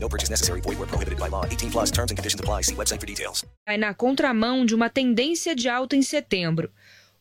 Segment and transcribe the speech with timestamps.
[0.00, 0.60] No purchase necessary.
[0.60, 1.44] Void where prohibited by law.
[1.44, 2.62] 18 plus terms and conditions apply.
[2.62, 3.44] See website for details.
[3.66, 6.70] Vai na contramão de uma tendência de alta em setembro.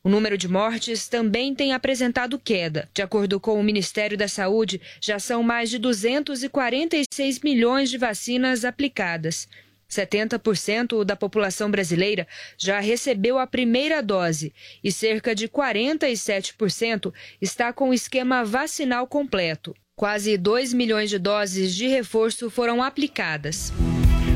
[0.03, 2.87] O número de mortes também tem apresentado queda.
[2.93, 8.63] De acordo com o Ministério da Saúde, já são mais de 246 milhões de vacinas
[8.63, 9.49] aplicadas.
[9.89, 17.89] 70% da população brasileira já recebeu a primeira dose e cerca de 47% está com
[17.89, 19.75] o esquema vacinal completo.
[19.99, 23.73] Quase 2 milhões de doses de reforço foram aplicadas.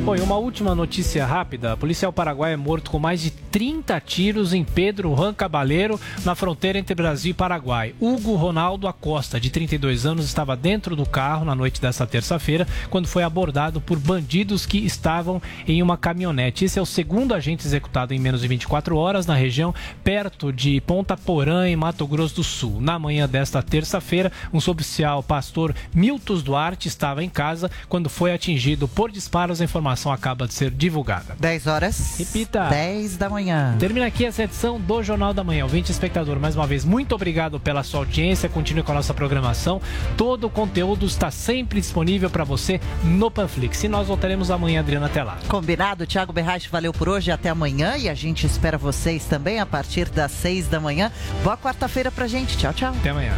[0.04, 1.78] Bom, e uma última notícia rápida.
[1.78, 6.80] Policial paraguaio é morto com mais de 30 tiros em Pedro Juan Cabaleiro, na fronteira
[6.80, 7.94] entre Brasil e Paraguai.
[8.00, 13.08] Hugo Ronaldo Acosta, de 32 anos, estava dentro do carro na noite dessa terça-feira, quando
[13.08, 16.66] foi abordado por bandidos que estavam em uma caminhonete.
[16.66, 20.82] Esse é o segundo agente executado em menos de 24 horas na região, perto de
[20.82, 22.82] Ponta Porã, em Mato Grosso do Sul.
[22.82, 28.88] Na manhã desta terça-feira, um suboficial pastor Miltos Duarte estava em casa quando foi atingido
[28.88, 29.62] por disparos.
[29.62, 31.36] A informação acaba de ser divulgada.
[31.40, 32.16] 10 horas.
[32.18, 32.70] Repita.
[32.70, 33.76] 10 da manhã.
[33.78, 35.64] Termina aqui essa edição do Jornal da Manhã.
[35.64, 38.48] Ouvinte espectador, mais uma vez, muito obrigado pela sua audiência.
[38.48, 39.82] Continue com a nossa programação.
[40.16, 43.84] Todo o conteúdo está sempre disponível para você no Panflix.
[43.84, 45.38] E nós voltaremos amanhã, Adriana, até lá.
[45.48, 46.06] Combinado?
[46.06, 47.32] Thiago Berrache, valeu por hoje.
[47.32, 47.98] Até amanhã.
[47.98, 51.12] E a gente espera vocês também a partir das 6 da manhã.
[51.44, 52.58] Boa quarta-feira pra gente.
[52.58, 52.94] Tchau, tchau.
[52.98, 53.34] Até amanhã.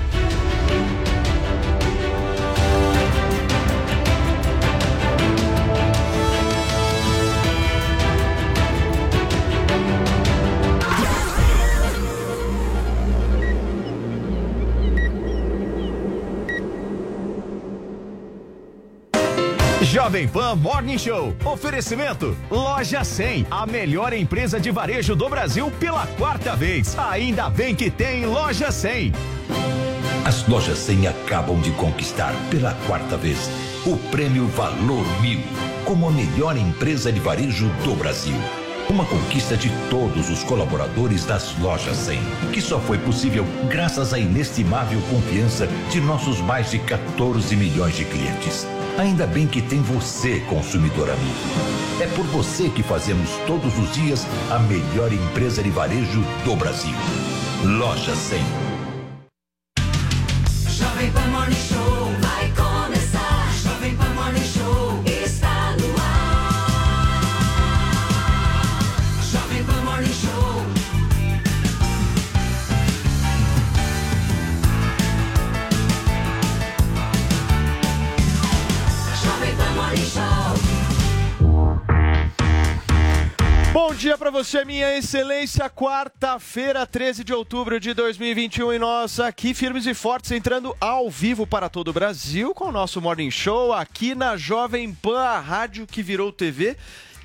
[19.83, 21.35] Jovem Pan Morning Show.
[21.43, 26.97] Oferecimento Loja 100, a melhor empresa de varejo do Brasil pela quarta vez.
[26.97, 29.11] Ainda bem que tem Loja 100.
[30.25, 33.49] As lojas 100 acabam de conquistar pela quarta vez
[33.85, 35.41] o prêmio Valor Mil
[35.83, 38.35] como a melhor empresa de varejo do Brasil.
[38.89, 42.19] Uma conquista de todos os colaboradores das lojas 100,
[42.53, 48.05] que só foi possível graças à inestimável confiança de nossos mais de 14 milhões de
[48.05, 48.65] clientes.
[48.97, 51.33] Ainda bem que tem você, consumidor amigo.
[51.99, 56.93] É por você que fazemos todos os dias a melhor empresa de varejo do Brasil.
[57.63, 58.39] Loja 100.
[60.69, 61.55] Jovem Pan Morning
[84.03, 85.69] dia pra você, minha excelência.
[85.69, 91.47] Quarta-feira, 13 de outubro de 2021 e nós aqui firmes e fortes entrando ao vivo
[91.47, 95.87] para todo o Brasil com o nosso Morning Show aqui na Jovem Pan, a rádio
[95.87, 96.75] que virou TV.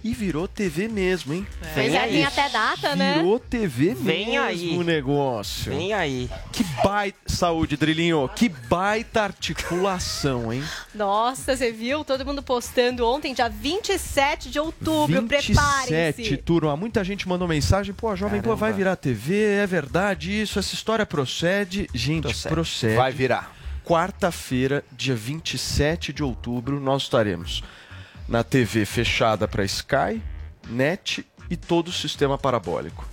[0.03, 1.47] E virou TV mesmo, hein?
[1.75, 3.15] Pois é, tem até data, né?
[3.15, 4.77] Virou TV Vem mesmo aí.
[4.77, 5.73] o negócio.
[5.73, 6.31] Vem aí.
[6.53, 7.19] Que baita...
[7.27, 8.29] Saúde, Drilinho.
[8.35, 10.63] Que baita articulação, hein?
[10.95, 12.05] Nossa, você viu?
[12.05, 15.21] Todo mundo postando ontem, dia 27 de outubro.
[15.21, 16.37] 27, Preparem-se.
[16.39, 16.77] turma.
[16.77, 17.95] Muita gente mandou mensagem.
[17.95, 21.89] Pô, a Jovem Pan vai virar TV, é verdade isso, essa história procede.
[21.93, 22.97] Gente, procede.
[22.97, 23.55] Vai virar.
[23.85, 27.63] Quarta-feira, dia 27 de outubro, nós estaremos
[28.29, 30.23] na TV fechada para Sky,
[30.69, 33.07] NET e todo o sistema parabólico.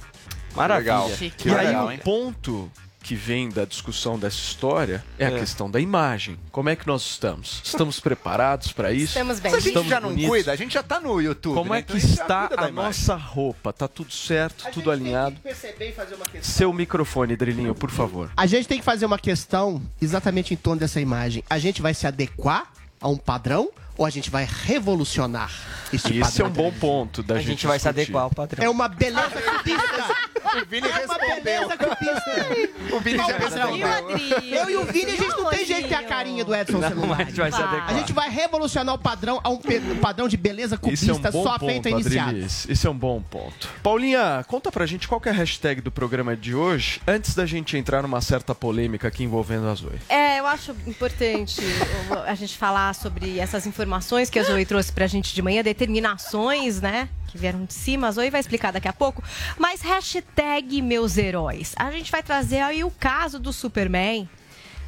[0.55, 0.93] Maravilha.
[0.99, 1.11] Legal.
[1.45, 1.99] E aí Legal, o hein?
[2.03, 2.71] ponto
[3.01, 5.39] que vem da discussão dessa história é, a É.
[5.39, 6.39] questão da imagem.
[6.51, 7.61] Como é que nós estamos?
[7.63, 9.09] Estamos preparados para isso?
[9.19, 9.51] Estamos bem.
[9.51, 10.29] Se a gente Estamos já não bonitos?
[10.29, 11.53] cuida, a gente já tá no YouTube.
[11.53, 11.77] Como né?
[11.77, 12.73] é Então que a já está a imagem.
[12.73, 13.71] nossa roupa?
[13.71, 15.35] Tá tudo certo, tudo alinhado?
[15.41, 16.41] perceber e fazer uma questão.
[16.55, 18.31] Seu microfone, Drilinho, por favor.
[18.35, 21.43] A gente tem que fazer uma questão exatamente em torno dessa imagem.
[21.47, 25.51] A gente vai se adequar a um padrão ou a gente vai revolucionar
[25.93, 26.27] este padrão?
[26.27, 28.63] Esse é um bom ponto da A gente gente vai se adequar ao padrão.
[28.65, 30.15] É uma beleza cubista.
[30.45, 31.43] O Vini é uma respondeu.
[31.43, 32.95] beleza cubista.
[32.95, 33.71] O Vini já padrão.
[33.73, 34.39] respondeu.
[34.41, 36.77] Eu e o Vini, a gente não tem jeito de ter a carinha do Edson
[36.79, 37.21] Não, celular.
[37.21, 37.89] a gente vai se adequar.
[37.89, 39.59] A gente vai revolucionar o padrão a um
[40.01, 41.95] padrão de beleza Esse é um cubista só ponto, feito.
[41.95, 42.67] Adrilis.
[42.69, 43.69] Esse é um bom ponto.
[43.81, 47.45] Paulinha, conta pra gente qual que é a hashtag do programa de hoje, antes da
[47.45, 49.99] gente entrar numa certa polêmica aqui envolvendo a Zoe.
[50.09, 51.61] É, eu acho importante
[52.25, 53.84] a gente falar sobre essas informações
[54.29, 57.09] que a Zoe trouxe pra gente de manhã, determinações, né?
[57.35, 58.08] que vieram de cima.
[58.08, 59.22] A Zoe vai explicar daqui a pouco.
[59.58, 61.73] Mas hashtag meus heróis.
[61.76, 64.28] A gente vai trazer aí o caso do Superman.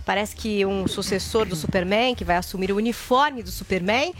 [0.06, 4.14] Parece que um sucessor do Superman, que vai assumir o uniforme do Superman,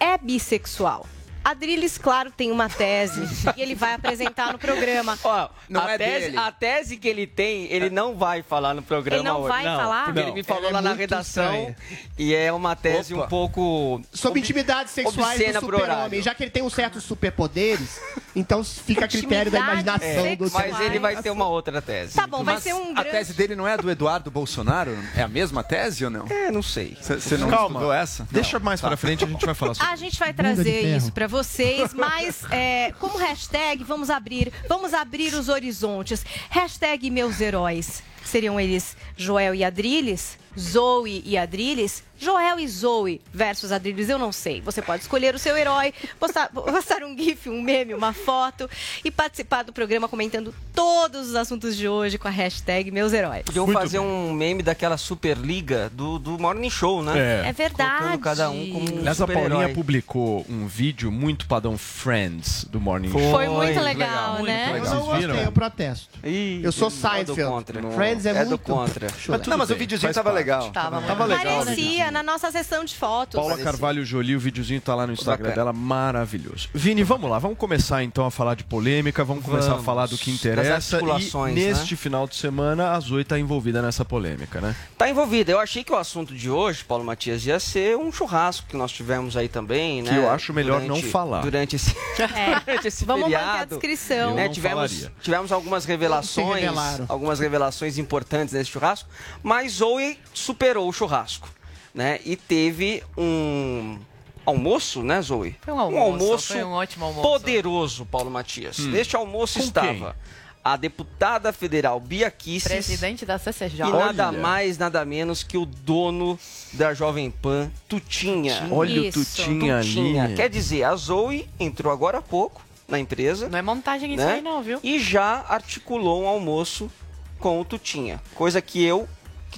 [0.00, 1.06] é bissexual.
[1.44, 3.22] Adriles, claro, tem uma tese
[3.56, 5.18] e ele vai apresentar no programa.
[5.24, 6.36] Ó, Não a, é tese, dele.
[6.38, 9.48] a tese que ele tem, ele não vai falar no programa Ele não hoje.
[9.48, 10.04] vai falar?
[10.04, 10.28] Porque Não.
[10.28, 11.76] ele me falou Ela é lá na muito redação estranha.
[12.18, 13.24] e é uma tese Opa.
[13.24, 14.02] um pouco...
[14.12, 16.22] Sobre ob- intimidades sexuais do super-homem.
[16.22, 18.00] Já que ele tem uns certos superpoderes,
[18.36, 22.14] então fica a critério da imaginação do Mas ele vai ter uma outra tese.
[22.14, 23.10] Tá bom, vai Mas ser um A grande.
[23.10, 24.96] tese dele não é a do Eduardo Bolsonaro?
[25.16, 26.26] É a mesma tese ou não?
[26.28, 26.96] É, não sei.
[27.00, 27.66] Você não Calma.
[27.68, 28.26] estudou essa?
[28.30, 28.64] Deixa Não.
[28.64, 28.88] mais Tá.
[28.88, 32.44] pra frente, a gente vai falar sobre A gente vai trazer isso pra vocês, mas
[32.50, 36.24] é, como hashtag, vamos abrir, vamos abrir os horizontes.
[36.50, 38.02] Hashtag meus heróis.
[38.22, 40.38] Seriam eles Joel e Adriles?
[40.58, 42.04] Zoe e Adriles?
[42.22, 44.60] Joel e Zoe versus Adriles, eu não sei.
[44.60, 48.70] Você pode escolher o seu herói, postar, postar um gif, um meme, uma foto
[49.04, 53.42] e participar do programa comentando todos os assuntos de hoje com a hashtag meus heróis.
[53.44, 57.42] Podiam fazer um meme daquela Superliga do, do Morning Show, né?
[57.44, 57.48] É.
[57.48, 57.98] É verdade.
[57.98, 62.80] Colocando cada um como um Aliás, a Paulinha publicou um vídeo muito padrão Friends do
[62.80, 63.20] Morning Foi.
[63.20, 63.30] Show.
[63.32, 64.68] Foi muito legal, né?
[64.76, 66.18] Eu Vocês não gostei, eu protesto.
[66.62, 67.44] eu sou é do Seinfeld.
[67.44, 67.82] contra.
[67.92, 68.62] Friends é, É do muito...
[68.62, 69.08] contra.
[69.12, 69.48] Chorando.
[69.48, 70.70] Não, mas o videozinho tava legal.
[70.70, 71.64] Tava, Tava legal, né?
[71.64, 73.38] Parecia na nossa sessão de fotos.
[73.40, 75.54] Paula Carvalho Jolie, o videozinho tá lá no Instagram Bacana.
[75.56, 76.68] dela, maravilhoso.
[76.74, 79.84] Vini, vamos lá, vamos começar então a falar de polêmica, vamos, começar a Vamos.
[79.84, 81.00] falar do que interessa.
[81.00, 81.96] e neste né?
[81.96, 84.76] final de semana, a Zoe tá envolvida nessa polêmica, né?
[84.96, 85.50] Tá envolvida.
[85.50, 88.92] Eu achei que o assunto de hoje, Paulo Matias, ia ser um churrasco que nós
[88.92, 90.10] tivemos aí também, né?
[90.10, 91.40] Que eu acho melhor Durante- não falar.
[91.42, 91.94] Durante esse,
[92.66, 93.68] durante esse Vamos manter a feriado.
[93.70, 94.34] descrição.
[94.34, 95.12] Né, não tivemos, falaria.
[95.22, 96.64] tivemos algumas revelações,
[97.08, 99.08] algumas revelações importantes nesse churrasco,
[99.42, 101.48] mas Zoe superou o churrasco,
[101.94, 102.18] né?
[102.24, 103.98] E teve um
[104.44, 105.56] almoço, né, Zoe?
[105.60, 107.28] Foi um almoço, foi um ótimo almoço.
[107.28, 108.78] poderoso, Paulo Matias.
[108.80, 108.90] Hum.
[108.90, 110.42] Neste almoço Com estava quem?
[110.64, 113.88] a deputada federal Bia Kicis Presidente da CCJ.
[113.88, 116.38] e nada mais, nada menos que o dono
[116.72, 118.68] da Jovem Pan, Tutinha.
[118.70, 119.20] Olha Isso.
[119.20, 120.34] o Tutinha ali.
[120.36, 124.34] Quer dizer, a Zoe entrou agora há pouco na empresa Não é montagem isso né?
[124.34, 124.78] aí não, viu?
[124.82, 126.90] e já articulou um almoço
[127.38, 128.20] com o Tutinha.
[128.34, 129.08] Coisa que eu,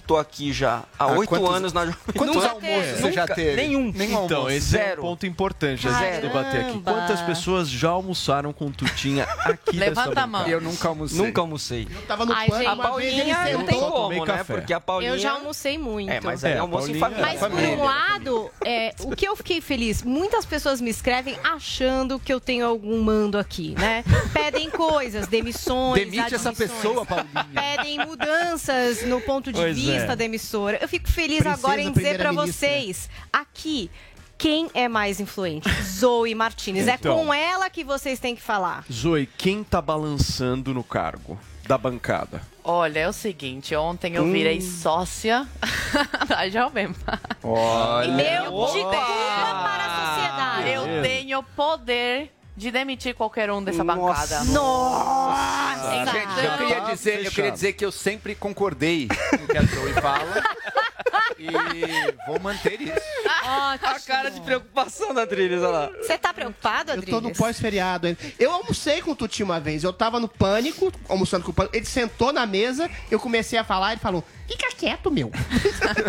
[0.07, 3.27] tô aqui já há Ah, oito quantos- anos na Jovem Quantos Nunca- almoços você já
[3.27, 3.57] teve?
[3.57, 3.93] Nenhum.
[3.95, 4.55] Nenhum Então, almoço.
[4.57, 5.03] esse é um Zero.
[5.03, 6.81] ponto importante a gente debater aqui.
[6.81, 10.47] Quantas pessoas já almoçaram com Tutinha aqui Levanta a mão.
[10.47, 11.19] Eu nunca almocei.
[11.19, 11.89] Nunca almocei.
[11.91, 14.45] Eu tava no Ai, pânico, gente, A vez Paulinha não tem como, né?
[14.45, 15.11] Porque a Paulinha...
[15.13, 16.11] Eu já almocei muito.
[16.11, 17.27] É, mas É, é almoço em Paulinha- família.
[17.27, 17.77] Mas por família.
[17.79, 22.41] um lado, é, o que eu fiquei feliz, muitas pessoas me escrevem achando que eu
[22.41, 24.05] tenho algum mando aqui, né?
[24.33, 27.47] Pedem coisas, demissões, Demite essa pessoa, Paulinha.
[27.55, 30.17] Pedem mudanças no ponto de Pois vista é.
[30.17, 30.79] da emissora.
[30.81, 32.69] Eu fico feliz Princesa, agora em dizer pra primeira-ministra.
[32.69, 33.91] vocês, aqui,
[34.37, 35.69] quem é mais influente?
[35.83, 36.87] Zoe Martinez.
[36.89, 37.17] É Então.
[37.17, 38.85] com ela que vocês têm que falar.
[38.93, 42.43] Zoe, quem tá balançando no cargo da bancada?
[42.63, 45.47] Olha, é o seguinte, ontem eu virei sócia
[46.29, 47.19] da Jovem Pan.
[47.43, 48.13] Olha.
[48.13, 50.71] Meu, de culpa para a sociedade.
[50.71, 54.37] Eu tenho poder de demitir qualquer um dessa Nossa.
[54.37, 54.45] bancada.
[54.53, 56.05] Nossa!
[56.13, 59.63] Gente, eu queria, dizer, eu queria dizer que eu sempre concordei com o que a
[59.63, 60.43] Zoe fala.
[61.39, 61.51] e
[62.27, 62.95] vou manter isso.
[63.45, 65.91] A cara de preocupação da Trilhas, olha lá.
[66.01, 67.15] Você tá preocupado, Eu Adriles?
[67.15, 68.19] tô no pós-feriado ainda.
[68.39, 69.83] Eu almocei com o Tuti uma vez.
[69.83, 71.77] Eu tava no pânico, almoçando com o pânico.
[71.77, 75.31] Ele sentou na mesa, eu comecei a falar, ele falou: fica quieto, meu.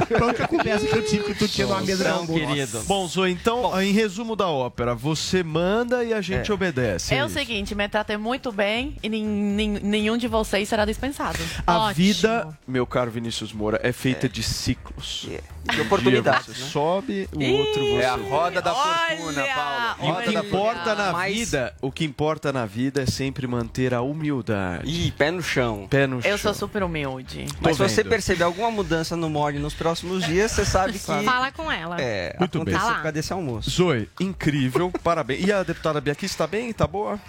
[0.07, 2.81] Pronto, a conversa que eu tive com o Tuti numa mesa querido.
[2.83, 7.13] Bom, Zoe, então, em resumo da ópera, você manda e a gente obedece.
[7.13, 7.35] É o isso.
[7.35, 11.37] seguinte, me tratei muito bem e nin- nin- nenhum de vocês será dispensado.
[11.65, 11.93] A Ótimo.
[11.95, 15.27] vida, meu caro Vinícius Moura, é feita de ciclos.
[15.71, 16.69] De Um oportunidades, dia você né?
[16.69, 17.95] sobe, o outro você.
[18.01, 19.43] É a roda da fortuna!
[19.55, 19.95] Paulo.
[19.99, 23.05] E o Roda que da importa na Mas- vida, o que importa na vida é
[23.05, 24.87] sempre manter a humildade.
[24.89, 25.87] Ih, pé no chão.
[25.89, 26.37] Pé no Eu chão.
[26.37, 27.47] sou super humilde.
[27.59, 31.51] Mas se você perceber alguma mudança no mod nos próximos dias, você sabe que Fala
[31.51, 31.99] com ela.
[31.99, 32.73] é, Muito bem.
[32.75, 32.89] Tá lá.
[32.89, 33.69] por causa desse almoço.
[33.69, 35.45] Zoe, incrível, parabéns.
[35.47, 36.71] E a deputada Biaqui está bem?
[36.73, 37.19] Tá boa?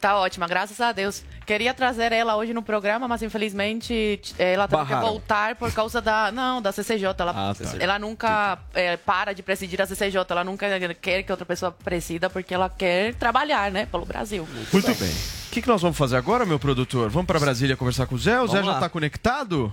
[0.00, 1.22] Tá ótima, graças a Deus.
[1.46, 6.30] Queria trazer ela hoje no programa, mas infelizmente ela teve que voltar por causa da.
[6.30, 7.06] Não, da CCJ.
[7.18, 7.64] Ela, Ah, tá.
[7.80, 10.18] ela nunca é, para de presidir a CCJ.
[10.28, 10.66] Ela nunca
[11.00, 14.46] quer que outra pessoa presida porque ela quer trabalhar, né, pelo Brasil.
[14.72, 15.10] Muito bem.
[15.46, 17.08] O que, que nós vamos fazer agora, meu produtor?
[17.08, 18.38] Vamos para Brasília conversar com o Zé?
[18.40, 18.80] O Zé Vamos já lá.
[18.80, 19.72] tá conectado?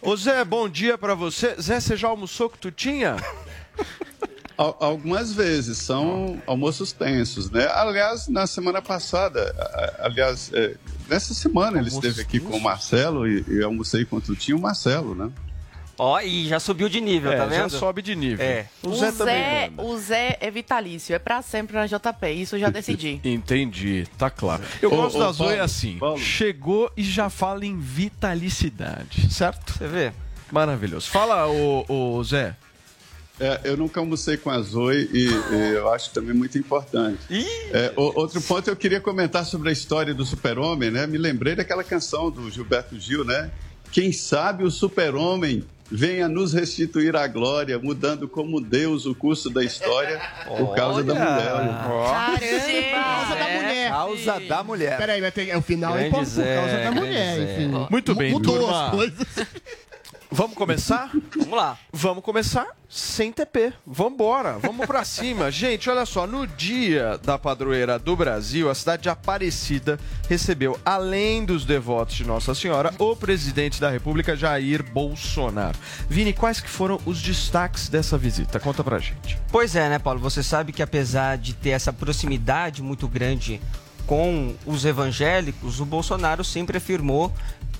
[0.00, 1.54] Ô Zé, bom dia para você.
[1.60, 3.16] Zé, você já almoçou com tu tinha?
[4.56, 7.66] Al- Algumas vezes, são almoços tensos, né?
[7.72, 9.54] Aliás, na semana passada,
[10.00, 10.74] aliás, é,
[11.08, 14.58] nessa semana ele esteve aqui com o Marcelo e, e almocei com o Tutinho e
[14.58, 15.30] o Marcelo, né?
[15.98, 17.70] Ó, e já subiu de nível, É, tá já vendo?
[17.78, 18.44] sobe de nível.
[18.44, 18.66] É.
[18.82, 19.82] O O Zé Zé, também manda.
[19.88, 23.20] o Zé é vitalício, é pra sempre na JP, isso eu já decidi.
[23.24, 24.62] Entendi, tá claro.
[24.80, 25.98] Eu Ô, gosto ô, da Zoe assim.
[25.98, 26.18] Paulo.
[26.18, 29.74] Chegou e já fala em vitalicidade, certo?
[29.74, 30.12] Você vê?
[30.50, 31.08] Maravilhoso.
[31.10, 31.84] Fala, ô,
[32.16, 32.56] ô Zé.
[33.44, 37.18] É, eu nunca almocei com a Zoe e, e eu acho também muito importante.
[37.72, 41.06] É, o- outro ponto eu queria comentar sobre a história do super-homem, né?
[41.08, 43.50] Me lembrei daquela canção do Gilberto Gil, né?
[43.90, 49.62] Quem sabe o super-homem venha nos restituir a glória, mudando como Deus o curso da
[49.62, 50.18] história
[50.56, 51.52] por causa da mulher.
[52.92, 53.90] Causa da mulher.
[53.90, 54.96] Causa da mulher.
[54.96, 57.42] Peraí, vai ter, é o final é por, por Zé, causa da mulher, Zé.
[57.64, 57.86] enfim.
[57.90, 58.84] Muito bem, Mudou turma.
[58.86, 59.26] as coisas.
[60.34, 61.10] Vamos começar?
[61.36, 61.78] Vamos lá.
[61.92, 63.70] Vamos começar sem TP.
[63.86, 65.50] Vambora, vamos pra cima.
[65.52, 71.44] Gente, olha só, no dia da padroeira do Brasil, a cidade de Aparecida recebeu, além
[71.44, 75.78] dos devotos de Nossa Senhora, o presidente da República, Jair Bolsonaro.
[76.08, 78.58] Vini, quais que foram os destaques dessa visita?
[78.58, 79.38] Conta pra gente.
[79.50, 80.18] Pois é, né, Paulo?
[80.20, 83.60] Você sabe que apesar de ter essa proximidade muito grande
[84.06, 87.32] com os evangélicos, o Bolsonaro sempre afirmou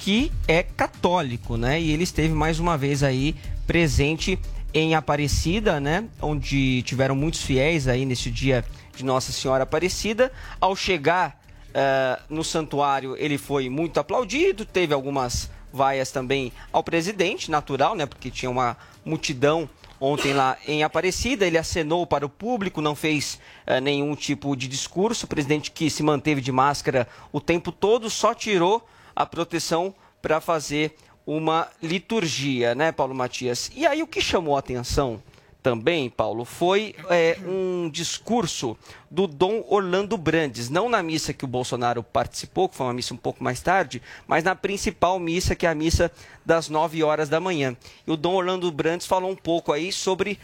[0.03, 1.81] que é católico, né?
[1.81, 3.37] E ele esteve mais uma vez aí
[3.69, 4.37] presente
[4.75, 6.09] em Aparecida, né?
[6.21, 8.65] Onde tiveram muitos fiéis aí nesse dia
[8.97, 10.33] de Nossa Senhora Aparecida.
[10.61, 11.41] Ao chegar
[11.73, 18.05] eh, no santuário, ele foi muito aplaudido, teve algumas vaias também ao presidente, natural, né?
[18.05, 21.47] Porque tinha uma multidão ontem lá em Aparecida.
[21.47, 25.27] Ele acenou para o público, não fez eh, nenhum tipo de discurso.
[25.27, 30.41] O presidente que se manteve de máscara o tempo todo, só tirou a proteção para
[30.41, 33.71] fazer uma liturgia, né, Paulo Matias?
[33.75, 35.23] E aí o que chamou a atenção
[35.63, 38.77] também, Paulo, foi eh, um discurso
[39.09, 43.15] do Dom Orlando Brandes, não na missa que o Bolsonaro participou, que foi uma missa
[43.15, 46.11] um pouco mais tarde, mas na principal missa, que é a missa
[46.45, 47.77] das 9 horas da manhã.
[48.05, 50.39] E o Dom Orlando Brandes falou um pouco aí sobre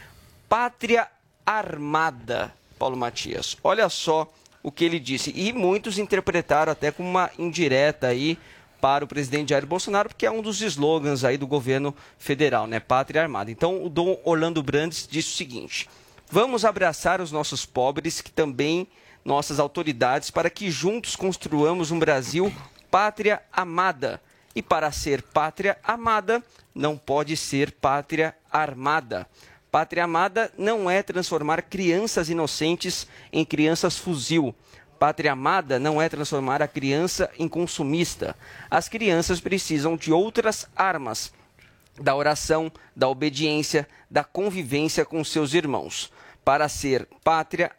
[0.48, 1.08] pátria
[1.44, 3.56] armada, Paulo Matias.
[3.64, 4.30] Olha só
[4.62, 5.32] o que ele disse.
[5.34, 8.38] E muitos interpretaram até como uma indireta aí
[8.80, 12.80] para o presidente Jair Bolsonaro, porque é um dos slogans aí do governo federal, né?
[12.80, 13.50] Pátria Armada.
[13.50, 15.88] Então, o Dom Orlando Brandes disse o seguinte:
[16.30, 18.86] Vamos abraçar os nossos pobres, que também
[19.24, 22.52] nossas autoridades, para que juntos construamos um Brasil
[22.90, 24.20] pátria amada.
[24.54, 26.42] E para ser pátria amada,
[26.74, 29.26] não pode ser pátria armada.
[29.70, 34.54] Pátria amada não é transformar crianças inocentes em crianças fuzil.
[34.98, 38.34] Pátria amada não é transformar a criança em consumista.
[38.68, 41.32] As crianças precisam de outras armas:
[42.00, 46.12] da oração, da obediência, da convivência com seus irmãos.
[46.44, 47.70] Para ser pátria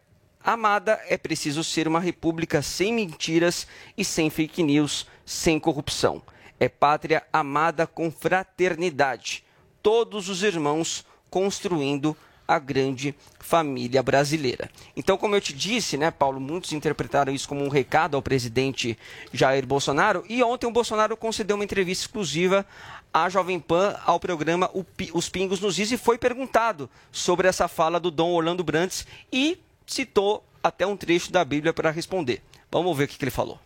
[0.42, 6.22] amada, é preciso ser uma república sem mentiras e sem fake news, sem corrupção.
[6.58, 9.44] É pátria amada com fraternidade.
[9.82, 12.16] Todos os irmãos construindo
[12.50, 14.72] a grande família brasileira.
[14.98, 18.98] Então, como eu te disse, né, Paulo, muitos interpretaram isso como um recado ao presidente
[19.32, 20.26] Jair Bolsonaro.
[20.28, 22.66] E ontem o Bolsonaro concedeu uma entrevista exclusiva
[23.14, 24.68] à Jovem Pan, ao programa
[25.14, 29.60] Os Pingos nos Is, e foi perguntado sobre essa fala do Dom Orlando Brandes e
[29.86, 32.42] citou até um trecho da Bíblia para responder.
[32.72, 33.60] Vamos ver o que, que ele falou.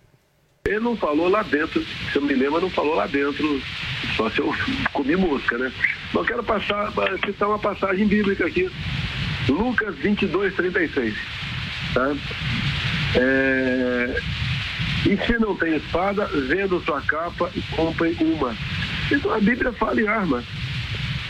[0.65, 3.62] Ele não falou lá dentro, se eu me lembro, não falou lá dentro,
[4.15, 4.50] só se eu
[4.93, 5.70] comi música, né?
[6.13, 6.89] Mas quero passar,
[7.25, 8.72] citar uma passagem bíblica aqui.
[9.50, 11.15] Lucas 22, 36.
[11.93, 12.15] Tá?
[13.15, 14.22] É,
[15.05, 18.55] E se não tem espada, venda sua capa e compre uma.
[19.12, 20.41] Então a Bíblia fala em arma.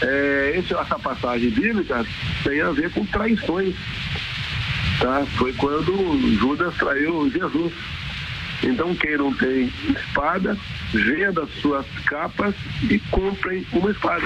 [0.03, 2.05] É, essa passagem bíblica
[2.43, 3.73] tem a ver com traições.
[4.99, 5.25] Tá?
[5.37, 7.73] Foi quando Judas traiu Jesus.
[8.63, 10.58] Então, quem não tem espada,
[10.93, 12.55] venda suas capas
[12.89, 14.25] e comprem uma espada.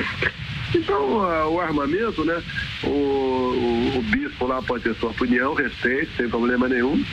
[0.75, 2.41] Então, a- o armamento, né?
[2.83, 7.03] O, o- o bispo lá pode ter sua opinião, respeito, sem problema nenhum.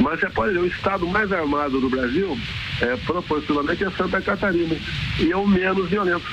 [0.00, 2.38] Mas você pode ver, o estado mais armado do Brasil,
[2.80, 4.76] é, proporcionalmente, é Santa Catarina.
[5.20, 6.26] E é o menos violento.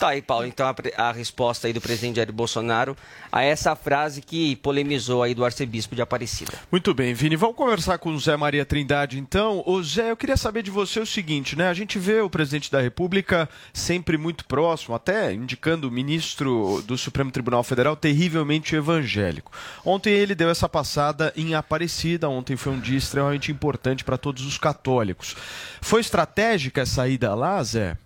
[0.00, 0.46] Tá aí, Paulo.
[0.46, 2.96] Então a, a resposta aí do presidente Jair Bolsonaro
[3.30, 6.54] a essa frase que polemizou aí do arcebispo de Aparecida.
[6.72, 7.36] Muito bem, Vini.
[7.36, 9.62] Vamos conversar com o Zé Maria Trindade, então.
[9.66, 11.68] Ô Zé, eu queria saber de você o seguinte, né?
[11.68, 16.96] A gente vê o presidente da República sempre muito próximo, até indicando o ministro do
[16.96, 19.52] Supremo Tribunal Federal terrivelmente evangélico.
[19.84, 22.26] Ontem ele deu essa passada em Aparecida.
[22.26, 25.36] Ontem foi um dia extremamente importante para todos os católicos.
[25.82, 27.98] Foi estratégica essa ida lá, Zé?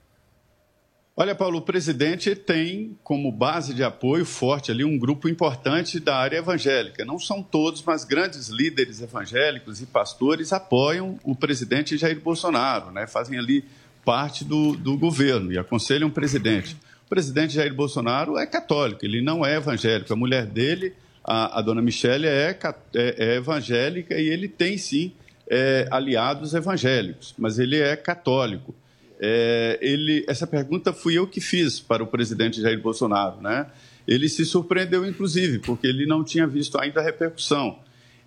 [1.16, 6.16] Olha, Paulo, o presidente tem como base de apoio forte ali um grupo importante da
[6.16, 7.04] área evangélica.
[7.04, 13.06] Não são todos, mas grandes líderes evangélicos e pastores apoiam o presidente Jair Bolsonaro, né?
[13.06, 13.64] fazem ali
[14.04, 16.76] parte do, do governo e aconselham o presidente.
[17.06, 20.12] O presidente Jair Bolsonaro é católico, ele não é evangélico.
[20.12, 22.58] A mulher dele, a, a dona Michele, é,
[22.92, 25.12] é- é evangélica e ele tem sim
[25.48, 28.74] é, aliados evangélicos, mas ele é católico.
[29.20, 33.66] É, ele, essa pergunta fui eu que fiz para o presidente Jair Bolsonaro, né?
[34.06, 37.78] Ele se surpreendeu, inclusive, porque ele não tinha visto ainda a repercussão.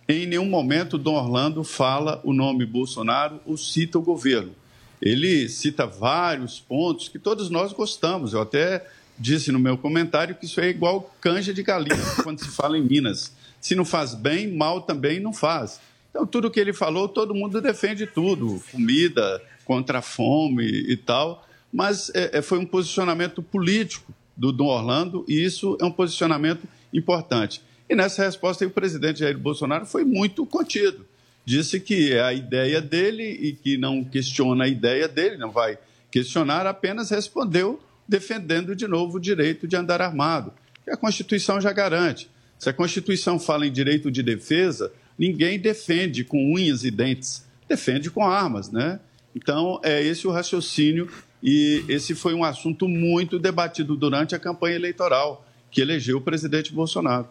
[0.09, 4.55] Em nenhum momento, Dom Orlando fala o nome Bolsonaro ou cita o governo.
[5.01, 8.33] Ele cita vários pontos que todos nós gostamos.
[8.33, 8.87] Eu até
[9.19, 12.81] disse no meu comentário que isso é igual canja de galinha quando se fala em
[12.81, 13.35] Minas.
[13.59, 15.79] Se não faz bem, mal também não faz.
[16.09, 21.45] Então, tudo que ele falou, todo mundo defende tudo: comida, contra a fome e tal.
[21.71, 26.65] Mas é, é, foi um posicionamento político do Dom Orlando e isso é um posicionamento
[26.93, 27.61] importante.
[27.89, 31.05] E nessa resposta, o presidente Jair Bolsonaro foi muito contido.
[31.45, 35.77] Disse que é a ideia dele e que não questiona a ideia dele, não vai
[36.09, 41.73] questionar, apenas respondeu defendendo de novo o direito de andar armado, que a Constituição já
[41.73, 42.29] garante.
[42.57, 48.09] Se a Constituição fala em direito de defesa, ninguém defende com unhas e dentes, defende
[48.09, 48.99] com armas, né?
[49.37, 51.07] Então, é esse o raciocínio
[51.43, 56.73] e esse foi um assunto muito debatido durante a campanha eleitoral que elegeu o presidente
[56.73, 57.27] Bolsonaro.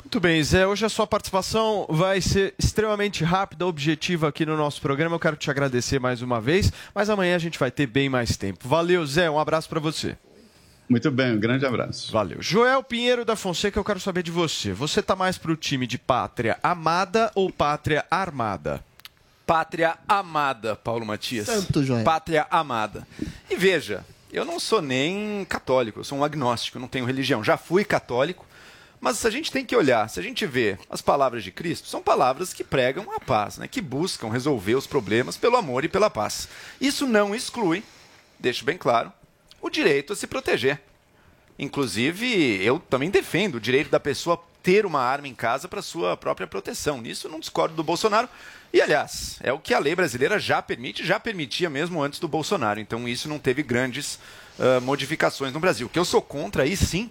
[0.00, 0.66] Muito bem, Zé.
[0.66, 5.14] Hoje a sua participação vai ser extremamente rápida, objetiva aqui no nosso programa.
[5.16, 8.36] Eu quero te agradecer mais uma vez, mas amanhã a gente vai ter bem mais
[8.36, 8.68] tempo.
[8.68, 9.30] Valeu, Zé.
[9.30, 10.18] Um abraço para você.
[10.86, 12.12] Muito bem, um grande abraço.
[12.12, 12.42] Valeu.
[12.42, 14.74] Joel Pinheiro da Fonseca, eu quero saber de você.
[14.74, 18.84] Você tá mais pro time de pátria amada ou pátria armada?
[19.46, 21.46] Pátria amada, Paulo Matias.
[21.46, 22.04] Santo Joel.
[22.04, 23.06] Pátria amada.
[23.50, 27.44] E veja, eu não sou nem católico, eu sou um agnóstico, não tenho religião.
[27.44, 28.46] Já fui católico,
[29.00, 32.00] mas a gente tem que olhar, se a gente vê as palavras de Cristo, são
[32.00, 33.66] palavras que pregam a paz, né?
[33.66, 36.48] que buscam resolver os problemas pelo amor e pela paz.
[36.80, 37.82] Isso não exclui,
[38.38, 39.12] deixo bem claro,
[39.60, 40.80] o direito a se proteger.
[41.58, 46.16] Inclusive, eu também defendo o direito da pessoa ter uma arma em casa para sua
[46.16, 47.00] própria proteção.
[47.00, 48.28] Nisso eu não discordo do Bolsonaro.
[48.72, 52.26] E, aliás, é o que a lei brasileira já permite, já permitia mesmo antes do
[52.26, 52.80] Bolsonaro.
[52.80, 54.18] Então, isso não teve grandes
[54.58, 55.86] ah, modificações no Brasil.
[55.86, 57.10] O que eu sou contra, aí sim,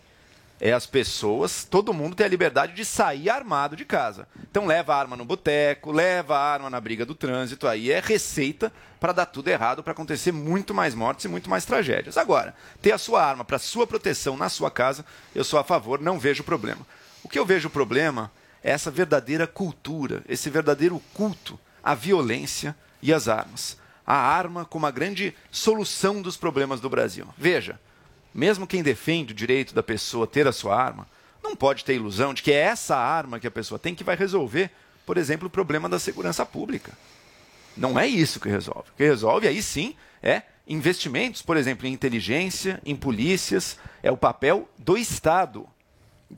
[0.59, 4.27] é as pessoas, todo mundo tem a liberdade de sair armado de casa.
[4.49, 7.99] Então leva a arma no boteco, leva a arma na briga do trânsito, aí é
[7.99, 12.15] receita para dar tudo errado, para acontecer muito mais mortes e muito mais tragédias.
[12.15, 15.99] Agora, ter a sua arma para sua proteção na sua casa, eu sou a favor,
[15.99, 16.85] não vejo problema.
[17.23, 18.31] O que eu vejo problema
[18.63, 23.77] essa verdadeira cultura, esse verdadeiro culto à violência e às armas.
[24.05, 27.27] A arma como a grande solução dos problemas do Brasil.
[27.37, 27.79] Veja,
[28.33, 31.07] mesmo quem defende o direito da pessoa ter a sua arma,
[31.43, 34.15] não pode ter ilusão de que é essa arma que a pessoa tem que vai
[34.15, 34.71] resolver,
[35.05, 36.93] por exemplo, o problema da segurança pública.
[37.75, 38.89] Não é isso que resolve.
[38.89, 44.17] O que resolve aí sim é investimentos, por exemplo, em inteligência, em polícias, é o
[44.17, 45.67] papel do Estado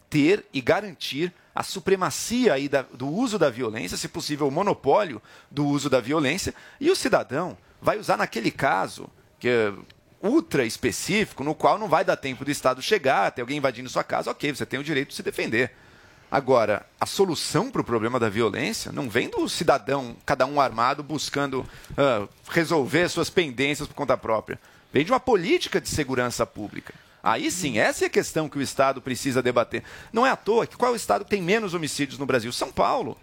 [0.09, 5.21] ter e garantir a supremacia aí da- do uso da violência, se possível, o monopólio
[5.51, 9.73] do uso da violência, e o cidadão vai usar naquele caso que é
[10.21, 14.03] ultra específico, no qual não vai dar tempo do Estado chegar, ter alguém invadindo sua
[14.03, 15.71] casa, ok, você tem o direito de se defender.
[16.31, 21.03] Agora, a solução para o problema da violência não vem do cidadão, cada um armado,
[21.03, 21.63] buscando
[21.95, 24.59] ah, resolver suas pendências por conta própria.
[24.91, 26.93] Vem de uma política de segurança pública.
[27.23, 29.81] Aí sim, essa é a questão que o Estado precisa debater.
[30.11, 32.51] Não é à toa que qual é o Estado que tem menos homicídios no Brasil?
[32.51, 33.17] São Paulo.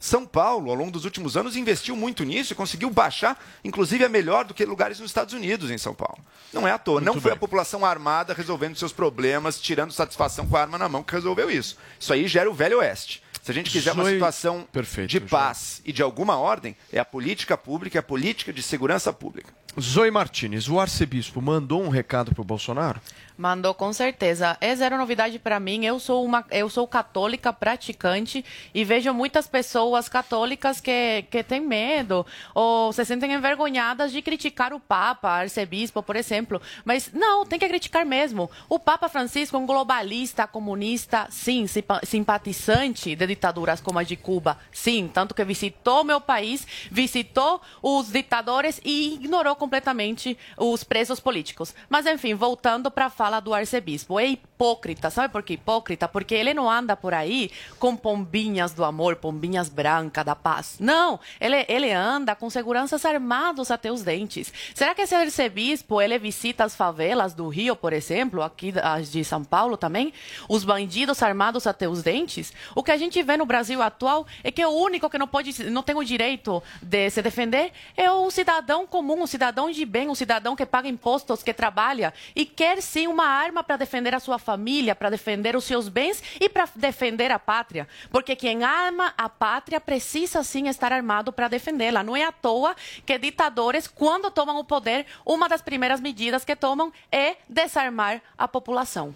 [0.00, 4.08] São Paulo, ao longo dos últimos anos, investiu muito nisso e conseguiu baixar, inclusive é
[4.08, 6.18] melhor do que lugares nos Estados Unidos, em São Paulo.
[6.52, 7.00] Não é à toa.
[7.00, 11.02] não foi a população armada resolvendo seus problemas, tirando satisfação com a arma na mão
[11.02, 11.78] que resolveu isso.
[11.98, 13.22] Isso aí gera o velho oeste.
[13.42, 17.04] Se a gente quiser uma situação Perfeito, de paz e de alguma ordem, é a
[17.04, 19.52] política pública, é a política de segurança pública.
[19.80, 23.00] Zoe Martinez, o arcebispo mandou um recado pro Bolsonaro?
[23.36, 24.56] Mandou com certeza.
[24.60, 25.84] É zero novidade para mim.
[25.84, 31.60] Eu sou uma, eu sou católica praticante e vejo muitas pessoas católicas que que têm
[31.60, 36.62] medo ou se sentem envergonhadas de criticar o Papa, arcebispo, por exemplo.
[36.84, 38.48] Mas não, tem que criticar mesmo.
[38.68, 44.14] O Papa Francisco é um globalista, comunista, sim, simpa- simpatizante de ditaduras como a de
[44.16, 51.18] Cuba, sim, tanto que visitou meu país, visitou os ditadores e ignorou completamente os presos
[51.18, 51.74] políticos.
[51.88, 56.06] Mas enfim, voltando para a fala do arcebispo, é hipócrita, sabe por que hipócrita?
[56.06, 60.76] Porque ele não anda por aí com pombinhas do amor, pombinhas brancas da paz.
[60.78, 64.52] Não, ele, ele anda com seguranças armados até os dentes.
[64.74, 69.24] Será que esse arcebispo, ele visita as favelas do Rio, por exemplo, aqui as de
[69.24, 70.12] São Paulo também?
[70.46, 72.52] Os bandidos armados até os dentes?
[72.74, 75.70] O que a gente vê no Brasil atual é que o único que não pode,
[75.70, 80.10] não tem o direito de se defender é o cidadão comum, o cidadão de bem,
[80.10, 84.20] o cidadão que paga impostos, que trabalha e quer sim uma arma para defender a
[84.20, 87.88] sua família, para defender os seus bens e para defender a pátria.
[88.10, 92.02] Porque quem arma a pátria precisa sim estar armado para defendê-la.
[92.02, 92.74] Não é à toa
[93.06, 98.46] que ditadores, quando tomam o poder, uma das primeiras medidas que tomam é desarmar a
[98.48, 99.14] população.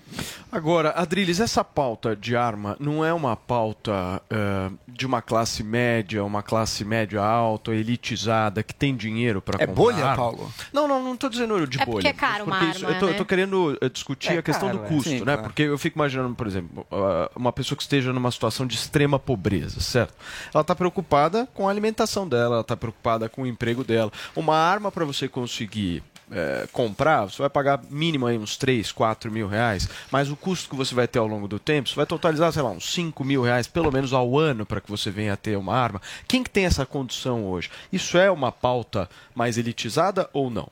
[0.51, 6.25] Agora, Adriles, essa pauta de arma não é uma pauta eh, de uma classe média,
[6.25, 10.17] uma classe média alta, elitizada, que tem dinheiro para É comprar bolha, arma?
[10.17, 10.53] Paulo?
[10.73, 11.95] Não, não, não estou dizendo de É bolha.
[11.97, 13.25] porque é caro uma Porque isso- arma, eu, eu né?
[13.25, 14.89] querendo eh, discutir É a questão caro, do é.
[14.89, 15.25] custo, Sim, né?
[15.25, 15.43] claro.
[15.43, 16.87] Porque eu fico imaginando, por exemplo,
[17.35, 20.15] uma pessoa que esteja numa situação de extrema pobreza, certo?
[20.53, 24.13] Ela está preocupada com a alimentação dela, ela está preocupada com o emprego dela.
[24.35, 29.33] Uma arma para você conseguir eh, comprar, você vai pagar mínimo aí uns 3, 4
[29.33, 32.05] mil reais, mas o custo que você vai ter ao longo do tempo, você vai
[32.05, 35.33] totalizar, sei lá, uns 5 mil reais, pelo menos ao ano, para que você venha
[35.33, 36.03] a ter uma arma.
[36.27, 37.71] Quem que tem essa condição hoje?
[37.91, 40.69] Isso é uma pauta mais elitizada ou não?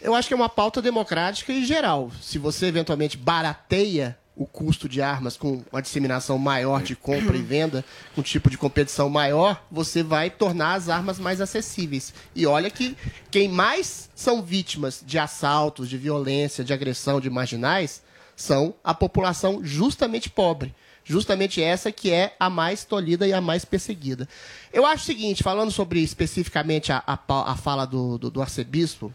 [0.00, 2.10] Eu acho que é uma pauta democrática e geral.
[2.20, 7.42] Se você eventualmente barateia o custo de armas com uma disseminação maior de compra e
[7.42, 7.82] venda,
[8.16, 12.12] um tipo de competição maior, você vai tornar as armas mais acessíveis.
[12.34, 12.94] E olha que
[13.30, 18.02] quem mais são vítimas de assaltos, de violência, de agressão de marginais
[18.36, 20.74] são a população justamente pobre.
[21.02, 24.28] Justamente essa que é a mais tolhida e a mais perseguida.
[24.70, 27.18] Eu acho o seguinte, falando sobre especificamente a, a
[27.52, 29.14] a fala do, do, do arcebispo,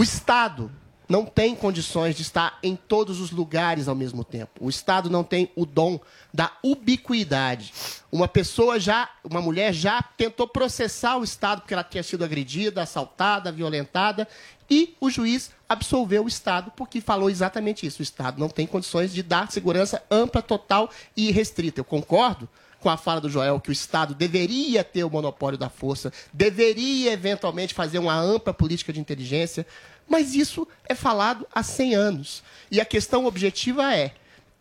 [0.00, 0.72] o Estado
[1.06, 4.52] não tem condições de estar em todos os lugares ao mesmo tempo.
[4.58, 6.00] O Estado não tem o dom
[6.32, 7.70] da ubiquidade.
[8.10, 12.80] Uma pessoa já, uma mulher já tentou processar o Estado porque ela tinha sido agredida,
[12.82, 14.26] assaltada, violentada,
[14.70, 18.00] e o juiz absolveu o Estado porque falou exatamente isso.
[18.00, 21.78] O Estado não tem condições de dar segurança ampla, total e restrita.
[21.78, 22.48] Eu concordo
[22.80, 27.12] com a fala do Joel que o Estado deveria ter o monopólio da força, deveria
[27.12, 29.66] eventualmente fazer uma ampla política de inteligência,
[30.10, 32.42] mas isso é falado há 100 anos.
[32.68, 34.12] E a questão objetiva é: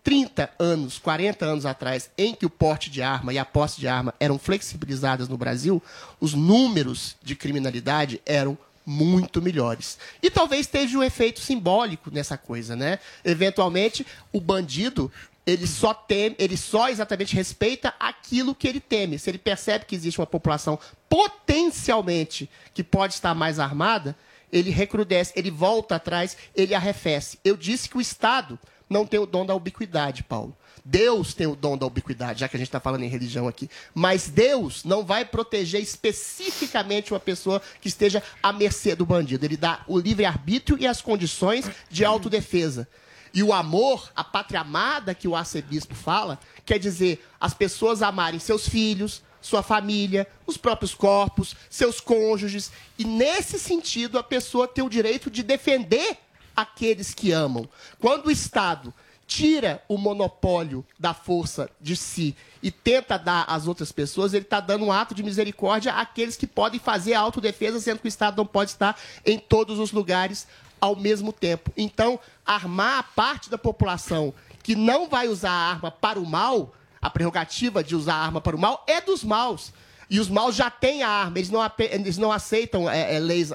[0.03, 3.87] 30 anos, 40 anos atrás, em que o porte de arma e a posse de
[3.87, 5.81] arma eram flexibilizadas no Brasil,
[6.21, 9.97] os números de criminalidade eram muito melhores.
[10.21, 12.99] E talvez esteja um efeito simbólico nessa coisa, né?
[13.25, 15.11] Eventualmente, o bandido
[15.47, 19.17] ele só teme, ele só exatamente respeita aquilo que ele teme.
[19.17, 20.77] Se ele percebe que existe uma população
[21.09, 24.15] potencialmente que pode estar mais armada,
[24.51, 27.39] ele recrudesce, ele volta atrás, ele arrefece.
[27.43, 28.59] Eu disse que o Estado
[28.89, 30.57] não tem o dom da ubiquidade, Paulo.
[30.83, 33.69] Deus tem o dom da ubiquidade, já que a gente está falando em religião aqui.
[33.93, 39.45] Mas Deus não vai proteger especificamente uma pessoa que esteja à mercê do bandido.
[39.45, 42.87] Ele dá o livre-arbítrio e as condições de autodefesa.
[43.31, 48.39] E o amor, a pátria amada que o arcebispo fala, quer dizer as pessoas amarem
[48.39, 52.71] seus filhos, sua família, os próprios corpos, seus cônjuges.
[52.97, 56.17] E nesse sentido, a pessoa tem o direito de defender
[56.55, 57.67] aqueles que amam.
[57.99, 58.93] Quando o Estado
[59.29, 64.59] tira o monopólio da força de si e tenta dar às outras pessoas, ele está
[64.59, 68.37] dando um ato de misericórdia àqueles que podem fazer a autodefesa, sendo que o Estado
[68.37, 70.47] não pode estar em todos os lugares
[70.81, 71.71] ao mesmo tempo.
[71.77, 76.73] Então, armar a parte da população que não vai usar a arma para o mal,
[77.01, 79.71] a prerrogativa de usar a arma para o mal é dos maus.
[80.09, 83.51] E os maus já têm a arma, eles não, eles não aceitam é, é, leis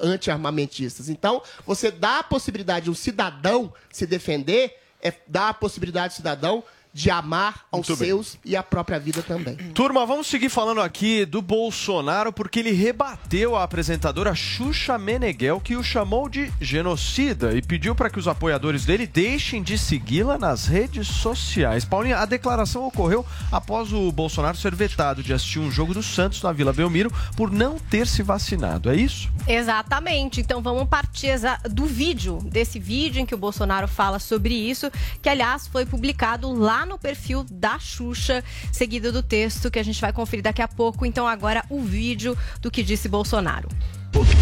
[0.00, 1.08] anti-armamentistas.
[1.08, 6.16] Então, você dá a possibilidade de um cidadão se defender, é dar a possibilidade do
[6.16, 8.08] cidadão de amar aos Muito bem.
[8.08, 9.56] seus e a própria vida também.
[9.74, 15.74] Turma, vamos seguir falando aqui do Bolsonaro porque ele rebateu a apresentadora Xuxa Meneghel, que
[15.74, 20.66] o chamou de genocida e pediu para que os apoiadores dele deixem de segui-la nas
[20.66, 21.84] redes sociais.
[21.84, 26.42] Paulinha, a declaração ocorreu após o Bolsonaro ser vetado de assistir um jogo do Santos
[26.42, 28.90] na Vila Belmiro por não ter se vacinado.
[28.90, 29.30] É isso?
[29.48, 30.40] Exatamente.
[30.40, 31.38] Então vamos partir
[31.70, 34.90] do vídeo, desse vídeo em que o Bolsonaro fala sobre isso,
[35.22, 40.00] que aliás foi publicado lá no perfil da Xuxa, seguido do texto que a gente
[40.00, 41.06] vai conferir daqui a pouco.
[41.06, 43.68] Então agora o vídeo do que disse Bolsonaro.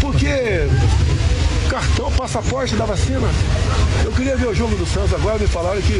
[0.01, 0.67] Porque
[1.69, 3.27] cartão, passaporte da vacina.
[4.03, 5.99] Eu queria ver o jogo do Santos agora, me falaram que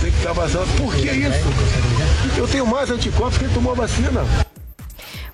[0.00, 0.66] tem que estar vacinado.
[0.72, 2.36] Por que isso?
[2.36, 4.24] Eu tenho mais anticorpos que tomou a vacina.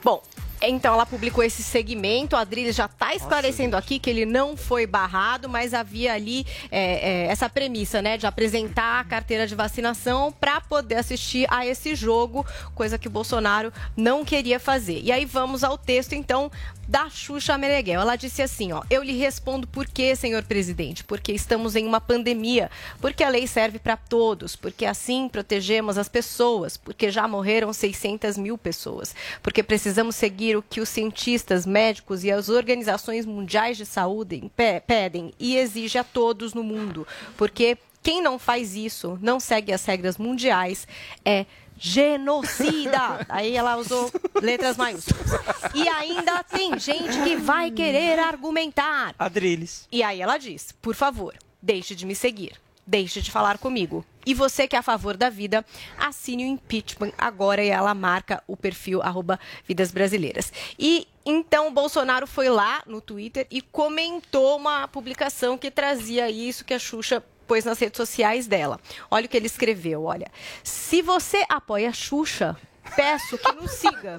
[0.04, 0.22] Bom,
[0.68, 2.36] então ela publicou esse segmento.
[2.36, 7.24] A Adriles já está esclarecendo aqui que ele não foi barrado, mas havia ali é,
[7.24, 11.94] é, essa premissa, né, de apresentar a carteira de vacinação para poder assistir a esse
[11.94, 15.00] jogo, coisa que o Bolsonaro não queria fazer.
[15.02, 16.50] E aí vamos ao texto, então.
[16.90, 18.00] Da Xuxa Meneghel.
[18.00, 21.04] Ela disse assim, ó, eu lhe respondo por quê, senhor presidente?
[21.04, 22.68] Porque estamos em uma pandemia,
[23.00, 28.36] porque a lei serve para todos, porque assim protegemos as pessoas, porque já morreram 600
[28.36, 33.86] mil pessoas, porque precisamos seguir o que os cientistas, médicos e as organizações mundiais de
[33.86, 39.38] saúde pe- pedem e exige a todos no mundo, porque quem não faz isso, não
[39.38, 40.88] segue as regras mundiais,
[41.24, 41.46] é
[41.80, 43.26] genocida.
[43.28, 45.30] Aí ela usou letras maiúsculas.
[45.74, 49.14] E ainda tem gente que vai querer argumentar.
[49.18, 49.88] Adriles.
[49.90, 52.52] E aí ela diz: por favor, deixe de me seguir.
[52.86, 54.04] Deixe de falar comigo.
[54.26, 55.64] E você que é a favor da vida,
[55.96, 60.52] assine o impeachment agora e ela marca o perfil arroba Vidas Brasileiras.
[60.78, 66.64] E então o Bolsonaro foi lá no Twitter e comentou uma publicação que trazia isso
[66.64, 68.78] que a Xuxa pôs nas redes sociais dela.
[69.10, 70.28] Olha o que ele escreveu, olha.
[70.62, 72.56] Se você apoia a Xuxa,
[72.96, 74.16] peço que nos siga.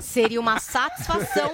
[0.00, 1.52] Seria uma satisfação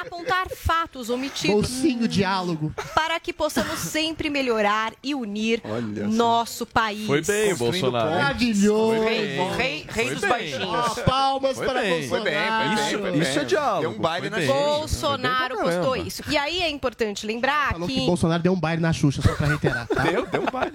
[0.00, 2.72] apontar fatos omitidos Bolsinho diálogo.
[2.94, 6.10] para que possamos sempre melhorar e unir Olha só.
[6.10, 7.06] nosso país.
[7.06, 8.10] Foi bem, Bolsonaro.
[8.10, 8.96] Maravilhoso.
[9.02, 9.50] Foi bem.
[9.52, 10.30] Rei, rei Foi dos bem.
[10.30, 10.98] baixinhos.
[11.04, 11.90] Palmas Foi para bem.
[12.08, 12.08] Bolsonaro.
[12.08, 13.20] Foi bem, foi bem, Isso, foi bem.
[13.20, 13.80] isso é diálogo.
[13.82, 14.46] Deu um baile na bem.
[14.46, 16.22] Bolsonaro postou isso.
[16.28, 19.34] E aí é importante lembrar Falou que que Bolsonaro deu um baile na Xuxa, só
[19.34, 19.86] pra reiterar.
[19.88, 20.02] Tá?
[20.04, 20.72] Deu, deu um baile.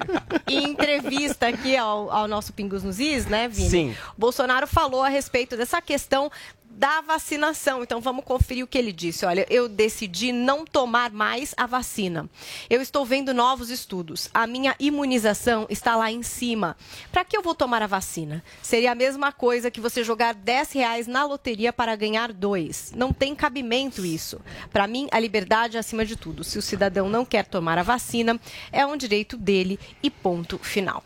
[0.47, 3.69] em entrevista aqui ao, ao nosso Pingos nos Is, né, Vini?
[3.69, 3.95] Sim.
[4.17, 6.31] Bolsonaro falou a respeito dessa questão
[6.77, 7.81] da vacinação.
[7.81, 9.25] Então vamos conferir o que ele disse.
[9.25, 12.29] Olha, eu decidi não tomar mais a vacina.
[12.69, 14.29] Eu estou vendo novos estudos.
[14.33, 16.77] A minha imunização está lá em cima.
[17.11, 18.43] Para que eu vou tomar a vacina?
[18.61, 22.93] Seria a mesma coisa que você jogar 10 reais na loteria para ganhar dois.
[22.95, 24.39] Não tem cabimento isso.
[24.71, 26.43] Para mim, a liberdade é acima de tudo.
[26.43, 28.39] Se o cidadão não quer tomar a vacina,
[28.71, 31.03] é um direito dele e ponto final.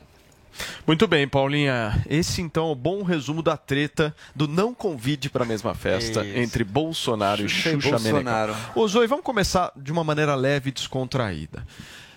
[0.86, 2.04] Muito bem, Paulinha.
[2.10, 6.24] Esse então é o bom resumo da treta do não convide para a mesma festa
[6.26, 6.38] Isso.
[6.38, 8.54] entre Bolsonaro Xuxa e Xuxa Bolsonaro.
[8.54, 8.72] Meneghel.
[8.76, 11.66] Ô Zoe, vamos começar de uma maneira leve e descontraída.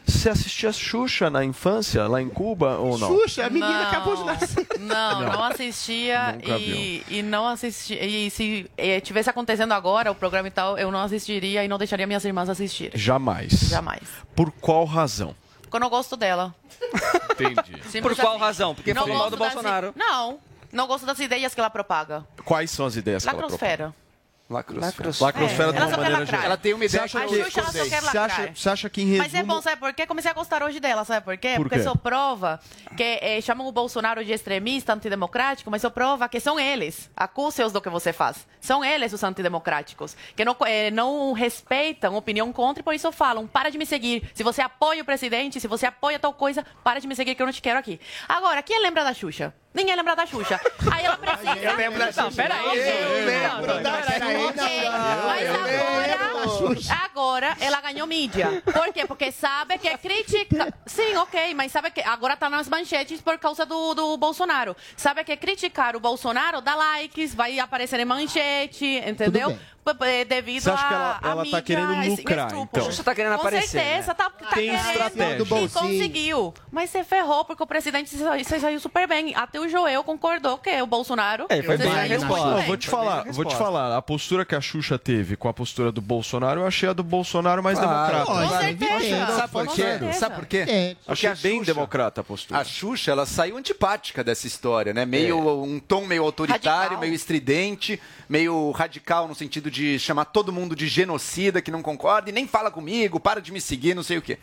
[0.06, 3.08] Você assistia Xuxa na infância, lá em Cuba, ou não?
[3.08, 3.88] Xuxa, a menina Não.
[3.88, 4.66] acabou de nascer.
[4.78, 5.32] Não, Não.
[5.32, 7.94] não, assistia e, e não assisti.
[7.94, 11.78] E se eh, tivesse acontecendo agora o programa e tal, eu não assistiria e não
[11.78, 12.90] deixaria minhas irmãs assistir.
[12.94, 13.52] Jamais.
[13.70, 14.02] Jamais.
[14.36, 15.34] Por qual razão?
[15.74, 16.54] Porque eu não gosto dela.
[17.32, 17.82] Entendi.
[17.90, 18.44] Simples Por qual assim.
[18.44, 18.74] razão?
[18.76, 19.92] Porque Não falou mal do gosto das- Bolsonaro.
[19.96, 20.38] Não,
[20.70, 22.24] não gosto das ideias que ela propaga.
[22.44, 23.92] Quais são as ideias que ela propõe?
[24.48, 25.10] Lacrosfera.
[25.20, 25.70] Lacrosfera.
[25.70, 26.42] É, de ela uma só quer maneira geral.
[26.44, 29.06] Ela tem uma ideia que, Xuxa, ela só quer você acha, você acha que em
[29.06, 29.22] resumo...
[29.22, 30.06] Mas é bom, sabe por quê?
[30.06, 31.54] Comecei a gostar hoje dela, sabe por quê?
[31.56, 31.80] Por Porque quê?
[31.80, 32.60] isso prova
[32.94, 37.72] que eh, chamam o Bolsonaro de extremista, antidemocrático, mas isso prova que são eles, acuse-os
[37.72, 38.46] do que você faz.
[38.60, 43.46] São eles os antidemocráticos, que não, eh, não respeitam opinião contra e por isso falam,
[43.46, 44.30] para de me seguir.
[44.34, 47.40] Se você apoia o presidente, se você apoia tal coisa, para de me seguir que
[47.40, 47.98] eu não te quero aqui.
[48.28, 49.54] Agora, quem lembra da Xuxa?
[49.74, 50.60] Ninguém lembra da Xuxa.
[50.90, 51.56] Aí ela precisa...
[51.56, 52.22] Eu lembro da Xuxa.
[52.22, 52.64] Não, peraí.
[52.64, 54.36] Eu lembro da peraí.
[54.36, 54.64] Xuxa.
[54.64, 54.84] Ok,
[55.24, 58.62] Mas agora, agora ela ganhou mídia.
[58.64, 59.04] Por quê?
[59.06, 60.72] Porque sabe que critica.
[60.86, 64.76] Sim, ok, mas sabe que agora tá nas manchetes por causa do, do Bolsonaro.
[64.96, 69.58] Sabe que criticar o Bolsonaro dá likes, vai aparecer em manchete, entendeu?
[69.92, 70.24] Bem.
[70.24, 72.68] Devido Você acha que a, ela- ela tá querendo lucrar, estupro.
[72.72, 72.84] então?
[72.84, 74.14] Xuxa tá querendo Com aparecer, certeza, né?
[74.14, 75.44] tá, tá Tem querendo estratégia.
[75.44, 76.54] Do e conseguiu.
[76.72, 78.16] Mas você ferrou, porque o presidente se
[78.60, 79.34] saiu, super bem.
[79.34, 82.54] Até o Joel concordou que o Bolsonaro É, foi bem a resposta.
[82.54, 82.66] bem.
[82.66, 83.96] vou te bem falar, a vou te falar.
[83.96, 87.02] A postura que a Xuxa teve com a postura do Bolsonaro, eu achei a do
[87.02, 88.24] Bolsonaro mais Claro, democrata.
[88.48, 89.26] Com certeza.
[89.36, 90.12] Sabe por Com quê?
[90.14, 90.64] Sabe por quê?
[90.68, 90.96] É.
[91.06, 92.60] Achei bem Xuxa- democrata a postura.
[92.60, 95.04] A Xuxa, ela saiu antipática dessa história, né?
[95.04, 97.00] Meio um tom meio autoritário, Radical.
[97.00, 102.30] meio estridente, meio radical no sentido de chamar todo mundo de genocida que não concorda
[102.30, 104.38] e nem fala comigo, para de me seguir, não sei o quê.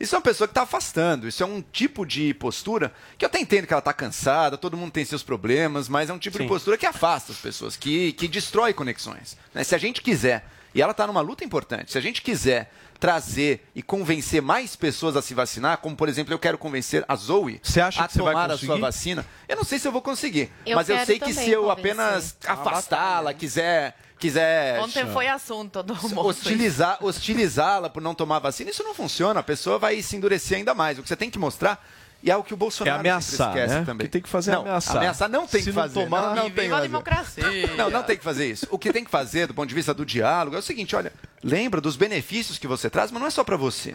[0.00, 1.28] Isso é uma pessoa que está afastando.
[1.28, 4.76] Isso é um tipo de postura que eu até entendo que ela está cansada, todo
[4.76, 8.12] mundo tem seus problemas, mas é um tipo de postura que afasta as pessoas, que,
[8.14, 9.36] que destrói conexões.
[9.54, 9.62] né?
[9.62, 13.68] Se a gente quiser, e ela está numa luta importante, se a gente quiser trazer
[13.74, 17.56] e convencer mais pessoas a se vacinar, como por exemplo eu quero convencer a Zoe
[17.56, 20.52] a que você vai tomar a sua vacina, eu não sei se eu vou conseguir.
[20.64, 21.80] Eu mas eu sei que se eu convencer.
[21.80, 26.28] apenas uma afastá-la, quiser, quiser Ontem foi assunto do almoço.
[26.28, 29.40] hostilizar, hostilizá-la por não tomar vacina, isso não funciona.
[29.40, 30.96] A pessoa vai se endurecer ainda mais.
[30.96, 31.84] O que você tem que mostrar
[32.22, 33.84] e é o que o Bolsonaro É ameaçar, esquece né?
[33.84, 34.06] também.
[34.06, 34.96] Que tem que fazer não, ameaçar.
[34.98, 36.04] Ameaçar não tem Se que não fazer.
[36.04, 36.82] tomar, não, não tem fazer.
[36.82, 37.66] democracia.
[37.76, 38.66] Não, não tem que fazer isso.
[38.70, 41.12] O que tem que fazer, do ponto de vista do diálogo, é o seguinte: olha,
[41.42, 43.94] lembra dos benefícios que você traz, mas não é só para você.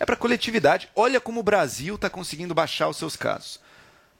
[0.00, 0.88] É para a coletividade.
[0.96, 3.60] Olha como o Brasil está conseguindo baixar os seus casos.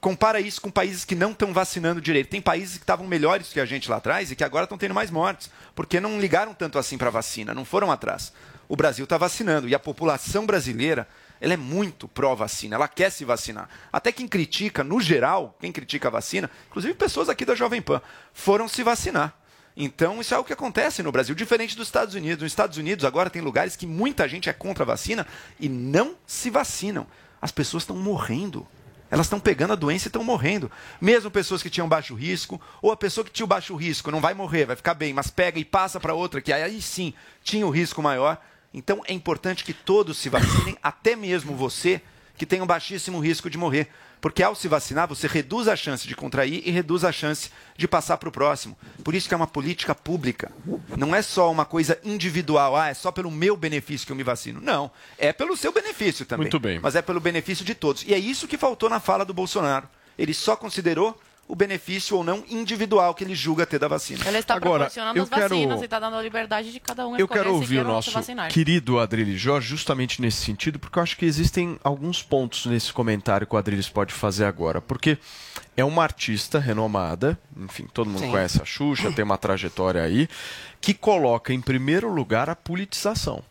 [0.01, 2.29] Compara isso com países que não estão vacinando direito.
[2.29, 4.93] Tem países que estavam melhores que a gente lá atrás e que agora estão tendo
[4.93, 8.31] mais mortes, porque não ligaram tanto assim para a vacina, não foram atrás.
[8.69, 11.05] O Brasil está vacinando e a população brasileira
[11.41, 13.69] ela é muito pró-vacina, ela quer se vacinar.
[13.91, 18.01] Até quem critica, no geral, quem critica a vacina, inclusive pessoas aqui da Jovem Pan,
[18.33, 19.33] foram se vacinar.
[19.75, 22.43] Então, isso é o que acontece no Brasil, diferente dos Estados Unidos.
[22.43, 25.25] Nos Estados Unidos, agora tem lugares que muita gente é contra a vacina
[25.57, 27.07] e não se vacinam.
[27.41, 28.67] As pessoas estão morrendo.
[29.09, 30.69] Elas estão pegando a doença e estão morrendo.
[30.99, 34.33] Mesmo pessoas que tinham baixo risco, ou a pessoa que tinha baixo risco não vai
[34.33, 37.71] morrer, vai ficar bem, mas pega e passa para outra, que aí sim tinha o
[37.71, 38.37] risco maior.
[38.73, 42.01] Então é importante que todos se vacinem, até mesmo você
[42.37, 43.89] que tem um baixíssimo risco de morrer.
[44.21, 47.87] Porque ao se vacinar, você reduz a chance de contrair e reduz a chance de
[47.87, 48.77] passar para o próximo.
[49.03, 50.51] Por isso que é uma política pública.
[50.97, 54.23] Não é só uma coisa individual, ah, é só pelo meu benefício que eu me
[54.23, 54.59] vacino.
[54.61, 56.45] Não, é pelo seu benefício também.
[56.45, 56.79] Muito bem.
[56.79, 58.03] Mas é pelo benefício de todos.
[58.03, 59.87] E é isso que faltou na fala do Bolsonaro.
[60.17, 61.17] Ele só considerou
[61.49, 64.23] o benefício ou não individual que ele julga ter da vacina.
[64.27, 67.07] Ele está Agora, proporcionando eu as quero- vacinas e está dando a liberdade de cada
[67.07, 68.11] um Eu quero se ouvir o nosso
[68.49, 73.47] querido Adriles Jorge justamente nesse sentido, porque eu acho que existem alguns pontos nesse comentário
[73.47, 74.79] que o Adriles pode fazer agora.
[74.79, 75.17] Porque
[75.75, 78.29] é uma artista renomada, enfim, todo mundo Sim.
[78.31, 80.29] conhece a Xuxa, tem uma trajetória aí,
[80.79, 83.43] que coloca em primeiro lugar a politização.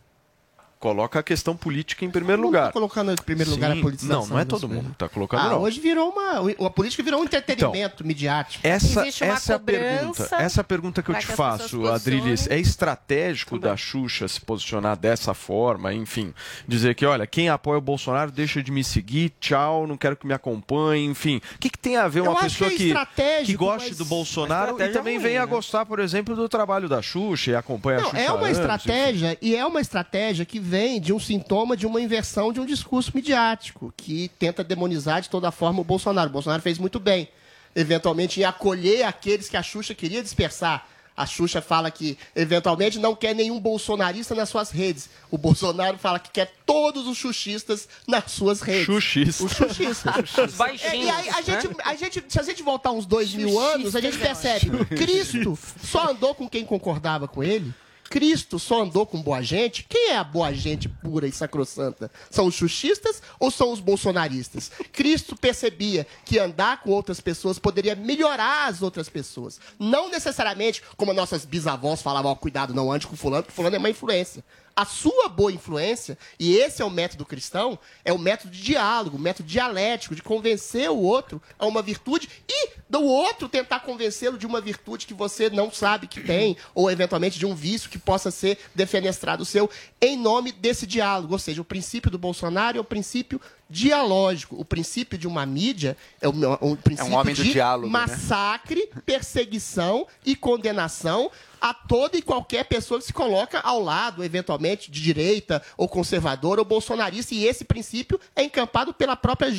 [0.79, 2.67] Coloca a questão política em primeiro Não lugar.
[2.67, 5.09] tá colocando em primeiro lugar a Sim, politização Não, não é todo mundo que tá
[5.09, 5.61] colocando, Ah, não.
[5.61, 6.49] hoje virou uma.
[6.65, 8.65] A política virou um entretenimento midiático.
[8.65, 10.29] Essa, essa é a pergunta.
[10.39, 12.35] Essa é a pergunta que eu te que faço, posicionem.
[12.49, 16.33] É estratégico da Xuxa se posicionar dessa forma, enfim,
[16.65, 20.25] dizer que, olha, quem apoia o Bolsonaro deixa de me seguir, tchau, não quero que
[20.25, 21.41] me acompanhe, enfim.
[21.55, 23.97] O que, que tem a ver uma Eu acho pessoa que é que, goste mas-
[23.97, 25.51] do Bolsonaro e também ruim, venha a né?
[25.51, 28.57] gostar, por exemplo, do trabalho da Xuxa e acompanha a Não, Xuxa é uma anos,
[28.57, 32.65] estratégia e é uma estratégia que vem de um sintoma de uma inversão de um
[32.65, 36.29] discurso midiático que tenta demonizar de toda forma o Bolsonaro.
[36.29, 37.27] O Bolsonaro fez muito bem,
[37.75, 40.87] eventualmente, em acolher aqueles que a Xuxa queria dispersar.
[41.17, 45.09] A Xuxa fala que, eventualmente, não quer nenhum bolsonarista nas suas redes.
[45.29, 48.85] O Bolsonaro fala que quer todos os xuxistas nas suas redes.
[48.85, 49.43] Xuxista.
[49.43, 50.37] Os xuxistas.
[50.37, 51.41] Os baixinhos, E aí, a né?
[51.43, 54.69] gente, a gente, se a gente voltar uns dois mil anos, a gente percebe.
[54.85, 57.73] Cristo só andou com quem concordava com ele.
[58.09, 59.85] Cristo só andou com boa gente.
[59.87, 62.11] Quem é a boa gente pura e sacrossanta?
[62.29, 64.71] São os xuxistas ou são os bolsonaristas?
[64.91, 69.59] Cristo percebia que andar com outras pessoas poderia melhorar as outras pessoas.
[69.77, 73.89] Não necessariamente, como nossas bisavós falavam, cuidado, não ande com fulano, porque fulano é uma
[73.89, 74.43] influência.
[74.75, 79.17] A sua boa influência, e esse é o método cristão, é o método de diálogo,
[79.17, 84.37] o método dialético, de convencer o outro a uma virtude e do outro tentar convencê-lo
[84.37, 87.99] de uma virtude que você não sabe que tem, ou eventualmente de um vício que
[87.99, 89.69] possa ser defenestrado seu,
[90.01, 91.33] em nome desse diálogo.
[91.33, 94.59] Ou seja, o princípio do Bolsonaro é o princípio dialógico.
[94.59, 97.91] O princípio de uma mídia é o, princípio homem do de diálogo, né?
[97.91, 101.29] massacre, perseguição e condenação
[101.61, 106.61] a toda e qualquer pessoa que se coloca ao lado, eventualmente, de direita, ou conservadora,
[106.61, 109.49] ou bolsonarista, e esse princípio é encampado pela própria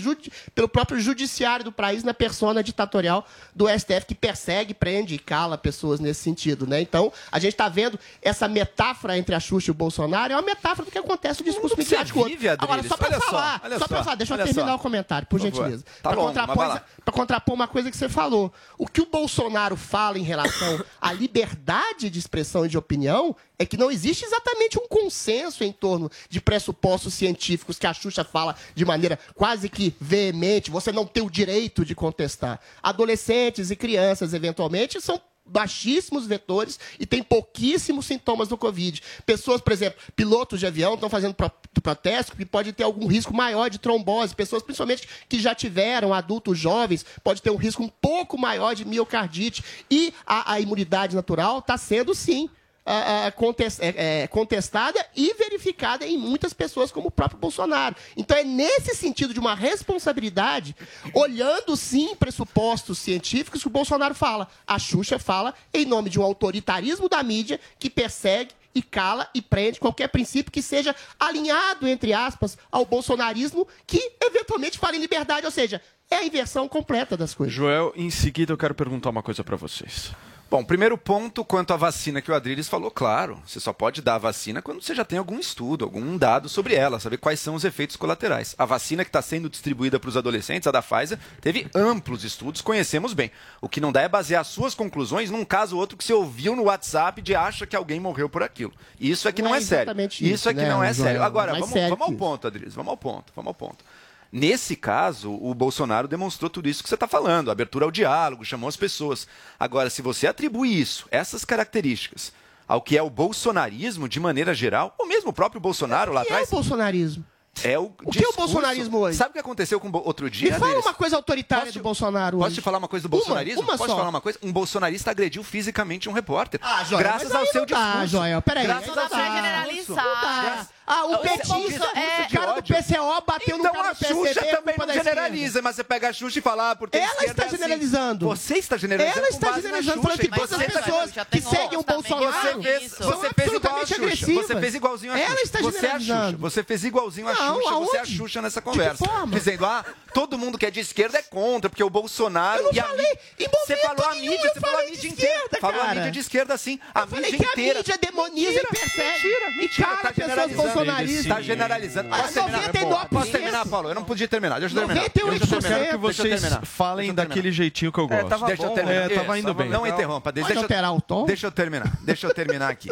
[0.54, 5.58] pelo próprio judiciário do país na persona ditatorial do STF, que persegue, prende e cala
[5.58, 6.66] pessoas nesse sentido.
[6.66, 6.80] Né?
[6.80, 10.42] Então, a gente está vendo essa metáfora entre a Xuxa e o Bolsonaro, é uma
[10.42, 12.24] metáfora do que acontece no discurso midiático.
[12.24, 14.76] vive, Agora, só para só, falar, olha só para só, falar, deixa eu terminar só.
[14.76, 15.84] o comentário, por, Por gentileza.
[16.02, 18.52] Tá longo, contrapor, para contrapor uma coisa que você falou.
[18.78, 23.66] O que o Bolsonaro fala em relação à liberdade de expressão e de opinião é
[23.66, 28.56] que não existe exatamente um consenso em torno de pressupostos científicos que a Xuxa fala
[28.74, 30.70] de maneira quase que veemente.
[30.70, 32.60] Você não tem o direito de contestar.
[32.82, 35.20] Adolescentes e crianças, eventualmente, são
[35.50, 39.02] baixíssimos vetores e tem pouquíssimos sintomas do Covid.
[39.26, 41.50] Pessoas, por exemplo, pilotos de avião estão fazendo pro
[41.82, 44.34] protesto que pode ter algum risco maior de trombose.
[44.34, 48.84] Pessoas, principalmente, que já tiveram adultos jovens, pode ter um risco um pouco maior de
[48.84, 49.62] miocardite.
[49.90, 52.48] E a, a imunidade natural está sendo, sim,
[52.84, 57.94] é, é, contestada e verificada em muitas pessoas, como o próprio Bolsonaro.
[58.16, 60.74] Então é nesse sentido de uma responsabilidade,
[61.14, 64.48] olhando sim pressupostos científicos, que o Bolsonaro fala.
[64.66, 69.42] A Xuxa fala em nome de um autoritarismo da mídia que persegue e cala e
[69.42, 75.44] prende qualquer princípio que seja alinhado, entre aspas, ao bolsonarismo, que eventualmente fala em liberdade,
[75.44, 77.54] ou seja, é a inversão completa das coisas.
[77.54, 80.12] Joel, em seguida eu quero perguntar uma coisa para vocês.
[80.50, 84.16] Bom, primeiro ponto quanto à vacina que o Adriles falou, claro, você só pode dar
[84.16, 87.54] a vacina quando você já tem algum estudo, algum dado sobre ela, saber quais são
[87.54, 88.56] os efeitos colaterais.
[88.58, 92.60] A vacina que está sendo distribuída para os adolescentes, a da Pfizer, teve amplos estudos,
[92.62, 93.30] conhecemos bem.
[93.60, 96.56] O que não dá é basear suas conclusões num caso ou outro que você ouviu
[96.56, 98.72] no WhatsApp de acha que alguém morreu por aquilo.
[98.98, 100.00] Isso é que não, Não é é sério.
[100.00, 101.06] Isso, isso, é que né, não é Joel?
[101.06, 101.22] sério.
[101.22, 103.84] Agora, vamos, sério vamos ao ponto, Adriles, vamos ao ponto, vamos ao ponto.
[104.32, 108.68] Nesse caso, o Bolsonaro demonstrou tudo isso que você está falando, abertura ao diálogo, chamou
[108.68, 109.26] as pessoas.
[109.58, 112.32] Agora, se você atribui isso, essas características,
[112.68, 116.24] ao que é o bolsonarismo de maneira geral, ou mesmo o próprio Bolsonaro lá O
[116.24, 117.24] que é atrás, o bolsonarismo?
[117.64, 119.18] É o, O que é o bolsonarismo hoje?
[119.18, 120.52] Sabe o que aconteceu com outro dia?
[120.52, 120.86] Me fala Adriles?
[120.86, 122.54] uma coisa autoritária do Bolsonaro Posso hoje.
[122.54, 123.62] te falar uma coisa do Uma, bolsonarismo?
[123.62, 123.94] uma Posso só.
[123.94, 124.38] te falar uma coisa?
[124.40, 126.60] Um bolsonarista agrediu fisicamente um repórter.
[126.62, 128.06] Ah, Joel, graças mas aí ao seu não dá, discurso.
[128.06, 128.66] Joel, peraí.
[128.68, 129.94] Graças ao seu Não discurso.
[129.96, 130.66] dá.
[130.92, 132.62] Ah, o Esse petista, discurso o de cara do.
[132.64, 134.14] PCO bateu no Então cara a do PCB.
[134.28, 136.98] Xuxa é também culpa não generaliza, mas você pega a Xuxa e fala, ah, porque
[136.98, 137.56] a Ela está é assim.
[137.56, 138.26] generalizando.
[138.26, 140.02] Você está generalizando Ela está generalizando, Xuxa.
[140.08, 143.76] falando que todas as está- pessoas que seguem o Bolsonaro Você fez, você fez igual
[143.76, 143.94] a Xuxa.
[143.94, 144.46] agressivas.
[144.46, 145.30] Você fez igualzinho a Xuxa.
[145.30, 145.98] Ela está você é a Xuxa.
[146.00, 146.38] generalizando.
[146.38, 147.70] Você fez igualzinho a Não, Xuxa.
[147.74, 148.04] Você é a?
[148.04, 149.04] Xuxa nessa conversa.
[149.28, 152.60] Dizendo, ah, todo mundo que é de esquerda é contra, porque o Bolsonaro.
[152.60, 155.08] Eu não e falei em Você falou a mídia, eu você falou a mídia de
[155.08, 155.34] inteira.
[155.34, 155.94] esquerda, Falou a cara.
[155.96, 156.80] mídia de esquerda assim.
[156.94, 157.78] A falei mídia que a inteira.
[157.78, 159.10] mídia demoniza Mentira, e persegue.
[159.28, 159.86] Mentira, E mentira.
[159.88, 160.62] cala Tá pessoas generalizando.
[160.62, 161.26] bolsonaristas.
[161.26, 162.08] Tá generalizando.
[162.14, 162.60] Ah, Posso terminar?
[162.72, 163.08] 99%.
[163.08, 163.88] Posso terminar, Paulo?
[163.88, 164.60] Eu não podia terminar.
[164.60, 165.08] Deixa eu terminar.
[165.10, 165.38] 98%.
[165.38, 165.78] Deixa eu terminar.
[165.78, 168.26] Quero que eu vocês falem eu daquele jeitinho que eu gosto.
[168.26, 169.10] É, tava Deixa eu terminar.
[169.10, 169.68] É, tava indo bem.
[169.68, 170.32] Não interrompa.
[170.32, 171.24] Deixa, Pode eu- alterar o tom?
[171.26, 171.90] Deixa eu terminar.
[172.02, 172.90] Deixa eu terminar aqui.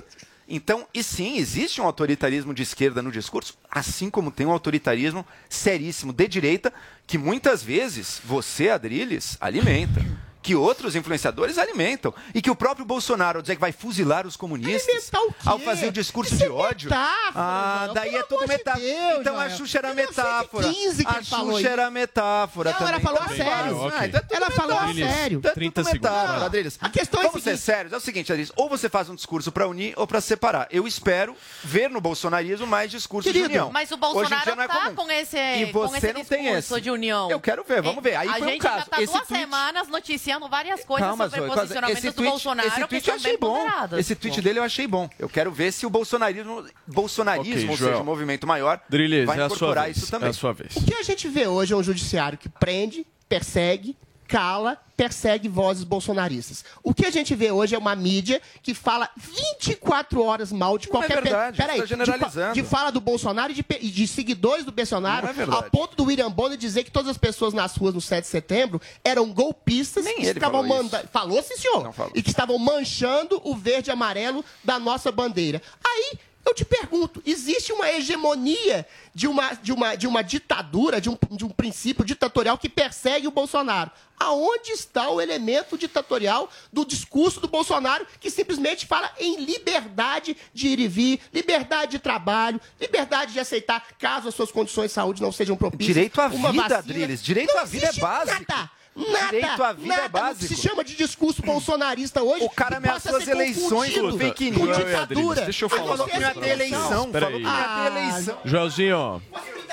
[0.50, 5.22] Então, e sim, existe um autoritarismo de esquerda no discurso, assim como tem um autoritarismo
[5.46, 6.72] seríssimo de direita,
[7.08, 10.04] que muitas vezes você, Adriles, alimenta.
[10.40, 12.14] Que outros influenciadores alimentam.
[12.34, 15.10] E que o próprio Bolsonaro, ao dizer que vai fuzilar os comunistas,
[15.44, 16.88] ao fazer o discurso de ódio.
[16.88, 18.84] metáfora, ah, Joel, daí pelo é tudo de metáfora.
[18.84, 19.50] Deus, então a.
[19.50, 21.18] Xuxa era 1915 metáfora.
[21.18, 21.68] a Xuxa isso.
[21.68, 22.92] era metáfora Não, também.
[22.94, 23.92] ela falou a sério.
[23.98, 25.38] Ah, então é Ela falou a sério.
[25.38, 26.42] Então é 30 tudo metáfora, segundos.
[26.44, 26.78] Adriles.
[26.80, 27.92] A questão é a Vamos ser sérios.
[27.92, 28.52] É o seguinte, Adriles.
[28.56, 30.66] Ou você faz um discurso para unir ou para separar.
[30.70, 33.70] Eu espero ver no bolsonarismo mais discurso de união.
[33.72, 34.94] Mas o Bolsonaro não é tá comum.
[34.94, 36.80] com esse, E com você esse não tem discurso esse.
[36.80, 37.30] de união.
[37.30, 38.14] Eu quero ver, vamos ver.
[38.16, 38.78] Aí a foi um gente caso.
[38.78, 39.88] já tá Esse duas tweet- semanas
[40.28, 43.14] noticiando várias coisas Calma, sobre Zoe, posicionamentos esse do tweet- Bolsonaro esse que tweet eu
[43.14, 43.66] achei bom.
[43.98, 45.08] Esse tweet dele eu achei bom.
[45.18, 47.90] Eu quero ver se o bolsonarismo, bolsonarismo Ok, ou Joel.
[47.92, 49.96] seja, o movimento maior, Drilis, vai é a sua incorporar vez.
[49.96, 50.26] isso também.
[50.26, 50.76] É a sua vez.
[50.76, 53.96] O que a gente vê hoje é um judiciário que prende, persegue,
[54.28, 56.64] cala, persegue vozes bolsonaristas.
[56.82, 60.88] O que a gente vê hoje é uma mídia que fala 24 horas mal de
[60.88, 61.22] Não é qualquer...
[61.22, 62.62] pe- verdade, Peraí, tá de.
[62.62, 65.66] De, fala do Bolsonaro e de, pe- de seguidores do Bolsonaro, Não é verdade.
[65.66, 68.30] a ponto do William Bonner dizer que todas as pessoas nas ruas no 7 de
[68.30, 71.92] setembro eram golpistas Nem que estavam falou manda- Falou, sim, senhor.
[72.14, 75.62] E que estavam manchando o verde e amarelo da nossa bandeira.
[75.84, 76.18] Aí
[76.48, 81.18] eu te pergunto, existe uma hegemonia de uma, de uma, de uma ditadura, de um,
[81.30, 83.90] de um princípio ditatorial que persegue o Bolsonaro?
[84.18, 90.68] Aonde está o elemento ditatorial do discurso do Bolsonaro que simplesmente fala em liberdade de
[90.68, 95.22] ir e vir, liberdade de trabalho, liberdade de aceitar caso as suas condições de saúde
[95.22, 95.94] não sejam propícias?
[95.94, 96.78] Direito à uma vida, vacina?
[96.78, 97.22] Adriles.
[97.22, 98.44] Direito Não à vida é básico.
[98.48, 98.77] Nada.
[98.98, 100.48] Nada, Direito à vida nada é básico.
[100.48, 102.44] que se chama de discurso bolsonarista hoje.
[102.44, 104.76] O cara que ameaçou as eleições confundido com fake news.
[104.76, 105.40] ditadura.
[105.42, 106.80] Deixa eu falar pensa coisa em pra eleição.
[107.06, 107.12] vocês.
[107.12, 107.30] Peraí.
[107.30, 108.38] Falou que não ia ter eleição.
[108.44, 109.22] Joelzinho,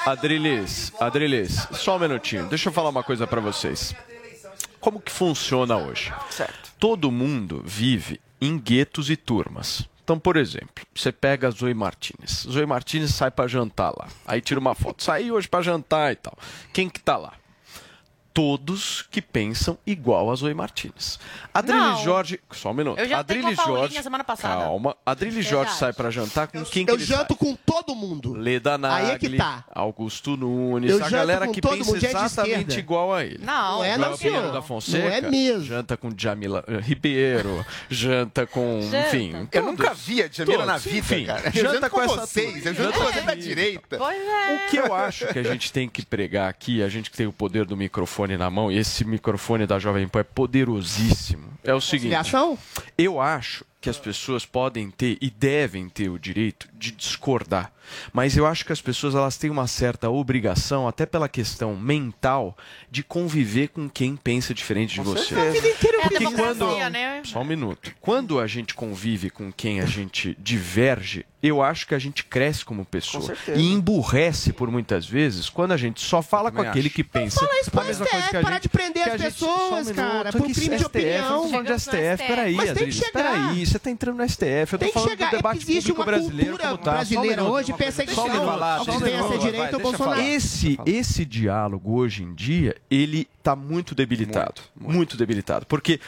[0.05, 2.45] Adrilis, Adrilis, só um minutinho.
[2.47, 3.95] Deixa eu falar uma coisa pra vocês.
[4.80, 6.13] Como que funciona hoje?
[6.30, 6.71] Certo.
[6.80, 9.88] Todo mundo vive em guetos e turmas.
[10.03, 12.45] Então, por exemplo, você pega a Zoe Martinez.
[12.47, 14.07] Zoe Martinez sai pra jantar lá.
[14.28, 15.03] Aí tira uma foto.
[15.03, 16.38] Saí hoje pra jantar e tal.
[16.71, 17.34] Quem que tá lá?
[18.36, 21.17] Todos que pensam igual a Zoe Martinez.
[21.53, 22.01] Adriles.
[22.01, 22.38] Jorge.
[22.51, 22.99] Só um minuto.
[22.99, 24.03] Eu Adriles Jorge.
[24.03, 24.61] semana passada.
[24.63, 24.93] Calma.
[25.05, 27.38] Adriles Jorge sai pra jantar com quem que Eu janto sai?
[27.38, 28.33] com todo mundo.
[28.33, 29.63] Leda Nagli, Aí é que tá.
[29.73, 33.23] Augusto Nunes, Eu a janto galera com que todo pensa mundo, é exatamente igual a
[33.23, 33.39] ele.
[33.41, 34.51] Não, Não é, não, senhor.
[34.51, 35.63] da Fonseca, Não é mesmo.
[35.63, 39.07] janta com Jamila eh, Ribeiro, janta com, Janta.
[39.15, 39.47] enfim...
[39.49, 41.43] Eu nunca vi a Jamila Todos, na vida, enfim, cara.
[41.45, 43.97] Eu Janta janto com com essa vocês, eu janto janta com você da direita.
[43.97, 44.55] Pois é.
[44.55, 47.25] O que eu acho que a gente tem que pregar aqui, a gente que tem
[47.27, 51.73] o poder do microfone na mão, e esse microfone da Jovem Pan é poderosíssimo, é
[51.73, 52.11] o seguinte...
[52.97, 57.71] Eu acho que as pessoas podem ter e devem ter o direito de discordar.
[58.13, 62.57] Mas eu acho que as pessoas elas têm uma certa obrigação, até pela questão mental,
[62.89, 65.36] de conviver com quem pensa diferente de você.
[65.36, 65.51] É a
[66.01, 67.21] Porque democracia, quando- né?
[67.25, 67.91] Só um minuto.
[68.01, 72.65] Quando a gente convive com quem a gente diverge, eu acho que a gente cresce
[72.65, 73.33] como pessoa.
[73.55, 76.95] E emburrece por muitas vezes quando a gente só fala com aquele acho.
[76.95, 79.11] que pensa Fala isso pro a mesma STF, coisa que a parar de prender as
[79.21, 81.41] gente- pessoas, um cara, por crime de Eu opinião.
[81.43, 84.86] tô falando de STF, peraí, Mas Adriles, peraí, você tá entrando no STF, eu tô
[84.86, 85.29] Tem que falando chegar.
[85.29, 86.91] do É debate público uma brasileiro cultura como tá.
[86.91, 88.23] Brasileira hoje, perseguição.
[88.26, 90.21] Deixa ele falar, Ao deixa que ele venha a ser falar, direito vai, ou Bolsonaro.
[90.21, 94.61] Esse, esse diálogo hoje em dia, ele está muito debilitado.
[94.76, 95.65] Muito, debilitado.
[95.65, 95.99] Porque,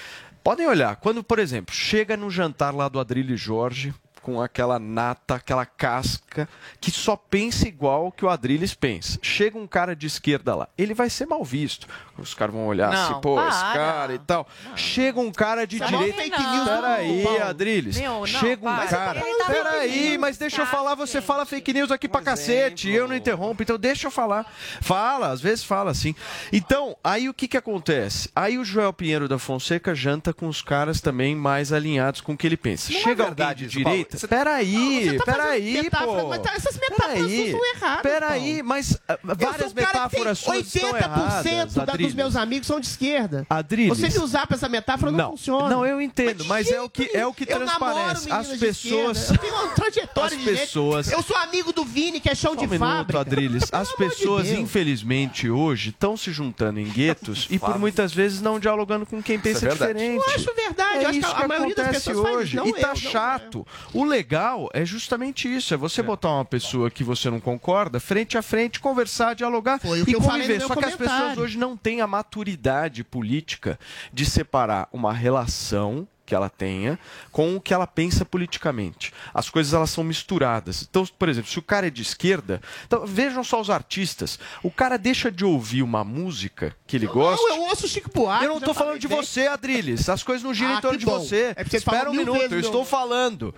[0.43, 3.93] podem olhar, quando, por exemplo, chega no jantar lá do Adrilho Jorge,
[4.27, 6.49] com aquela nata, aquela casca,
[6.81, 9.17] que só pensa igual que o Adrilles pensa.
[9.21, 11.87] Chega um cara de esquerda lá, ele vai ser mal visto.
[12.17, 13.73] Os caras vão olhar Não, assim, pô, esse para.
[13.73, 14.47] cara e tal.
[14.75, 16.21] Chega um cara de é direita.
[16.21, 17.43] fake news, Peraí, Paulo.
[17.43, 17.97] Adriles.
[17.97, 18.87] Meu, não, Chega um para.
[18.87, 19.21] cara.
[19.21, 20.95] Tá Peraí, mas deixa eu tá, falar.
[20.95, 22.89] Você fala fake news aqui pra cacete.
[22.89, 24.45] Eu não interrompo, então deixa eu falar.
[24.81, 26.15] Fala, às vezes fala assim.
[26.51, 28.29] Então, aí o que que acontece?
[28.35, 32.37] Aí o Joel Pinheiro da Fonseca janta com os caras também mais alinhados com o
[32.37, 32.91] que ele pensa.
[32.91, 34.17] Não é Chega verdade alguém de isso, direita.
[34.17, 34.73] Você- Peraí,
[35.05, 36.27] Não, você tá peraí, metáfora, pô.
[36.29, 40.97] mas tá- essas metáforas Peraí, são erradas, Peraí, mas ah, várias metáforas suas estão 80%
[41.03, 43.45] erradas, da- dos meus amigos são de esquerda.
[43.49, 43.97] Adriles.
[43.97, 45.69] Você me usar pra essa metáfora não, Não, funciona.
[45.69, 48.31] não, eu entendo, mas é o que é o que Eu transparece.
[48.31, 49.29] As de pessoas.
[49.31, 52.53] Eu tenho uma trajetória as de pessoas- Eu sou amigo do Vini, que é chão
[52.53, 53.19] Só de um minuto, fábrica.
[53.19, 53.63] Adriles.
[53.71, 54.59] As de pessoas, Deus.
[54.59, 59.39] infelizmente, hoje estão se juntando em guetos e por muitas vezes não dialogando com quem
[59.39, 60.23] pensa é diferente.
[60.23, 60.97] Eu acho verdade.
[60.97, 62.55] É eu acho isso que a, maioria das acontece pessoas faz hoje.
[62.57, 63.67] Não e eu, tá não chato.
[63.93, 68.37] O legal é justamente isso: é você botar uma pessoa que você não concorda frente
[68.37, 70.61] a frente, conversar, dialogar Foi o e que eu conviver.
[70.61, 73.79] Só que as pessoas hoje não têm a maturidade política
[74.13, 76.99] de separar uma relação que ela tenha
[77.31, 79.13] com o que ela pensa politicamente.
[79.33, 80.85] As coisas elas são misturadas.
[80.89, 84.37] Então, por exemplo, se o cara é de esquerda, então, vejam só os artistas.
[84.61, 87.41] O cara deixa de ouvir uma música que ele gosta.
[87.47, 88.43] Não, eu ouço Chico Buarque.
[88.45, 89.15] Eu não tô falando de bem.
[89.17, 90.09] você, Adriles.
[90.09, 91.17] As coisas não giram Ah, em torno de bom.
[91.17, 91.53] você.
[91.55, 93.55] É Espera um minuto, eu estou falando.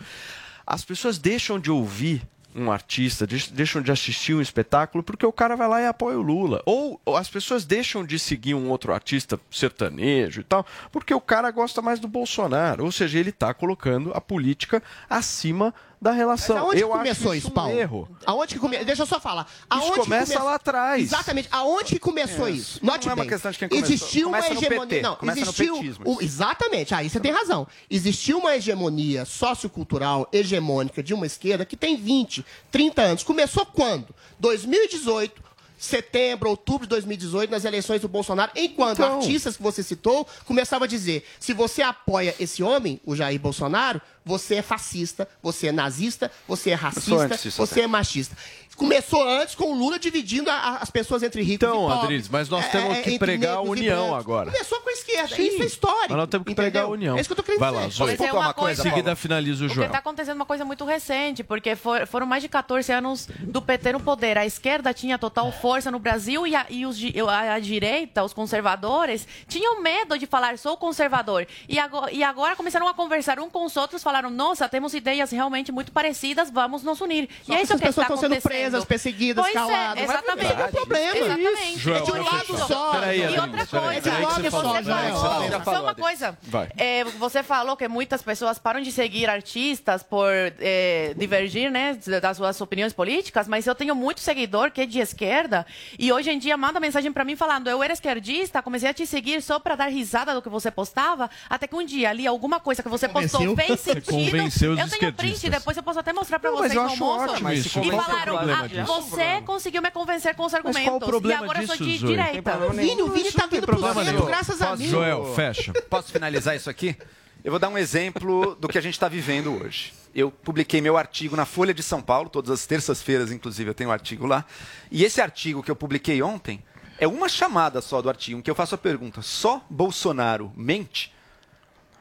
[0.65, 2.21] As pessoas deixam de ouvir
[2.55, 6.17] um artista, deix- deixam de assistir um espetáculo porque o cara vai lá e apoia
[6.17, 6.61] o Lula.
[6.65, 11.21] Ou ou as pessoas deixam de seguir um outro artista sertanejo e tal, porque o
[11.21, 12.83] cara gosta mais do Bolsonaro.
[12.85, 16.55] Ou seja, ele está colocando a política acima da relação.
[16.55, 17.77] Mas aonde eu que começou acho isso, um Paulo?
[17.77, 18.09] erro.
[18.25, 18.77] Aonde que come...
[18.85, 19.45] Deixa eu só falar.
[19.69, 21.01] Aonde que começa come- lá atrás.
[21.03, 21.47] Exatamente.
[21.51, 22.51] Aonde que começou É.
[22.51, 22.79] isso?
[22.81, 23.27] Não Note é uma bem.
[23.29, 23.93] questão de quem começou.
[23.93, 24.87] Existiu Começa uma no hegemonia.
[24.87, 25.75] PT, Não, começa existiu.
[26.05, 26.95] o- Exatamente.
[26.95, 27.67] Aí você tem razão.
[27.89, 33.23] Existiu uma hegemonia sociocultural hegemônica de uma esquerda que tem 20, 30 anos.
[33.23, 34.07] Começou quando?
[34.39, 35.49] 2018.
[35.77, 39.15] Setembro, outubro de 2018, nas eleições do Bolsonaro, enquanto Então.
[39.15, 44.01] artistas que você citou começavam a dizer: se você apoia esse homem, o Jair Bolsonaro,
[44.29, 48.35] você é fascista, você é nazista, você é racista, você é machista.
[48.75, 51.99] Começou antes com o Lula dividindo a- a- as pessoas entre ricos e Então, pobres.
[52.03, 54.49] Adriles, mas nós É, temos é, que pregar a e união agora.
[54.51, 55.35] Começou com a esquerda.
[55.35, 55.47] Sim.
[55.49, 56.05] Isso é histórico.
[56.07, 56.71] Mas nós temos que entendeu?
[56.71, 57.17] pregar a união.
[57.17, 57.91] É isso que eu tô querendo Vai lá, dizer.
[57.97, 58.07] Zoe.
[58.17, 59.87] Mas é uma coisa, Em seguida finaliza o Porque Joel.
[59.87, 63.91] está acontecendo uma coisa muito recente, porque for- foram mais de 14 anos do PT
[63.91, 64.37] no poder.
[64.37, 68.31] A esquerda tinha total força no Brasil e a, e os a, a direita, os
[68.31, 71.45] conservadores, tinham medo de falar sou conservador.
[71.67, 75.31] E agora, e agora começaram a conversar um com os outros, falaram, nossa, temos ideias
[75.31, 77.29] realmente muito parecidas, vamos nos unir.
[77.43, 78.61] Só e é que isso que está pessoas estão sendo acontecendo.
[78.61, 80.03] presas, perseguidas, pois caladas.
[80.03, 80.51] É, Mas exatamente.
[80.51, 81.17] esse é o problema.
[81.17, 81.79] Exatamente.
[81.79, 82.91] Joel, É de um lado só.
[82.91, 85.81] Peraí, e outra coisa, peraí que você você falou, falou, Joel, você já só falou,
[85.83, 86.37] uma coisa.
[86.77, 92.37] É, você falou que muitas pessoas param de seguir artistas por é, divergir, né, das
[92.37, 95.65] suas opiniões políticas, mas eu tenho muito seguidor que é de esquerda
[95.97, 99.05] e hoje em dia manda mensagem pra mim falando: eu era esquerdista, comecei a te
[99.05, 102.59] seguir só pra dar risada do que você postava, até que um dia ali alguma
[102.59, 104.08] coisa que você postou fez sentido.
[104.09, 106.83] convenceu os eu tenho print, depois eu posso até mostrar pra Não, mas vocês eu
[106.83, 107.33] no acho almoço.
[107.33, 107.49] ótimo.
[107.49, 108.85] E é falaram: ah, disso?
[108.85, 110.83] você conseguiu me convencer com os argumentos.
[110.83, 112.15] qual o problema e agora eu sou de disso, Zoe?
[112.15, 112.73] direita.
[112.73, 113.05] Nenhum.
[113.05, 114.87] O Vini tá vindo pro centro graças a mim.
[114.87, 115.73] Joel, fecha.
[115.89, 116.95] Posso finalizar isso aqui?
[117.43, 119.93] Eu vou dar um exemplo do que a gente está vivendo hoje.
[120.13, 123.89] Eu publiquei meu artigo na Folha de São Paulo, todas as terças-feiras, inclusive, eu tenho
[123.89, 124.43] um artigo lá.
[124.91, 126.61] E esse artigo que eu publiquei ontem
[126.99, 131.13] é uma chamada só do artigo, em que eu faço a pergunta: só Bolsonaro mente?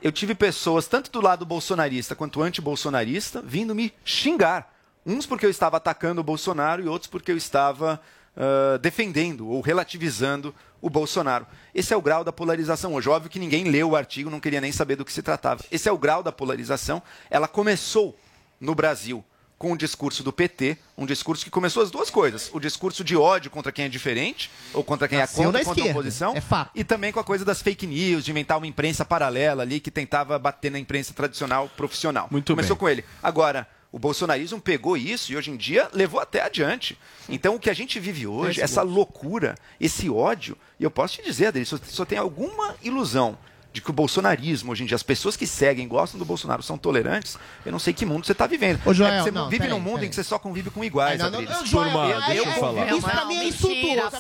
[0.01, 4.75] Eu tive pessoas, tanto do lado bolsonarista quanto anti-bolsonarista, vindo me xingar.
[5.05, 8.01] Uns porque eu estava atacando o Bolsonaro e outros porque eu estava
[8.41, 11.45] ah, defendendo ou relativizando o Bolsonaro.
[11.75, 13.09] Esse é o grau da polarização hoje.
[13.09, 15.65] Óbvio que ninguém leu o artigo, não queria nem saber do que se tratava.
[15.73, 17.03] Esse é o grau da polarização.
[17.29, 18.17] Ela começou
[18.61, 19.25] no Brasil
[19.59, 22.49] com o discurso do PT, um discurso que começou as duas coisas.
[22.53, 25.85] O discurso de ódio contra quem é diferente, ou contra quem Nasceu é contra, contra
[25.85, 26.37] a oposição.
[26.37, 26.71] é fato.
[26.75, 29.91] E também com a coisa das fake news, de inventar uma imprensa paralela ali que
[29.91, 32.29] tentava bater na imprensa tradicional profissional.
[32.31, 32.81] Muito Começou bem.
[32.81, 33.05] com ele.
[33.21, 36.99] Agora, o bolsonarismo pegou isso e hoje em dia levou até adiante.
[37.29, 41.23] Então, o que a gente vive hoje, essa loucura, esse ódio, e eu posso te
[41.25, 43.37] dizer, Adri, se você só tem alguma ilusão
[43.71, 46.79] de que o bolsonarismo, hoje em dia, as pessoas que seguem, gostam do Bolsonaro, são
[46.79, 48.81] tolerantes, eu não sei que mundo você está vivendo.
[48.85, 50.07] Ô, Joel, é que você não, vive peraí, num mundo peraí.
[50.07, 51.59] em que você só convive com iguais, Não, não, Adriles.
[51.59, 52.93] não, Joel, Turma, deixa eu falar.
[52.93, 54.17] Isso pra mim é insultuoso.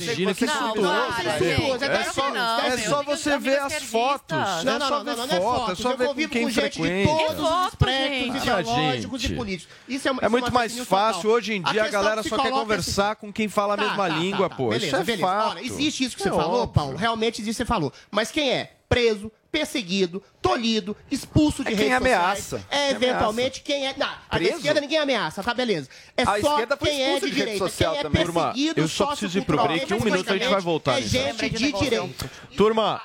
[0.00, 1.84] Imagina que Não, insultuoso.
[1.84, 4.36] É, é só, que não, é só você ver as fotos.
[4.64, 6.50] Não, é não, só não, é foto, é só Eu ver com convivo quem com
[6.50, 7.10] gente de frequenta.
[7.12, 9.74] todos os espectros ideológicos e políticos.
[9.88, 11.30] Isso é, É muito mais fácil.
[11.30, 13.84] Hoje em dia a galera que só quer é conversar com quem fala a Tá,
[13.84, 14.68] mesma tá, língua, tá, pô.
[14.70, 15.58] Beleza, Isso é fato.
[15.58, 16.66] Existe isso que você É falou.
[16.68, 16.96] Paulo.
[16.96, 17.92] Realmente existe, você falou.
[18.10, 22.52] Mas quem é preso, perseguido, tolhido, expulso de É quem redes sociais.
[22.52, 22.66] ameaça.
[22.70, 23.94] É Quem eventualmente quem é.
[23.96, 25.88] Não, a esquerda ninguém ameaça, tá beleza.
[26.16, 27.58] É A só quem é de de rede direita.
[27.58, 28.24] social quem é também.
[28.24, 29.92] Turma, perseguido, eu só preciso ir pro break.
[29.94, 30.98] Um minuto a gente vai voltar.
[30.98, 32.30] É gente de direita.
[32.56, 33.00] Turma,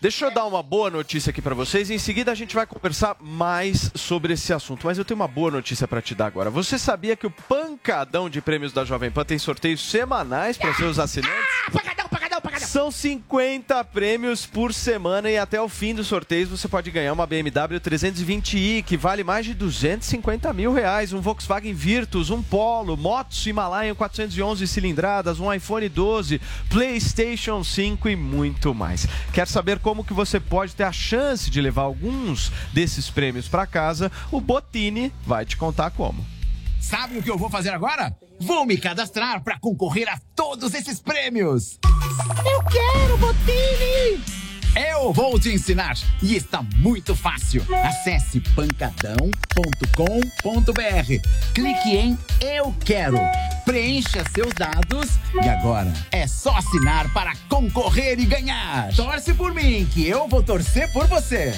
[0.00, 1.90] deixa eu dar uma boa notícia aqui pra vocês.
[1.90, 4.86] Em seguida a gente vai conversar mais sobre esse assunto.
[4.86, 6.50] Mas eu tenho uma boa notícia pra te dar agora.
[6.50, 10.98] Você sabia que o pancadão de prêmios da Jovem Pan tem sorteios semanais para seus
[10.98, 11.44] assinantes?
[12.74, 17.24] São 50 prêmios por semana e até o fim dos sorteios você pode ganhar uma
[17.24, 23.46] BMW 320i que vale mais de 250 mil reais, um Volkswagen Virtus, um Polo, motos
[23.46, 29.06] Himalayan 411 cilindradas, um iPhone 12, PlayStation 5 e muito mais.
[29.32, 33.68] Quer saber como que você pode ter a chance de levar alguns desses prêmios para
[33.68, 34.10] casa?
[34.32, 36.33] O Botini vai te contar como.
[36.84, 38.14] Sabe o que eu vou fazer agora?
[38.38, 41.78] Vou me cadastrar para concorrer a todos esses prêmios.
[42.44, 44.22] Eu quero, Botini!
[44.76, 47.64] Eu vou te ensinar e está muito fácil.
[47.84, 49.32] Acesse pancadão.com.br.
[51.54, 53.18] Clique em Eu Quero.
[53.64, 55.08] Preencha seus dados
[55.42, 58.94] e agora é só assinar para concorrer e ganhar.
[58.94, 61.54] Torce por mim, que eu vou torcer por você.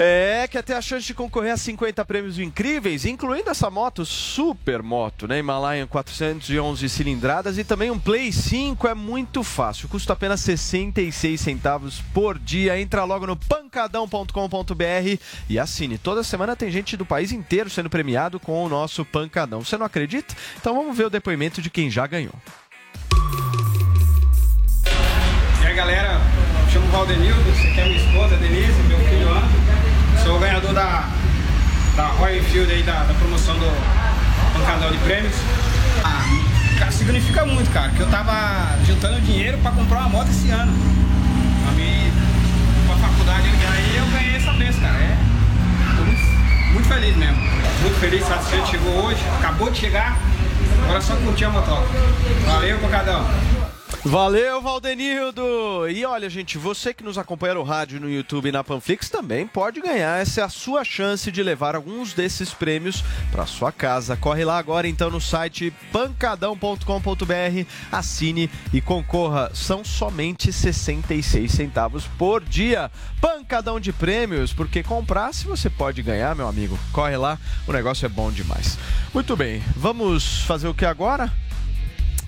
[0.00, 4.80] É, quer ter a chance de concorrer a 50 prêmios incríveis, incluindo essa moto super
[4.80, 5.40] moto, né?
[5.40, 9.88] Himalayan 411 cilindradas e também um Play 5, é muito fácil.
[9.88, 12.80] Custa apenas 66 centavos por dia.
[12.80, 15.98] Entra logo no pancadão.com.br e assine.
[15.98, 19.64] Toda semana tem gente do país inteiro sendo premiado com o nosso Pancadão.
[19.64, 20.32] Você não acredita?
[20.60, 22.34] Então vamos ver o depoimento de quem já ganhou.
[25.60, 26.20] E aí galera,
[26.64, 29.57] me chamo Valdenildo, você quer minha esposa, Denise, meu filho André.
[30.28, 31.08] Sou o ganhador da,
[31.96, 33.72] da Royal Enfield aí, da, da promoção do
[34.52, 35.32] pancadão de prêmios.
[36.04, 40.70] Ah, significa muito, cara, que eu tava juntando dinheiro pra comprar uma moto esse ano.
[41.64, 42.12] Pra mim,
[42.86, 44.98] pra faculdade, aí eu ganhei essa vez, cara.
[44.98, 45.16] É,
[45.96, 47.38] tô muito, muito feliz mesmo.
[47.80, 50.18] Muito feliz, satisfeito, chegou hoje, acabou de chegar.
[50.84, 51.88] Agora só curtir a motoca.
[52.44, 53.26] Valeu, pancadão.
[54.08, 55.86] Valeu, Valdenildo!
[55.86, 59.46] E olha, gente, você que nos acompanha no rádio, no YouTube e na Panflix também
[59.46, 60.18] pode ganhar.
[60.18, 64.16] Essa é a sua chance de levar alguns desses prêmios para sua casa.
[64.16, 69.50] Corre lá agora então no site pancadão.com.br, assine e concorra.
[69.52, 72.90] São somente 66 centavos por dia.
[73.20, 76.78] Pancadão de prêmios, porque comprar se você pode ganhar, meu amigo.
[76.92, 78.78] Corre lá, o negócio é bom demais.
[79.12, 81.30] Muito bem, vamos fazer o que agora?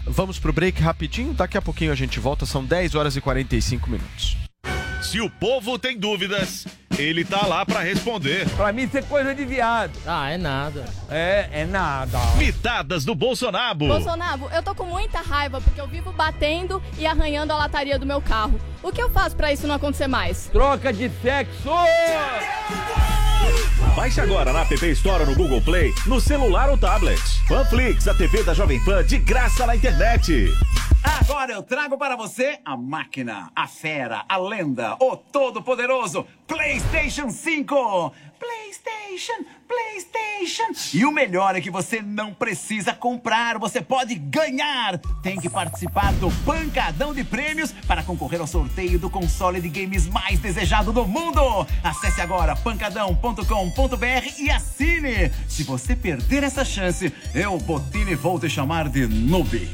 [0.07, 3.90] Vamos pro break rapidinho, daqui a pouquinho a gente volta, são 10 horas e 45
[3.90, 4.36] minutos.
[5.03, 6.66] Se o povo tem dúvidas,
[6.98, 8.48] ele tá lá pra responder.
[8.51, 9.92] Pra mim isso é coisa de viado.
[10.07, 10.84] Ah, é nada.
[11.09, 12.18] É, é nada.
[12.36, 13.78] Mitadas do Bolsonaro.
[13.78, 18.07] Bolsonaro, eu tô com muita raiva porque eu vivo batendo e arranhando a lataria do
[18.07, 18.61] meu carro.
[18.82, 20.48] O que eu faço pra isso não acontecer mais?
[20.53, 21.70] Troca de sexo!
[23.97, 27.20] Baixe agora na App Store no Google Play, no celular ou tablet.
[27.49, 30.53] Panflix, a TV da Jovem Pan de graça na internet.
[31.03, 38.12] Agora eu trago para você a máquina, a fera, a lenda, o todo-poderoso PlayStation 5.
[38.38, 40.96] PlayStation, PlayStation.
[40.96, 44.98] E o melhor é que você não precisa comprar, você pode ganhar.
[45.22, 50.07] Tem que participar do Pancadão de Prêmios para concorrer ao sorteio do console de games
[50.07, 51.40] mais desejado do mundo.
[51.82, 53.44] Acesse agora pancadão.com.br
[54.38, 55.30] e assine.
[55.48, 59.68] Se você perder essa chance, eu, Botini, vou te chamar de noob.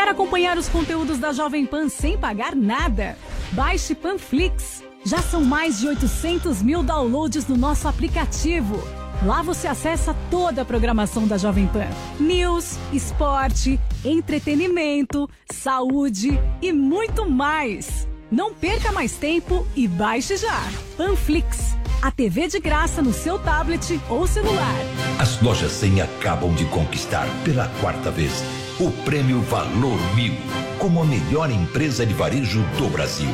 [0.00, 3.18] Quer acompanhar os conteúdos da Jovem Pan sem pagar nada?
[3.52, 4.82] Baixe Panflix.
[5.04, 8.82] Já são mais de 800 mil downloads no nosso aplicativo.
[9.22, 11.86] Lá você acessa toda a programação da Jovem Pan:
[12.18, 18.08] news, esporte, entretenimento, saúde e muito mais.
[18.32, 20.62] Não perca mais tempo e baixe já.
[20.96, 24.76] Panflix, a TV de graça no seu tablet ou celular.
[25.18, 28.42] As lojas 100 acabam de conquistar pela quarta vez
[28.80, 30.32] o prêmio Valor Mil
[30.78, 33.28] como a melhor empresa de varejo do Brasil.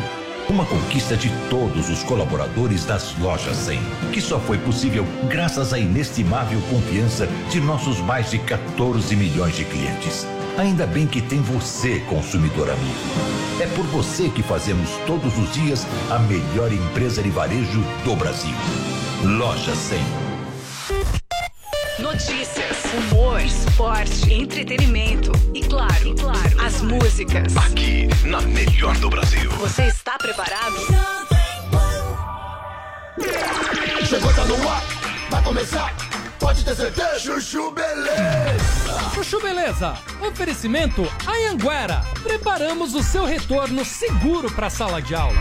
[0.49, 3.81] Uma conquista de todos os colaboradores das lojas 100,
[4.13, 9.65] que só foi possível graças à inestimável confiança de nossos mais de 14 milhões de
[9.65, 10.27] clientes.
[10.59, 13.61] Ainda bem que tem você, consumidor amigo.
[13.61, 18.55] É por você que fazemos todos os dias a melhor empresa de varejo do Brasil.
[19.23, 20.36] Loja 100.
[21.99, 27.57] Notícias, humor, esporte, entretenimento e claro, claro, as músicas.
[27.57, 29.51] Aqui, na melhor do Brasil.
[29.53, 30.77] Você está preparado?
[34.07, 34.83] Chegou, tá no ar,
[35.31, 35.95] vai começar,
[36.39, 37.19] pode ter certeza.
[37.19, 39.11] Chuchu Beleza.
[39.15, 39.95] Chuchu Beleza.
[40.21, 42.05] Oferecimento Anhanguera.
[42.23, 45.41] Preparamos o seu retorno seguro para a sala de aula.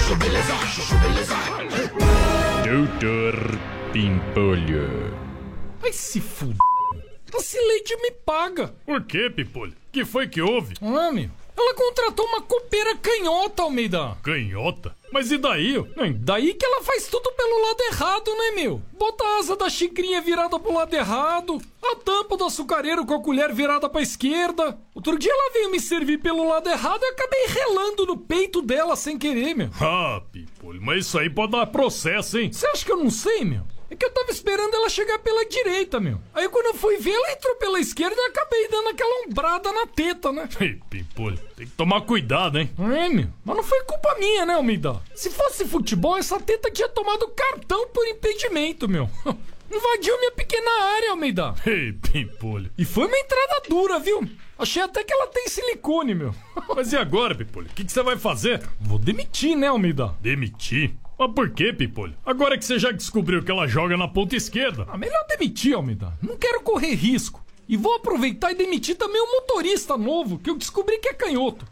[2.65, 3.57] Doutor
[3.93, 5.13] Pimpolho.
[5.79, 6.57] Vai se fuder.
[7.33, 8.73] A Cileide me paga.
[8.85, 9.73] Por que, Pimpolho?
[9.89, 10.73] que foi que houve?
[10.81, 11.29] Ah, meu.
[11.55, 14.17] Ela contratou uma copeira canhota, Almeida.
[14.23, 14.95] Canhota?
[15.11, 15.73] Mas e daí?
[15.95, 18.81] Não, daí que ela faz tudo pelo lado errado, né, meu?
[18.97, 23.21] Bota a asa da xicrinha virada pro lado errado, a tampa do açucareiro com a
[23.21, 24.79] colher virada pra esquerda.
[24.95, 28.61] Outro dia ela veio me servir pelo lado errado e eu acabei relando no peito
[28.61, 29.69] dela sem querer, meu.
[29.81, 32.51] Ah, Pimpolho, mas isso aí pode dar processo, hein?
[32.51, 33.63] Você acha que eu não sei, meu?
[33.91, 36.17] É que eu tava esperando ela chegar pela direita, meu.
[36.33, 39.85] Aí quando eu fui ver, ela entrou pela esquerda e acabei dando aquela ombrada na
[39.85, 40.47] teta, né?
[40.61, 42.71] Ei, Pimpolho, tem que tomar cuidado, hein?
[42.79, 43.27] É, meu.
[43.43, 45.01] Mas não foi culpa minha, né, Almeida?
[45.13, 49.09] Se fosse futebol, essa teta tinha tomado cartão por impedimento, meu.
[49.69, 51.53] Invadiu minha pequena área, Almeida.
[51.65, 52.71] Ei, Pimpolho.
[52.77, 54.25] E foi uma entrada dura, viu?
[54.57, 56.33] Achei até que ela tem silicone, meu.
[56.75, 57.67] Mas e agora, Pimpolho?
[57.67, 58.61] O que, que você vai fazer?
[58.79, 60.15] Vou demitir, né, Almeida?
[60.21, 60.93] Demitir?
[61.21, 62.15] Mas por que, Pimpolho?
[62.25, 64.87] Agora que você já descobriu que ela joga na ponta esquerda.
[64.89, 66.11] Ah, melhor demitir, Almeida.
[66.19, 67.45] Não quero correr risco.
[67.69, 71.63] E vou aproveitar e demitir também um motorista novo, que eu descobri que é canhoto.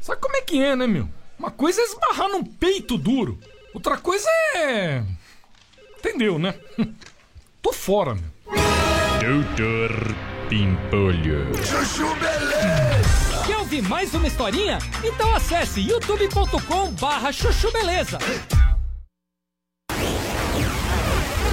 [0.00, 1.08] Sabe como é que é, né, meu?
[1.38, 3.38] Uma coisa é esbarrar num peito duro.
[3.72, 5.04] Outra coisa é.
[6.00, 6.52] Entendeu, né?
[7.62, 8.24] Tô fora, meu.
[9.20, 10.12] Doutor
[10.48, 11.54] Pimpolho.
[11.64, 13.44] Chuchu Beleza!
[13.46, 14.78] Quer ouvir mais uma historinha?
[15.04, 18.18] Então acesse youtube.com barra chuchu beleza.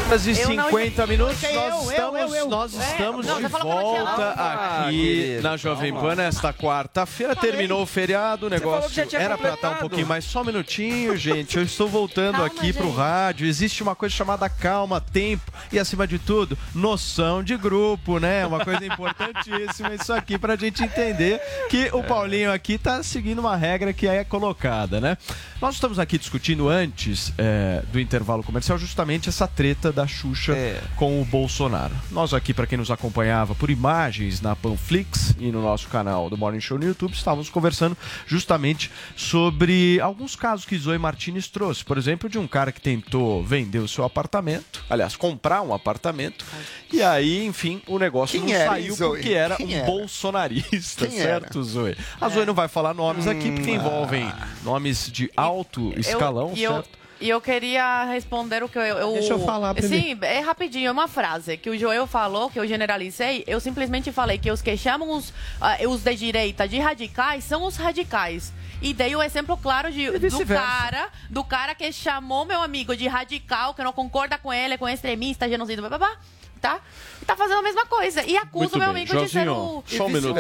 [0.10, 2.48] Horas e Eu não- 50 minutos, nós eu, estamos, eu, eu.
[2.50, 6.08] nós É, estamos não, de não volta aqui querido, na Jovem calma.
[6.10, 7.36] Pan nesta quarta-feira.
[7.36, 9.80] Terminou o feriado, o negócio era pra estar um completado.
[9.82, 10.26] pouquinho mais.
[10.26, 11.58] Só um minutinho, gente.
[11.58, 13.46] Eu estou voltando aqui pro rádio.
[13.46, 18.48] Existe uma coisa chamada calma, tempo e, acima de tudo, noção de grupo, né?
[18.48, 21.40] Uma coisa importantíssima isso aqui pra gente entender
[21.70, 25.18] que o Paulinho aqui tá seguindo uma regra que é colocada, né?
[25.62, 30.54] Nós estamos aqui discutindo antes é, do intervalo comercial justamente essa treta da Xuxa
[30.96, 31.94] com o Bolsonaro.
[32.12, 36.38] Nós aqui, para quem nos acompanhava por imagens na Panflix e no nosso canal do
[36.38, 37.98] Morning Show no YouTube, estávamos conversando
[38.28, 41.84] justamente sobre alguns casos que Zoe Martinez trouxe.
[41.84, 46.46] Por exemplo, de um cara que tentou vender o seu apartamento, aliás, comprar um apartamento,
[46.92, 49.10] e aí, enfim, o negócio Quem não era, saiu Zoe?
[49.10, 49.86] porque era Quem um era?
[49.86, 51.96] bolsonarista, Quem certo, Zoe?
[52.20, 54.32] A Zoe não vai falar nomes aqui porque envolvem
[54.64, 56.90] nomes de alto escalão, eu, e eu, certo?
[57.22, 58.84] E eu queria responder o que eu.
[58.84, 60.06] eu Deixa eu falar primeiro.
[60.06, 63.44] Sim, é rapidinho, é uma frase que o Joel falou, que eu generalizei.
[63.46, 67.66] Eu simplesmente falei que os que chamam os, ah, os de direita de radicais são
[67.66, 68.54] os radicais.
[68.82, 73.08] E dei o exemplo claro de, do cara, do cara que chamou meu amigo de
[73.08, 76.18] radical, que não concorda com ele, com extremista, genocida, babá,
[76.60, 76.80] tá?
[77.22, 78.24] E tá fazendo a mesma coisa.
[78.24, 79.84] E acusa o meu amigo de ser o.
[79.88, 80.36] só um minuto.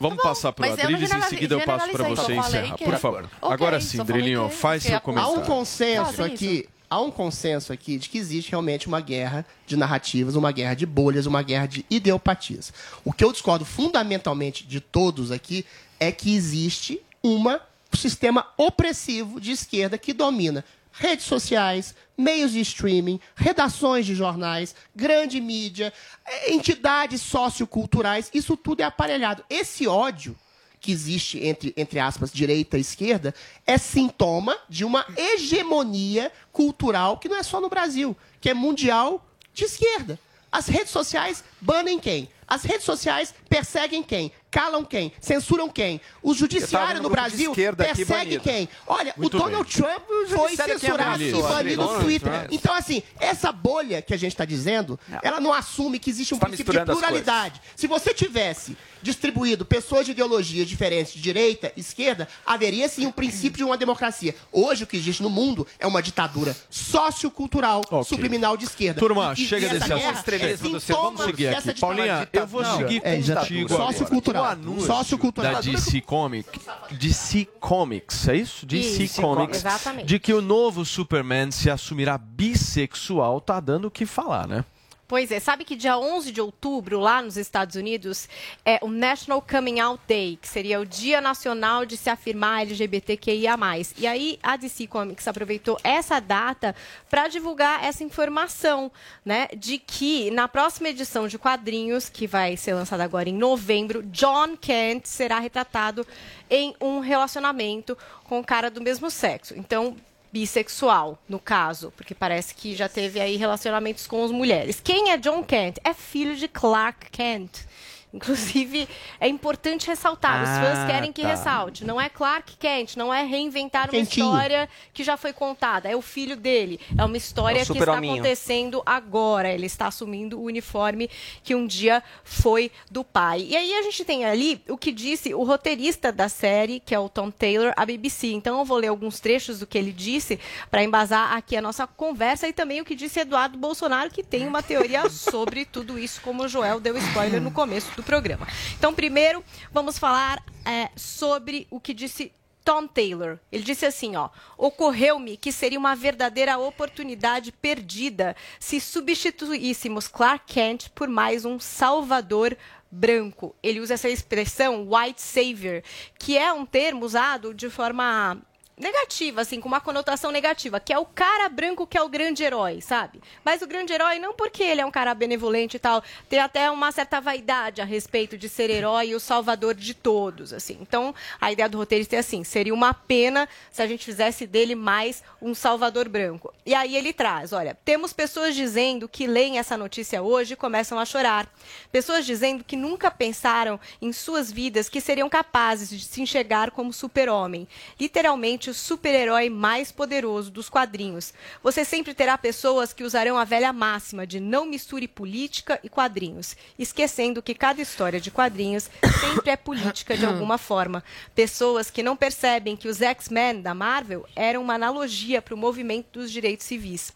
[0.00, 2.76] Vamos passar para o Adriles e em seguida eu passo para você encerrar.
[2.76, 3.30] que Por favor.
[3.42, 5.38] Agora sim, Drilinho, que- faz que seu ia- Há comentário.
[5.38, 6.22] um consenso isso.
[6.22, 6.68] aqui.
[6.90, 10.86] Há um consenso aqui de que existe realmente uma guerra de narrativas, uma guerra de
[10.86, 12.72] bolhas, uma guerra de ideopatias.
[13.04, 15.66] O que eu discordo fundamentalmente de todos aqui
[16.00, 17.60] é que existe uma,
[17.92, 20.64] um sistema opressivo de esquerda que domina
[20.98, 25.92] redes sociais, meios de streaming, redações de jornais, grande mídia,
[26.26, 29.44] eh, entidades socioculturais, isso tudo é aparelhado.
[29.48, 30.36] Esse ódio
[30.80, 33.34] que existe entre, entre aspas, direita e esquerda,
[33.66, 39.24] é sintoma de uma hegemonia cultural que não é só no Brasil, que é mundial
[39.52, 40.18] de esquerda.
[40.50, 42.28] As redes sociais banem quem?
[42.46, 44.32] As redes sociais perseguem quem?
[44.50, 45.12] Calam quem?
[45.20, 46.00] Censuram quem?
[46.22, 48.68] O judiciário no Brasil aqui persegue quem?
[48.86, 49.82] Olha, Muito o Donald bem.
[49.82, 52.48] Trump foi é censurado e banido no Twitter.
[52.50, 56.38] Então, assim, essa bolha que a gente está dizendo, ela não assume que existe um
[56.38, 57.60] Está princípio de pluralidade.
[57.76, 63.58] Se você tivesse distribuído pessoas de ideologias diferentes, de direita, esquerda, haveria sim um princípio
[63.58, 64.34] de uma democracia.
[64.52, 68.98] Hoje, o que existe no mundo é uma ditadura sociocultural, subliminal de esquerda.
[69.00, 70.42] Turma, E- chega desse assunto.
[70.42, 70.56] é
[70.92, 71.72] Vamos seguir aqui.
[71.72, 71.80] ditadura.
[71.80, 74.56] Paulinha, eu vou Não, seguir é, contigo Sociocultural.
[74.66, 75.52] O Sociocultural.
[75.54, 76.60] Da DC Comics,
[76.92, 78.66] DC Comics, é isso?
[78.66, 79.58] DC Isso, Comics.
[79.58, 80.06] exatamente.
[80.06, 84.64] De que o novo Superman se assumirá bissexual, tá dando o que falar, né?
[85.08, 88.28] Pois é, sabe que dia 11 de outubro, lá nos Estados Unidos,
[88.62, 93.56] é o National Coming Out Day, que seria o Dia Nacional de se afirmar LGBTQIA+.
[93.96, 96.76] E aí a DC Comics aproveitou essa data
[97.08, 98.92] para divulgar essa informação,
[99.24, 104.02] né, de que na próxima edição de quadrinhos, que vai ser lançada agora em novembro,
[104.02, 106.06] John Kent será retratado
[106.50, 109.54] em um relacionamento com o cara do mesmo sexo.
[109.56, 109.96] Então,
[110.32, 114.80] bissexual, no caso, porque parece que já teve aí relacionamentos com as mulheres.
[114.82, 115.78] Quem é John Kent?
[115.84, 117.66] É filho de Clark Kent.
[118.14, 118.88] Inclusive,
[119.20, 121.28] é importante ressaltar, os fãs Ah, querem que tá.
[121.28, 121.84] ressalte.
[121.84, 124.26] Não é Clark Kent, não é reinventar uma Quentinho.
[124.26, 126.80] história que já foi contada, é o filho dele.
[126.96, 128.14] É uma história É que está super-hominho.
[128.14, 129.52] acontecendo agora.
[129.52, 131.10] Ele está assumindo o uniforme
[131.42, 133.46] que um dia foi do pai.
[133.48, 136.98] E aí a gente tem ali o que disse o roteirista da série, que é
[136.98, 138.28] o Tom Taylor, à BBC.
[138.32, 140.40] Então eu vou ler alguns trechos do que ele disse
[140.70, 144.46] para embasar aqui a nossa conversa e também o que disse Eduardo Bolsonaro, que tem
[144.46, 148.46] uma teoria sobre tudo isso, como o Joel deu spoiler no começo do programa.
[148.78, 152.32] Então, primeiro, vamos falar é, sobre o que disse
[152.64, 153.38] Tom Taylor.
[153.50, 160.90] Ele disse assim, ó: "Ocorreu-me que seria uma verdadeira oportunidade perdida se substituíssemos Clark Kent
[160.90, 162.56] por mais um salvador
[162.90, 163.54] branco.
[163.62, 165.82] Ele usa essa expressão white savior,
[166.18, 168.38] que é um termo usado de forma
[168.78, 172.44] negativa, assim, com uma conotação negativa, que é o cara branco que é o grande
[172.44, 173.20] herói, sabe?
[173.44, 176.70] Mas o grande herói não porque ele é um cara benevolente e tal, tem até
[176.70, 180.78] uma certa vaidade a respeito de ser herói e o salvador de todos, assim.
[180.80, 184.74] Então, a ideia do roteirista é assim, seria uma pena se a gente fizesse dele
[184.74, 186.52] mais um salvador branco.
[186.64, 190.98] E aí ele traz, olha, temos pessoas dizendo que leem essa notícia hoje e começam
[190.98, 191.52] a chorar.
[191.90, 196.92] Pessoas dizendo que nunca pensaram em suas vidas que seriam capazes de se enxergar como
[196.92, 197.66] super-homem.
[197.98, 201.32] Literalmente o super-herói mais poderoso dos quadrinhos.
[201.62, 206.56] Você sempre terá pessoas que usarão a velha máxima de não misture política e quadrinhos,
[206.78, 208.90] esquecendo que cada história de quadrinhos
[209.20, 211.02] sempre é política de alguma forma.
[211.34, 216.20] Pessoas que não percebem que os X-Men da Marvel eram uma analogia para o movimento
[216.20, 217.12] dos direitos civis.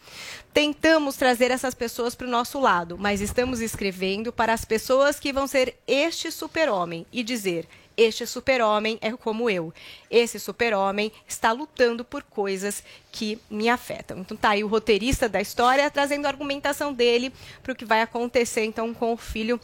[0.52, 5.32] Tentamos trazer essas pessoas para o nosso lado, mas estamos escrevendo para as pessoas que
[5.32, 7.66] vão ser este super-homem e dizer:
[7.96, 9.72] este super-homem é como eu.
[10.10, 14.18] Esse super-homem está lutando por coisas que me afetam.
[14.18, 17.32] Então tá aí o roteirista da história trazendo a argumentação dele
[17.62, 19.60] para o que vai acontecer então com o filho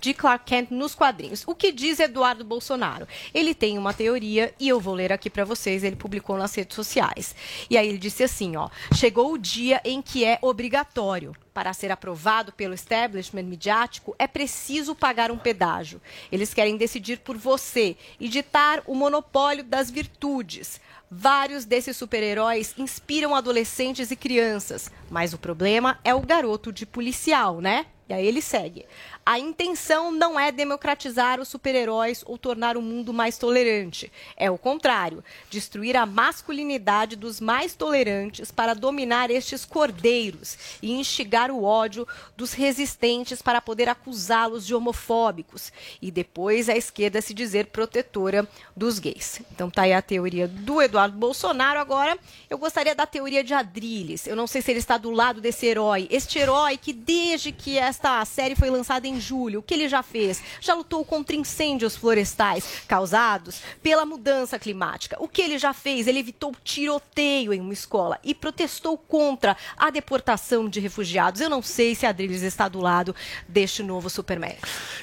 [0.00, 1.42] de Clark Kent nos quadrinhos.
[1.46, 3.08] O que diz Eduardo Bolsonaro?
[3.32, 6.74] Ele tem uma teoria e eu vou ler aqui para vocês, ele publicou nas redes
[6.74, 7.34] sociais.
[7.68, 11.90] E aí ele disse assim, ó: "Chegou o dia em que é obrigatório para ser
[11.90, 16.02] aprovado pelo establishment midiático, é preciso pagar um pedágio.
[16.30, 20.78] Eles querem decidir por você e ditar o monopólio das virtudes.
[21.10, 27.58] Vários desses super-heróis inspiram adolescentes e crianças, mas o problema é o garoto de policial,
[27.62, 27.86] né?
[28.08, 28.86] E aí ele segue.
[29.24, 34.12] A intenção não é democratizar os super-heróis ou tornar o mundo mais tolerante.
[34.36, 41.45] É o contrário, destruir a masculinidade dos mais tolerantes para dominar estes cordeiros e instigar
[41.50, 45.72] o ódio dos resistentes para poder acusá-los de homofóbicos.
[46.00, 49.40] E depois a esquerda se dizer protetora dos gays.
[49.52, 51.78] Então tá aí a teoria do Eduardo Bolsonaro.
[51.78, 52.18] Agora,
[52.48, 54.26] eu gostaria da teoria de Adrilles.
[54.26, 56.08] Eu não sei se ele está do lado desse herói.
[56.10, 60.02] Este herói que desde que esta série foi lançada em julho, o que ele já
[60.02, 60.42] fez?
[60.60, 65.16] Já lutou contra incêndios florestais causados pela mudança climática.
[65.20, 66.06] O que ele já fez?
[66.06, 71.35] Ele evitou tiroteio em uma escola e protestou contra a deportação de refugiados.
[71.40, 73.14] Eu não sei se Adrilles está do lado
[73.48, 74.56] deste novo Superman.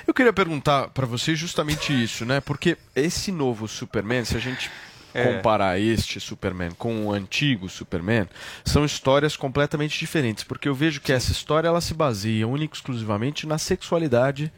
[0.08, 2.40] Eu queria perguntar pra você justamente isso, né?
[2.42, 4.70] Porque esse novo Superman, se a gente
[5.14, 5.24] É.
[5.36, 8.28] comparar este Superman com o antigo Superman,
[8.66, 12.78] são histórias completamente diferentes, porque eu vejo que essa história ela se baseia única e
[12.78, 14.52] exclusivamente na sexualidade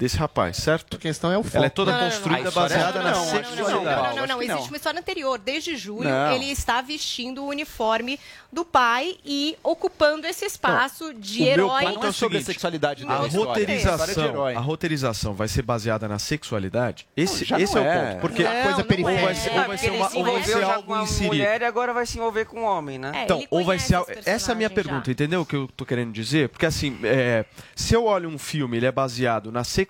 [0.00, 0.96] desse rapaz, certo?
[0.96, 2.46] A questão é o Ela é toda Não, não, não, construída não.
[2.46, 4.16] A história- baseada na não, não, não, sexualidade.
[4.16, 4.42] Não, não, não.
[4.42, 5.38] Existe uma história anterior.
[5.38, 6.32] Desde julho, Não.
[6.32, 8.18] ele está vestindo o uniforme
[8.52, 11.84] do pai e ocupando esse espaço de O meu herói.
[11.84, 14.54] ponto é o seguinte, sexualidade a dele, roteirização, História de herói.
[14.54, 17.06] a roteirização vai ser baseada na sexualidade?
[17.16, 18.06] Esse, esse não é, o é.
[18.12, 18.20] ponto.
[18.22, 19.20] Porque Não, coisa não periférica.
[19.20, 19.20] é.
[19.20, 21.26] Ou vai ser, ou vai ser uma, ou vai ser algo inserido.
[21.34, 23.12] mulher e agora vai se envolver com um homem, né?
[23.24, 23.98] Então, ou vai ser.
[24.24, 26.48] Essa é a minha pergunta, entendeu o que eu tô querendo dizer?
[26.48, 27.44] Porque assim, é,
[27.76, 29.89] se eu olho um filme, ele é baseado na sexualidade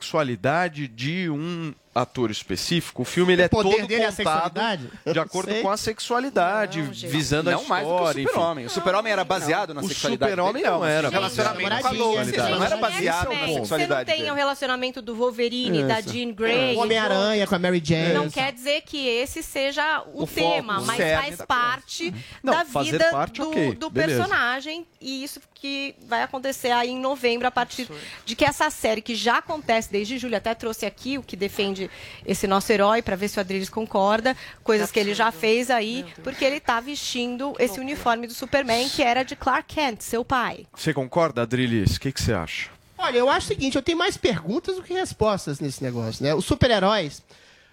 [0.89, 4.55] de um ator específico, o filme ele é O poder todo dele é a contado
[4.55, 4.91] sexualidade?
[5.13, 5.63] de acordo Sei.
[5.63, 8.23] com a sexualidade, visando a Não mais do que o história.
[8.27, 8.67] super-homem.
[8.67, 10.75] O super-homem era baseado na O sexualidade super-homem dele?
[10.75, 11.09] não era.
[11.09, 13.47] O relacionamento com a Lois não era baseado é o na ponto.
[13.47, 16.01] Você não sexualidade tem o relacionamento do Wolverine, da.
[16.01, 16.77] Jean Grey.
[16.77, 18.15] O Homem-Aranha com a Mary Jane.
[18.15, 22.53] Não quer dizer que esse seja o, O tema, foco, o mas faz parte Não,
[22.55, 24.87] da vida parte, do, ok, do personagem.
[25.01, 27.87] E isso que vai acontecer aí em novembro, a partir
[28.25, 31.80] de que essa série, que já acontece desde julho, até trouxe aqui o que defende
[32.27, 36.05] esse nosso herói, para ver se o Adriles concorda, coisas que ele já fez aí,
[36.25, 40.67] porque ele tá vestindo esse uniforme do Superman, que era de Clark Kent, seu pai.
[40.75, 41.97] Você concorda, Adrilis?
[41.97, 42.71] O que, que você acha?
[42.99, 46.35] Olha, eu acho o seguinte, eu tenho mais perguntas do que respostas nesse negócio, né?
[46.35, 47.23] Os super-heróis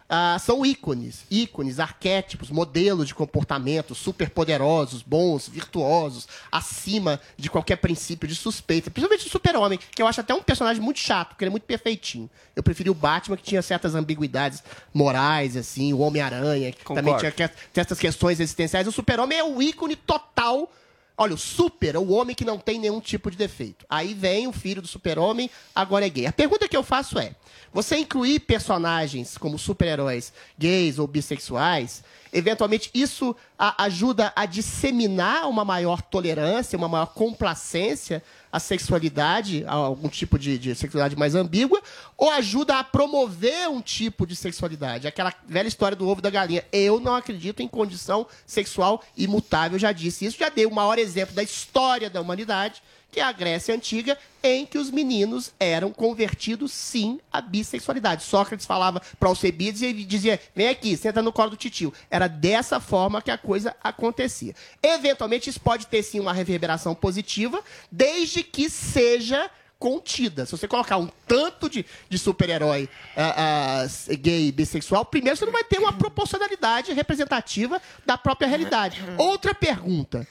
[0.10, 7.76] ah, são ícones, ícones, arquétipos, modelos de comportamento super poderosos, bons, virtuosos, acima de qualquer
[7.78, 8.89] princípio de suspeita.
[8.89, 11.66] Principalmente o super-homem, que eu acho até um personagem muito chato, porque ele é muito
[11.66, 12.30] perfeitinho.
[12.55, 17.32] Eu preferi o Batman, que tinha certas ambiguidades morais, assim, o Homem-Aranha, que também Concordo.
[17.36, 18.88] tinha que- certas questões existenciais.
[18.88, 20.72] O super-homem é o ícone total
[21.18, 23.86] Olha, o super é o homem que não tem nenhum tipo de defeito.
[23.89, 26.28] Aí vem o filho do super-homem, agora é gay.
[26.28, 27.36] A pergunta que eu faço é:
[27.74, 35.63] você incluir personagens como super-heróis gays ou bissexuais, eventualmente isso a- ajuda a disseminar uma
[35.65, 41.82] maior tolerância, uma maior complacência à sexualidade, a algum tipo de, de sexualidade mais ambígua,
[42.17, 45.07] ou ajuda a promover um tipo de sexualidade?
[45.07, 46.63] Aquela velha história do ovo da galinha.
[46.71, 51.36] Eu não acredito em condição sexual imutável, já disse isso, já dei o maior exemplo
[51.36, 52.82] da história da humanidade,
[53.12, 58.24] que é a Grécia Antiga, em que os meninos eram convertidos, sim, à bissexualidade.
[58.24, 61.93] Sócrates falava para Alcebiades e dizia, vem aqui, senta no colo do titio.
[62.10, 64.53] Era dessa forma que a coisa acontecia.
[64.82, 69.49] Eventualmente, isso pode ter, sim, uma reverberação positiva, desde que seja
[69.80, 70.45] contida.
[70.45, 75.53] Se você colocar um tanto de, de super-herói ah, ah, gay bissexual, primeiro você não
[75.53, 79.01] vai ter uma proporcionalidade representativa da própria realidade.
[79.18, 80.28] Outra pergunta.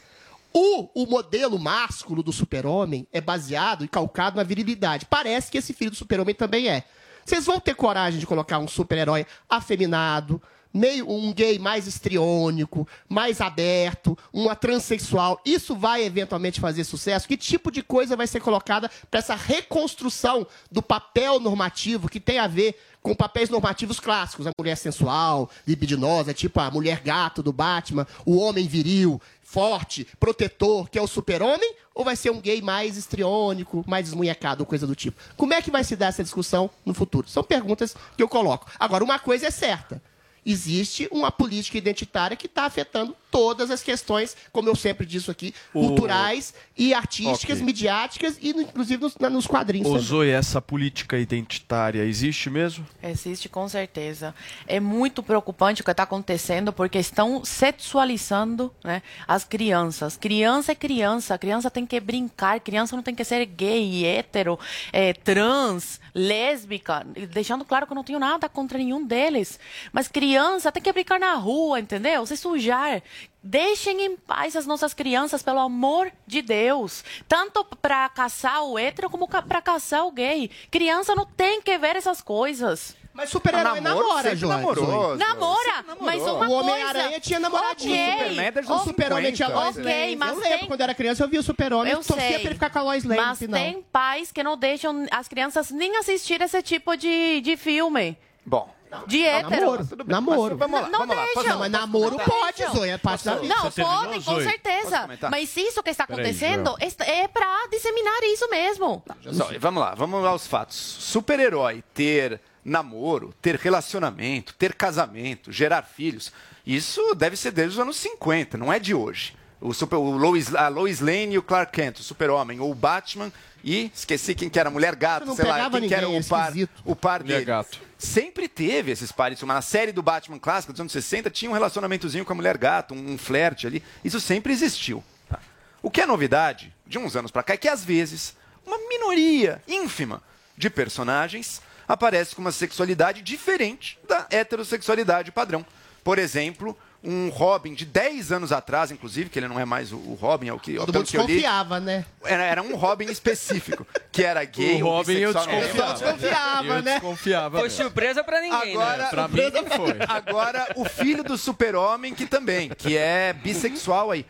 [0.59, 5.05] O, o modelo másculo do super-homem é baseado e calcado na virilidade.
[5.05, 6.85] Parece que esse filho do super-homem também é.
[7.23, 10.41] Vocês vão ter coragem de colocar um super-herói afeminado,
[10.77, 15.41] meio um gay mais estriônico, mais aberto, uma transexual.
[15.45, 17.27] Isso vai eventualmente fazer sucesso?
[17.27, 22.39] Que tipo de coisa vai ser colocada para essa reconstrução do papel normativo que tem
[22.39, 27.53] a ver com papéis normativos clássicos, a mulher sensual, libidinosa, tipo a mulher gato do
[27.53, 32.61] Batman, o homem viril, forte, protetor, que é o super-homem, ou vai ser um gay
[32.61, 35.22] mais estriônico, mais desmunhecado, coisa do tipo?
[35.37, 37.29] Como é que vai se dar essa discussão no futuro?
[37.29, 38.68] São perguntas que eu coloco.
[38.77, 40.03] Agora, uma coisa é certa.
[40.49, 45.53] Existe uma política identitária que está afetando todas as questões, como eu sempre disse aqui,
[45.74, 47.66] O- culturais e artísticas, Ok.
[47.66, 49.88] midiáticas e, inclusive, nos, nos quadrinhos.
[49.90, 49.99] Ô.
[49.99, 52.86] Zoe, essa política identitária existe mesmo?
[53.03, 54.34] Existe com certeza.
[54.66, 60.16] É muito preocupante o que está acontecendo porque estão sexualizando né, as crianças.
[60.16, 64.59] Criança é criança, criança tem que brincar, criança não tem que ser gay, hétero,
[64.92, 67.05] eh, trans, lésbica.
[67.32, 69.59] Deixando claro que eu não tenho nada contra nenhum deles.
[69.92, 70.36] Mas criança
[70.72, 72.24] tem que brincar na rua, entendeu?
[72.26, 73.03] Se sujar.
[73.43, 77.05] Deixem em paz as nossas crianças, pelo amor de Deus.
[77.28, 80.51] Tanto para caçar o hétero como para caçar o gay.
[80.70, 82.97] Criança não tem que ver essas coisas.
[83.14, 85.16] Mas super-herói namora, João.
[85.16, 87.95] Namora, mas uma O Homem-Aranha coisa- tinha namoradinho.
[87.95, 90.16] Ok, Superman, ok, o Super-Homem tinha Lois ok, Lane.
[90.16, 92.28] mas eu lembro, tem- quando eu era criança, eu via o Super-Homem Eu e torcia
[92.28, 92.39] sei.
[92.41, 93.59] pra ele ficar com a Lois Lane Mas final.
[93.59, 98.18] tem pais que não deixam as crianças nem assistir esse tipo de, de filme.
[98.45, 98.68] Bom.
[99.07, 99.78] De hétero.
[100.07, 100.57] Namoro, namoro.
[100.57, 101.44] vamos lá, Não vamos lá, deixam.
[101.44, 102.74] Não, mas namoro Não pode, deixam.
[102.74, 103.55] Zoe, é parte da vida.
[103.55, 105.09] Não, podem, com certeza.
[105.30, 109.03] Mas isso que está acontecendo é para disseminar isso mesmo.
[109.32, 110.76] Só, vamos lá, vamos aos fatos.
[110.76, 116.32] Super-herói ter namoro, ter relacionamento, ter casamento, gerar filhos,
[116.66, 119.34] isso deve ser desde os anos 50, não é de hoje.
[119.67, 122.75] O, super, o Lois, a Lois Lane e o Clark Kent, o super-homem, ou o
[122.75, 123.33] Batman
[123.64, 126.25] e, esqueci quem que era, a Mulher Gato, sei lá, quem que era ninguém, o
[126.25, 126.83] é par, esquisito.
[126.85, 127.47] o par Mulher dele.
[127.47, 127.81] Gato.
[127.99, 131.55] Sempre teve esses pares, mas na série do Batman clássica dos anos 60 tinha um
[131.55, 135.03] relacionamentozinho com a Mulher Gato, um, um flerte ali, isso sempre existiu.
[135.29, 135.41] tá?
[135.83, 139.61] O que é novidade, de uns anos pra cá, é que às vezes uma minoria
[139.67, 140.23] ínfima
[140.57, 145.67] de personagens aparece com uma sexualidade diferente da heterossexualidade padrão.
[146.05, 149.97] Por exemplo, um Robin de 10 anos atrás, inclusive, que ele não é mais o,
[150.20, 151.26] Robin, é o que, Todo pelo mundo que eu li.
[151.26, 152.05] desconfiava, né?
[152.24, 155.90] Era, era um Robin específico, que era gay O Robin eu desconfiava.
[155.90, 156.92] É, desconfiava, Eu né?
[156.94, 157.59] desconfiava.
[157.61, 159.09] Foi surpresa pra ninguém, Agora, né?
[159.11, 159.40] Pra mim
[159.76, 159.97] foi.
[160.09, 164.26] Agora, o filho do super-homem, que também, que é bissexual aí.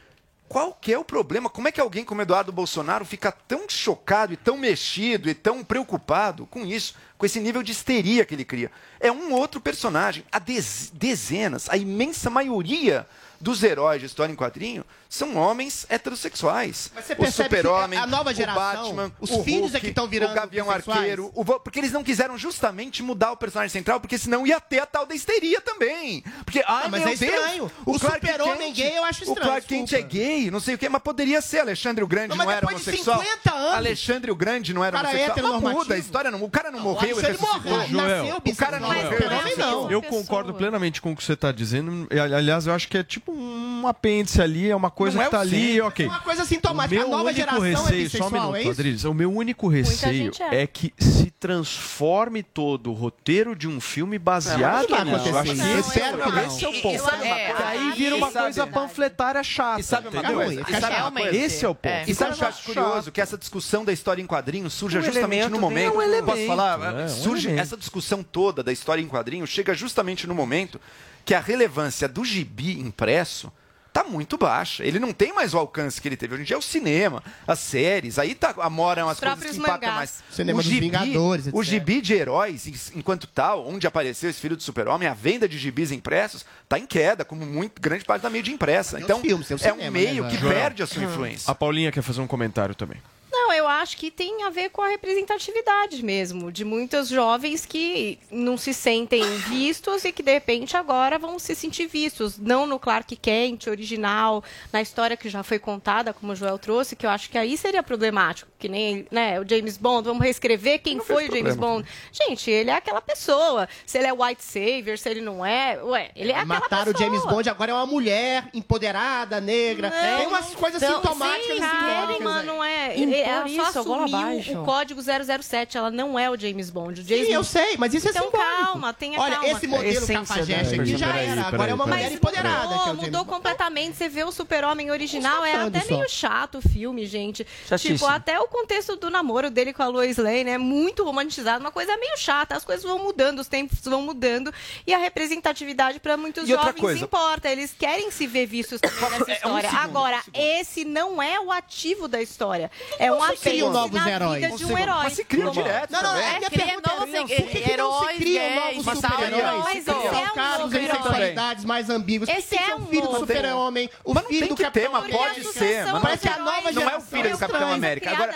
[0.48, 1.50] Qual que é o problema?
[1.50, 5.64] Como é que alguém como Eduardo Bolsonaro fica tão chocado e tão mexido e tão
[5.64, 6.94] preocupado com isso?
[7.18, 8.70] com esse nível de histeria que ele cria.
[9.00, 10.22] É um outro personagem.
[10.30, 13.06] Há dez- dezenas, a imensa maioria
[13.40, 16.90] dos heróis de história em quadrinho são homens heterossexuais.
[16.94, 18.60] Mas você o Super-Homem, a nova o geração,
[18.94, 20.70] Batman, os o filhos Hulk, é que estão virando o Gavião?
[20.70, 24.60] Arqueiro, o Vo- porque eles não quiseram justamente mudar o personagem central, porque senão ia
[24.60, 26.24] ter a tal da histeria também.
[26.44, 27.58] Porque, ai Não, mas meu é estranho.
[27.58, 30.74] Deus, O Clark super-homem gay eu acho O estranho, Clark Kent é gay, não sei
[30.74, 31.60] o quê, mas poderia ser.
[31.60, 33.20] Alexandre o Grande Não, não, mas era depois de homossexual.
[33.22, 33.74] 50 anos.
[33.76, 35.28] Alexandre o Grande não era Cara homossexual.
[35.36, 35.78] Mas heteronormativo.
[35.84, 37.72] muda, a história não, o cara não morreu e Alexandre ressuscitou.
[37.72, 39.56] morreu, nasceu o cara não morreu.
[39.56, 39.90] Não.
[39.90, 42.08] Eu concordo plenamente com o que você está dizendo.
[42.34, 45.30] Aliás, eu acho que é tipo um apêndice ali, é uma coisa Não é que
[45.30, 45.86] tá o ali, centro.
[45.86, 46.06] ok.
[46.06, 47.00] É uma coisa sintomática.
[47.00, 48.70] O A meu nova único geração é receio, só um bissexual, minuto, é isso?
[48.70, 50.62] Adriles, o meu único receio é.
[50.62, 50.66] é.
[50.66, 55.28] que se transforme todo o roteiro de um filme baseado Não, vai nisso.
[55.28, 56.46] Eu acho que Não, esse, não.
[56.46, 57.04] esse é o E- ponto.
[57.24, 59.80] e aí vira uma coisa panfletária chata.
[59.80, 60.36] E sabe uma entendeu?
[60.36, 60.64] coisa?
[60.80, 61.36] Sabe uma coisa?
[61.36, 62.10] Esse é o ponto.
[62.10, 63.12] E sabe o que eu acho curioso?
[63.12, 66.00] Que essa discussão da história em quadrinhos surge Um justamente no momento.
[66.00, 67.00] É um Posso falar?
[67.00, 67.62] é, um surge elemento.
[67.62, 70.80] essa discussão toda da história em quadrinhos chega justamente no momento
[71.26, 73.52] que a relevância do gibi impresso
[73.92, 74.84] tá muito baixa.
[74.84, 76.34] Ele não tem mais o alcance que ele teve.
[76.34, 79.88] Hoje em dia é o cinema, as séries, aí tá, moram as coisas que impactam
[79.90, 79.94] mangás.
[79.96, 80.22] mais.
[80.30, 84.38] Cinema o dos gibi, Vingadores, O gibi de heróis, en- enquanto tal, onde apareceu esse
[84.38, 88.20] filho do super-homem, a venda de gibis impressos tá em queda, como muito grande parte
[88.22, 88.96] da mídia impressa.
[88.96, 91.50] Tem Então, filmes, tem o é cinema, um meio né, que perde a sua influência.
[91.50, 92.98] A Paulinha quer fazer um comentário também.
[93.46, 98.18] Não, eu acho que tem a ver com a representatividade mesmo, de muitos jovens que
[98.28, 102.76] não se sentem vistos e que de repente agora vão se sentir vistos, não no
[102.76, 104.42] Clark Kent original,
[104.72, 107.56] na história que já foi contada, como o Joel trouxe, que eu acho que aí
[107.56, 111.74] seria problemático, que nem né, o James Bond, vamos reescrever quem foi o James problema.
[111.74, 111.88] Bond.
[112.10, 116.10] Gente, ele é aquela pessoa, se ele é white savior, se ele não é, ué,
[116.16, 117.10] ele é aquela Mataram o pessoa.
[117.10, 119.88] James Bond, agora é uma mulher empoderada, negra.
[119.88, 122.98] Não, Tem umas coisas então, sintomáticas sim, calma, não é.
[122.98, 127.00] Impor ela só isso, assumiu o código 007, ela não é o James Bond.
[127.00, 128.62] O James Sim, eu sei, mas isso é então, simbólico.
[128.64, 129.48] calma, tenha Olha, calma.
[129.48, 131.42] esse modelo cafajeste aqui já era.
[131.42, 132.74] Agora é uma mulher empoderada.
[132.74, 133.96] é Mudou, mudou completamente.
[133.96, 135.94] Você vê o super-homem original, é até só.
[135.96, 137.46] meio chato o filme, gente.
[137.68, 137.98] Chatíssimo.
[137.98, 141.70] Tipo, até o contexto do namoro dele com a Lois Lane é muito romantizado, uma
[141.72, 142.56] coisa meio chata.
[142.56, 144.52] As coisas vão mudando, os tempos vão mudando
[144.86, 147.48] e a representatividade para muitos E jovens coisa- importa.
[147.50, 148.96] Eles querem se ver vistos nessa
[149.32, 149.68] história.
[149.70, 152.70] segundo, Agora, esse não é o ativo da história.
[152.98, 154.62] É um se criam novos heróis.
[154.62, 155.02] Um herói.
[155.04, 157.48] Mas se criam direto Não, não, é, minha Cria pergunta novos é, por que, que
[157.48, 159.64] não se heróis criam novos super-heróis?
[159.64, 160.96] mas é um em herói.
[160.96, 162.28] sexualidades mais ambíguas.
[162.28, 165.52] Esse é o um filho do super-homem, o filho do Capitão mas pode América.
[165.52, 165.84] ser.
[165.84, 167.72] Mas não, Parece que a nova não é o filho do Capitão.
[167.72, 168.10] América.
[168.10, 168.34] Agora,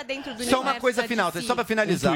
[0.49, 2.14] só uma coisa final, só pra finalizar.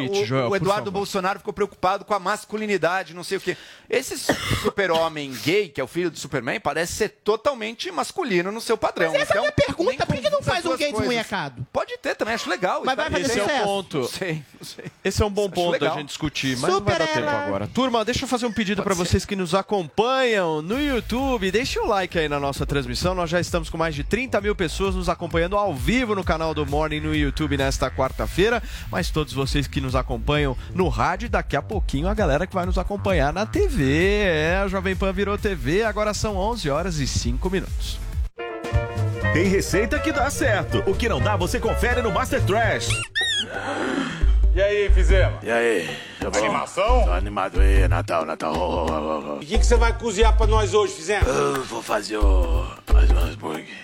[0.50, 0.90] O, Eduardo.
[0.90, 3.56] Bolsonaro ficou preocupado com a masculinidade, não sei o quê.
[3.88, 4.16] Esse
[4.62, 9.12] super-homem gay, que é o filho do Superman, parece ser totalmente masculino no seu padrão.
[9.12, 11.66] Mas essa é a Então, minha pergunta, por que não faz um gay desmunhecado?
[11.72, 12.63] Pode ter também, acho legal.
[12.84, 13.64] Mas vai fazer Esse é o sucesso?
[13.64, 13.98] ponto.
[13.98, 14.84] Não sei, não sei.
[15.04, 15.90] Esse é um bom ponto legal.
[15.94, 17.46] da gente discutir, mas não vai dar Super tempo ela.
[17.46, 17.66] agora.
[17.68, 21.50] Turma, deixa eu fazer um pedido para vocês que nos acompanham no YouTube.
[21.50, 23.14] Deixa o like aí na nossa transmissão.
[23.14, 26.54] Nós já estamos com mais de 30 mil pessoas nos acompanhando ao vivo no canal
[26.54, 28.62] do Morning no YouTube nesta quarta-feira.
[28.90, 32.66] Mas todos vocês que nos acompanham no rádio, daqui a pouquinho a galera que vai
[32.66, 33.84] nos acompanhar na TV.
[34.24, 37.98] É, a Jovem Pan virou TV, agora são 11 horas e 5 minutos.
[39.34, 40.78] Tem receita que dá certo.
[40.88, 42.88] O que não dá, você confere no Master Trash.
[44.54, 45.42] E aí, fizemos?
[45.42, 45.90] E aí?
[46.20, 46.38] Tá bom?
[46.38, 47.04] Animação?
[47.04, 48.54] Tô animado aí, Natal, Natal.
[48.54, 51.26] O que, que você vai cozinhar pra nós hoje, fizemos?
[51.26, 52.64] Eu vou fazer o...
[52.92, 53.83] mais um hambúrguer.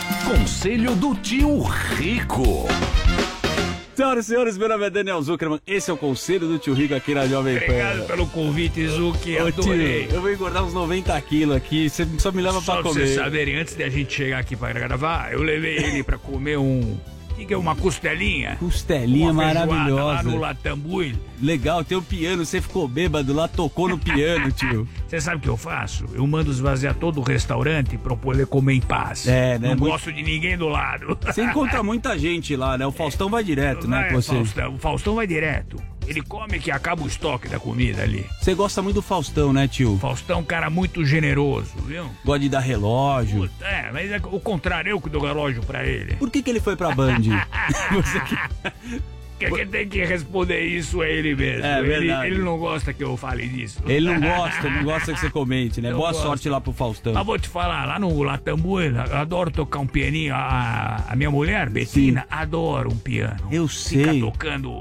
[0.25, 2.67] Conselho do Tio Rico.
[3.95, 5.59] Senhoras e senhores, meu nome é Daniel Zuckerman.
[5.67, 7.65] Esse é o Conselho do Tio Rico aqui na Jovem Pan.
[7.65, 8.87] Obrigado pelo convite.
[8.87, 9.09] Ô,
[9.47, 10.07] Adorei.
[10.07, 11.89] tio, eu vou engordar uns 90 quilos aqui.
[11.89, 13.05] Você só me leva Só pra pra comer.
[13.07, 16.57] vocês saberem, antes de a gente chegar aqui pra gravar, eu levei ele pra comer
[16.57, 16.97] um.
[17.41, 18.55] O que, que é uma costelinha?
[18.57, 20.03] Costelinha Uma maravilhosa.
[20.03, 21.15] Lá no Latambuil.
[21.41, 22.45] Legal, tem o piano.
[22.45, 24.87] Você ficou bêbado lá, tocou no piano, tio.
[25.07, 26.05] Você sabe o que eu faço?
[26.13, 29.27] Eu mando esvaziar todo o restaurante pra eu poder comer em paz.
[29.27, 29.69] É, né?
[29.69, 31.17] Não Muito- gosto de ninguém do lado.
[31.25, 32.85] Você encontra muita gente lá, né?
[32.85, 34.01] O Faustão vai direto, né?
[34.01, 34.35] Vai, Com você.
[34.35, 34.75] Faustão.
[34.75, 35.77] O Faustão vai direto.
[36.07, 38.25] Ele come que acaba o estoque da comida ali.
[38.41, 39.97] Você gosta muito do Faustão, né, tio?
[39.99, 42.09] Faustão é um cara muito generoso, viu?
[42.25, 43.49] Gosta de dar relógio.
[43.61, 46.15] É, mas é o contrário, eu que dou relógio pra ele.
[46.15, 47.19] Por que, que ele foi pra Band?
[47.93, 49.01] Você que-
[49.39, 51.65] que, que tem que responder isso é ele mesmo.
[51.65, 53.79] É ele, ele não gosta que eu fale disso.
[53.87, 55.89] Ele não gosta, não gosta que você comente, né?
[55.91, 56.27] Não Boa gosta.
[56.27, 57.13] sorte lá pro Faustão.
[57.13, 60.35] Mas vou te falar, lá no Latambu, eu adoro tocar um pianinho.
[60.35, 63.37] A, a minha mulher, Betina, adora um piano.
[63.51, 64.19] Eu Fica sei.
[64.21, 64.79] tocando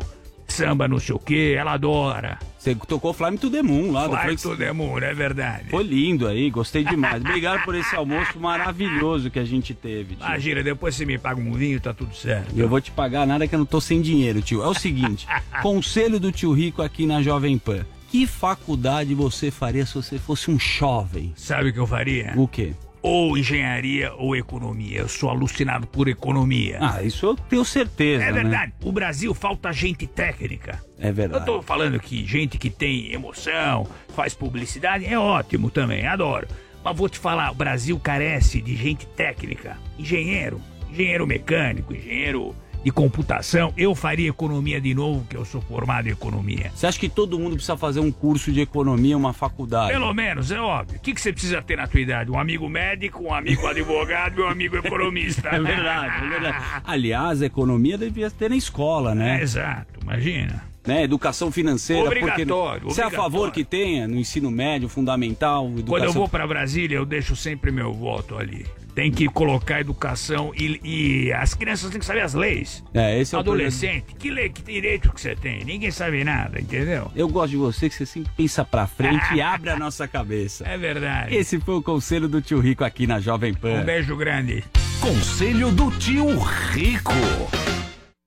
[0.50, 2.38] samba, não sei o quê, ela adora.
[2.58, 4.22] Você tocou Fly Me to the Moon lá.
[4.22, 5.70] Fly to the Moon, é verdade.
[5.70, 7.22] Foi lindo aí, gostei demais.
[7.22, 10.26] Obrigado por esse almoço maravilhoso que a gente teve, tio.
[10.26, 12.52] Imagina, depois você me paga um vinho, tá tudo certo.
[12.54, 14.62] Eu vou te pagar nada que eu não tô sem dinheiro, tio.
[14.62, 15.26] É o seguinte,
[15.62, 17.86] conselho do tio Rico aqui na Jovem Pan.
[18.10, 21.32] Que faculdade você faria se você fosse um jovem?
[21.36, 22.34] Sabe o que eu faria?
[22.36, 22.74] O quê?
[23.02, 24.98] Ou engenharia ou economia.
[24.98, 26.78] Eu sou alucinado por economia.
[26.80, 28.42] Ah, isso eu tenho certeza, É né?
[28.42, 28.72] verdade.
[28.84, 30.82] O Brasil falta gente técnica.
[30.98, 31.46] É Eu verdade.
[31.46, 36.46] tô falando que gente que tem emoção, faz publicidade, é ótimo também, adoro.
[36.84, 39.76] Mas vou te falar, o Brasil carece de gente técnica.
[39.98, 40.60] Engenheiro,
[40.90, 43.72] engenheiro mecânico, engenheiro de computação.
[43.76, 46.70] Eu faria economia de novo, que eu sou formado em economia.
[46.74, 49.92] Você acha que todo mundo precisa fazer um curso de economia, uma faculdade?
[49.92, 50.98] Pelo menos, é óbvio.
[50.98, 52.30] O que, que você precisa ter na tua idade?
[52.30, 55.50] Um amigo médico, um amigo advogado e um amigo economista.
[55.60, 56.64] É verdade, é verdade.
[56.84, 59.40] Aliás, a economia devia ter na escola, né?
[59.40, 60.64] É, exato, imagina.
[60.86, 61.02] Né?
[61.04, 62.04] Educação financeira.
[62.04, 63.52] Obrigatório, porque Você é a favor obrigatório.
[63.52, 65.86] que tenha no ensino médio, fundamental, educação...
[65.88, 68.64] Quando eu vou pra Brasília, eu deixo sempre meu voto ali.
[69.00, 72.84] Tem que colocar educação e, e as crianças têm que saber as leis.
[72.92, 75.64] É, esse é o Adolescente, que lei, que direito que você tem?
[75.64, 77.10] Ninguém sabe nada, entendeu?
[77.16, 80.68] Eu gosto de você que você sempre pensa pra frente e abre a nossa cabeça.
[80.68, 81.34] É verdade.
[81.34, 83.80] Esse foi o conselho do tio Rico aqui na Jovem Pan.
[83.80, 84.62] Um beijo grande.
[85.00, 87.14] Conselho do tio Rico.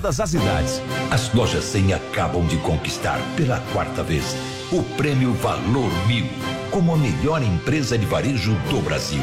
[0.00, 0.80] todas as idades.
[1.10, 4.34] As lojas 100 acabam de conquistar pela quarta vez
[4.72, 6.26] o prêmio Valor Mil
[6.70, 9.20] como a melhor empresa de varejo do Brasil.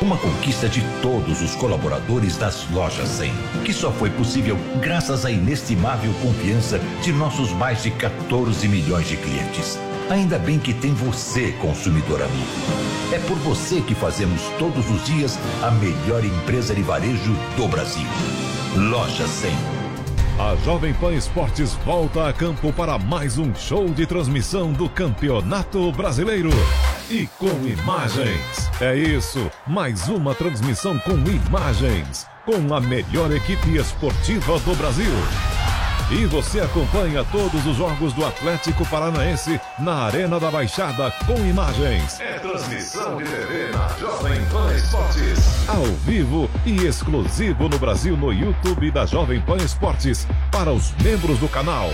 [0.00, 3.32] Uma conquista de todos os colaboradores das lojas 100,
[3.64, 9.16] que só foi possível graças à inestimável confiança de nossos mais de 14 milhões de
[9.16, 9.78] clientes.
[10.10, 12.46] Ainda bem que tem você, consumidor amigo.
[13.12, 18.06] É por você que fazemos todos os dias a melhor empresa de varejo do Brasil.
[18.74, 19.85] Loja 100.
[20.38, 25.90] A Jovem Pan Esportes volta a campo para mais um show de transmissão do Campeonato
[25.92, 26.50] Brasileiro.
[27.10, 28.70] E com imagens.
[28.78, 32.26] É isso, mais uma transmissão com imagens.
[32.44, 35.10] Com a melhor equipe esportiva do Brasil.
[36.08, 42.20] E você acompanha todos os jogos do Atlético Paranaense na Arena da Baixada com imagens.
[42.20, 45.68] É transmissão de TV na Jovem Pan Esportes.
[45.68, 51.40] Ao vivo e exclusivo no Brasil no YouTube da Jovem Pan Esportes para os membros
[51.40, 51.90] do canal.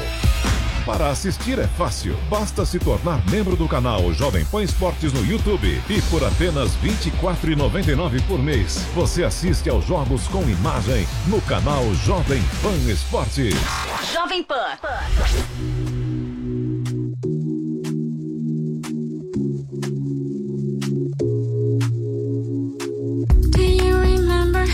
[0.85, 5.81] Para assistir é fácil, basta se tornar membro do canal Jovem Pan Esportes no YouTube
[5.89, 11.85] e por apenas R$ 24,99 por mês você assiste aos jogos com imagem no canal
[12.05, 13.55] Jovem Pan Esportes.
[14.13, 14.77] Jovem Pan.
[23.53, 24.67] Do you remember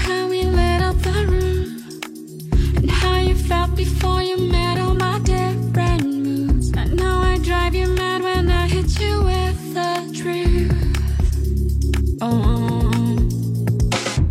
[12.21, 13.17] Oh,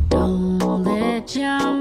[0.09, 1.76] don't let your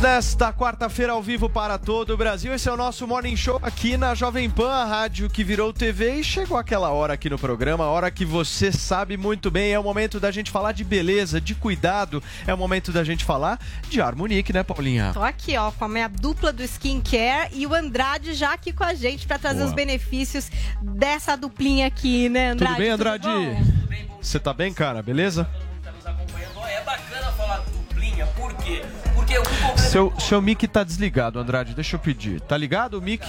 [0.00, 2.52] Nesta quarta-feira ao vivo para todo o Brasil.
[2.52, 6.16] Esse é o nosso Morning Show aqui na Jovem Pan, a rádio que virou TV.
[6.16, 9.72] E chegou aquela hora aqui no programa, a hora que você sabe muito bem.
[9.72, 12.22] É o momento da gente falar de beleza, de cuidado.
[12.46, 13.58] É o momento da gente falar
[13.88, 15.12] de Harmonique, né, Paulinha?
[15.14, 18.84] Tô aqui, ó, com a minha dupla do skincare e o Andrade já aqui com
[18.84, 19.68] a gente pra trazer Boa.
[19.70, 20.50] os benefícios
[20.82, 22.74] dessa duplinha aqui, né, Andrade?
[22.74, 23.26] Tudo bem, Andrade?
[23.26, 24.18] bom?
[24.20, 25.02] Você tá bem, cara?
[25.02, 25.48] Beleza?
[26.68, 28.82] É bacana falar duplinha, por quê?
[29.42, 31.74] Porque Seu, seu mic tá desligado, Andrade.
[31.74, 32.40] Deixa eu pedir.
[32.40, 33.24] Tá ligado o mic?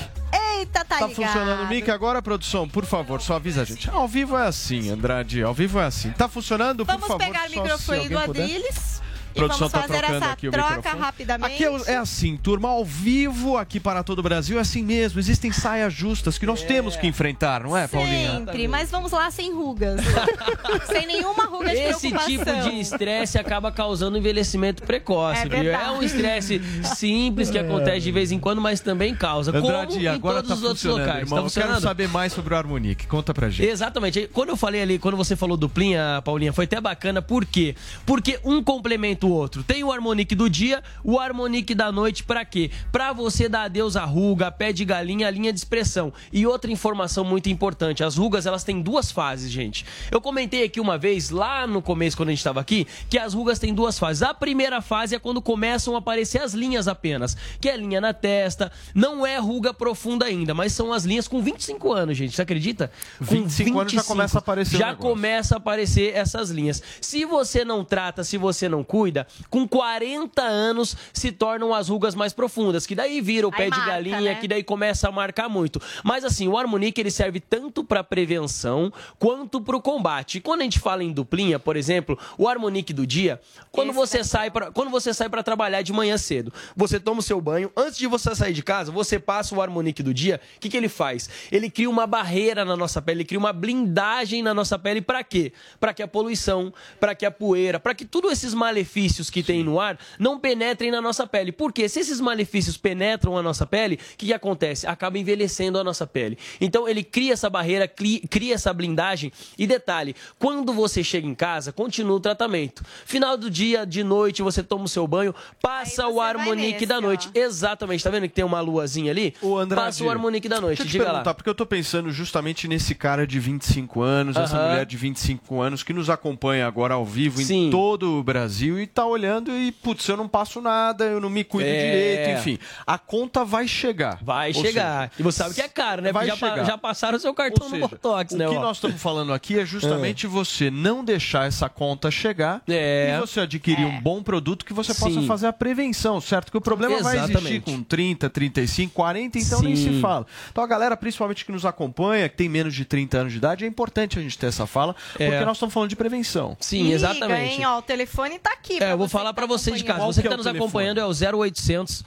[0.57, 1.15] Eita, tá, Tá ligado.
[1.15, 2.68] funcionando o mic agora, produção?
[2.68, 3.90] Por favor, só avisa a gente.
[3.90, 5.44] Ao vivo é assim, Andrade.
[5.44, 6.11] Ao vivo é assim.
[6.11, 6.86] Tá funcionando?
[6.86, 8.18] Vamos Por favor, pegar o microfone do.
[8.18, 8.95] Adriles
[9.36, 11.02] e Produção vamos tá fazer trocando essa aqui o troca microfone.
[11.03, 11.53] rapidamente.
[11.53, 15.20] Aqui é, é assim, turma, ao vivo aqui para todo o Brasil, é assim mesmo.
[15.20, 18.38] Existem saias justas que nós temos que enfrentar, não é, Paulinha?
[18.38, 19.99] Sempre, mas vamos lá sem rugas.
[20.88, 25.66] sem nenhuma ruga de Esse tipo de estresse acaba causando envelhecimento precoce, É.
[25.86, 26.62] É um estresse
[26.95, 29.56] simples que acontece de vez em quando, mas também causa.
[29.56, 31.24] Andrade, como em agora todos tá os outros funcionando, locais.
[31.24, 31.38] irmão.
[31.40, 31.82] Tá Eu quero funcionando?
[31.82, 33.06] saber mais sobre o Harmonique.
[33.07, 33.68] Conta pra gente.
[33.68, 34.30] Exatamente.
[34.32, 37.22] Quando eu falei ali, quando você falou duplinha, Paulinha, foi até bacana.
[37.22, 37.76] Por quê?
[38.06, 39.64] Porque um complementa outro.
[39.64, 42.72] Tem o Harmonique do dia, o Harmonique da noite, pra quê?
[42.92, 46.12] Pra você dar adeus à ruga, pé de galinha, linha de expressão.
[46.32, 49.86] E outra informação muito importante, as rugas, elas têm duas fases, gente.
[50.12, 53.34] Eu comentei aqui uma vez, lá no começo, quando a gente tava aqui, que as
[53.34, 54.24] rugas têm duas fases.
[54.24, 58.14] A primeira fase é quando começam a aparecer as linhas apenas, que é linha na
[58.14, 62.36] testa, não é ruga profunda ainda, mas são as linhas com 25 anos, gente.
[62.36, 62.92] Você acredita?
[63.20, 66.82] Com 25 anos já começa a aparecer Já começa a aparecer essas linhas.
[67.00, 69.15] Se você não trata, se você não cuida,
[69.50, 73.64] com 40 anos se tornam as rugas mais profundas, que daí vira o Aí pé
[73.66, 74.36] de marca, galinha, né?
[74.36, 75.82] que daí começa a marcar muito.
[76.04, 80.38] Mas assim, o Harmonique ele serve tanto para prevenção quanto para o combate.
[80.38, 83.40] E quando a gente fala em duplinha, por exemplo, o Harmonique do dia,
[83.72, 87.24] quando você sai para quando você sai para trabalhar de manhã cedo, você toma o
[87.24, 90.60] seu banho, antes de você sair de casa, você passa o Harmonique do dia, o
[90.60, 91.30] que, que ele faz?
[91.52, 95.24] Ele cria uma barreira na nossa pele, ele cria uma blindagem na nossa pele para
[95.24, 95.54] quê?
[95.80, 99.64] Para que a poluição, para que a poeira, para que todos esses malefícios que tem
[99.64, 101.52] no ar não penetrem na nossa pele.
[101.52, 104.88] Porque se esses malefícios penetram a nossa pele, o que, que acontece?
[104.88, 106.38] Acaba envelhecendo a nossa pele.
[106.60, 109.32] Então ele cria essa barreira, cri- cria essa blindagem.
[109.57, 112.84] E detalhe, quando você chega em casa, continua o tratamento.
[113.06, 117.30] Final do dia, de noite, você toma o seu banho, passa o Harmonique da noite.
[117.34, 119.34] Exatamente, tá vendo que tem uma luazinha ali?
[119.41, 121.34] O Andrade, Passa o Harmonique da noite, Deixa eu te diga perguntar, lá.
[121.34, 124.69] porque eu tô pensando justamente nesse cara de 25 anos, essa Aham.
[124.69, 128.88] mulher de 25 anos que nos acompanha agora ao vivo em todo o Brasil e
[128.88, 131.74] tá olhando e, putz, eu não passo nada, eu não me cuido É.
[131.86, 132.60] direito, enfim.
[132.86, 134.20] A conta vai chegar.
[134.22, 135.10] Vai Ou chegar.
[135.10, 136.12] seja, e você sabe que é caro, né?
[136.12, 136.64] vai já, chegar.
[136.66, 138.48] já passaram o seu cartão Ou no seja, Botox, o né?
[138.48, 138.62] que ó.
[138.62, 143.16] nós estamos falando aqui é justamente você não deixar essa conta chegar É.
[143.18, 145.28] e você adquirir um bom produto que você possa Sim.
[145.28, 146.52] fazer a prevenção, certo?
[146.52, 147.62] Que o problema vai existir Exatamente.
[147.72, 149.95] com 30, 35, 40, então nem Sim.
[149.95, 150.26] se fala.
[150.52, 153.66] Então a galera, principalmente que nos acompanha, que tem menos de 30 anos de idade,
[153.66, 155.30] é importante a gente ter essa fala, É.
[155.30, 156.56] porque nós estamos falando de prevenção.
[156.60, 157.60] Sim, Liga, exatamente.
[157.60, 158.75] hein, ó, o telefone tá aqui.
[158.80, 160.00] É, eu vou falar pra você de casa.
[160.00, 160.66] Qual Você que que é tá o nos telefone?
[160.66, 162.04] acompanhando é o 0800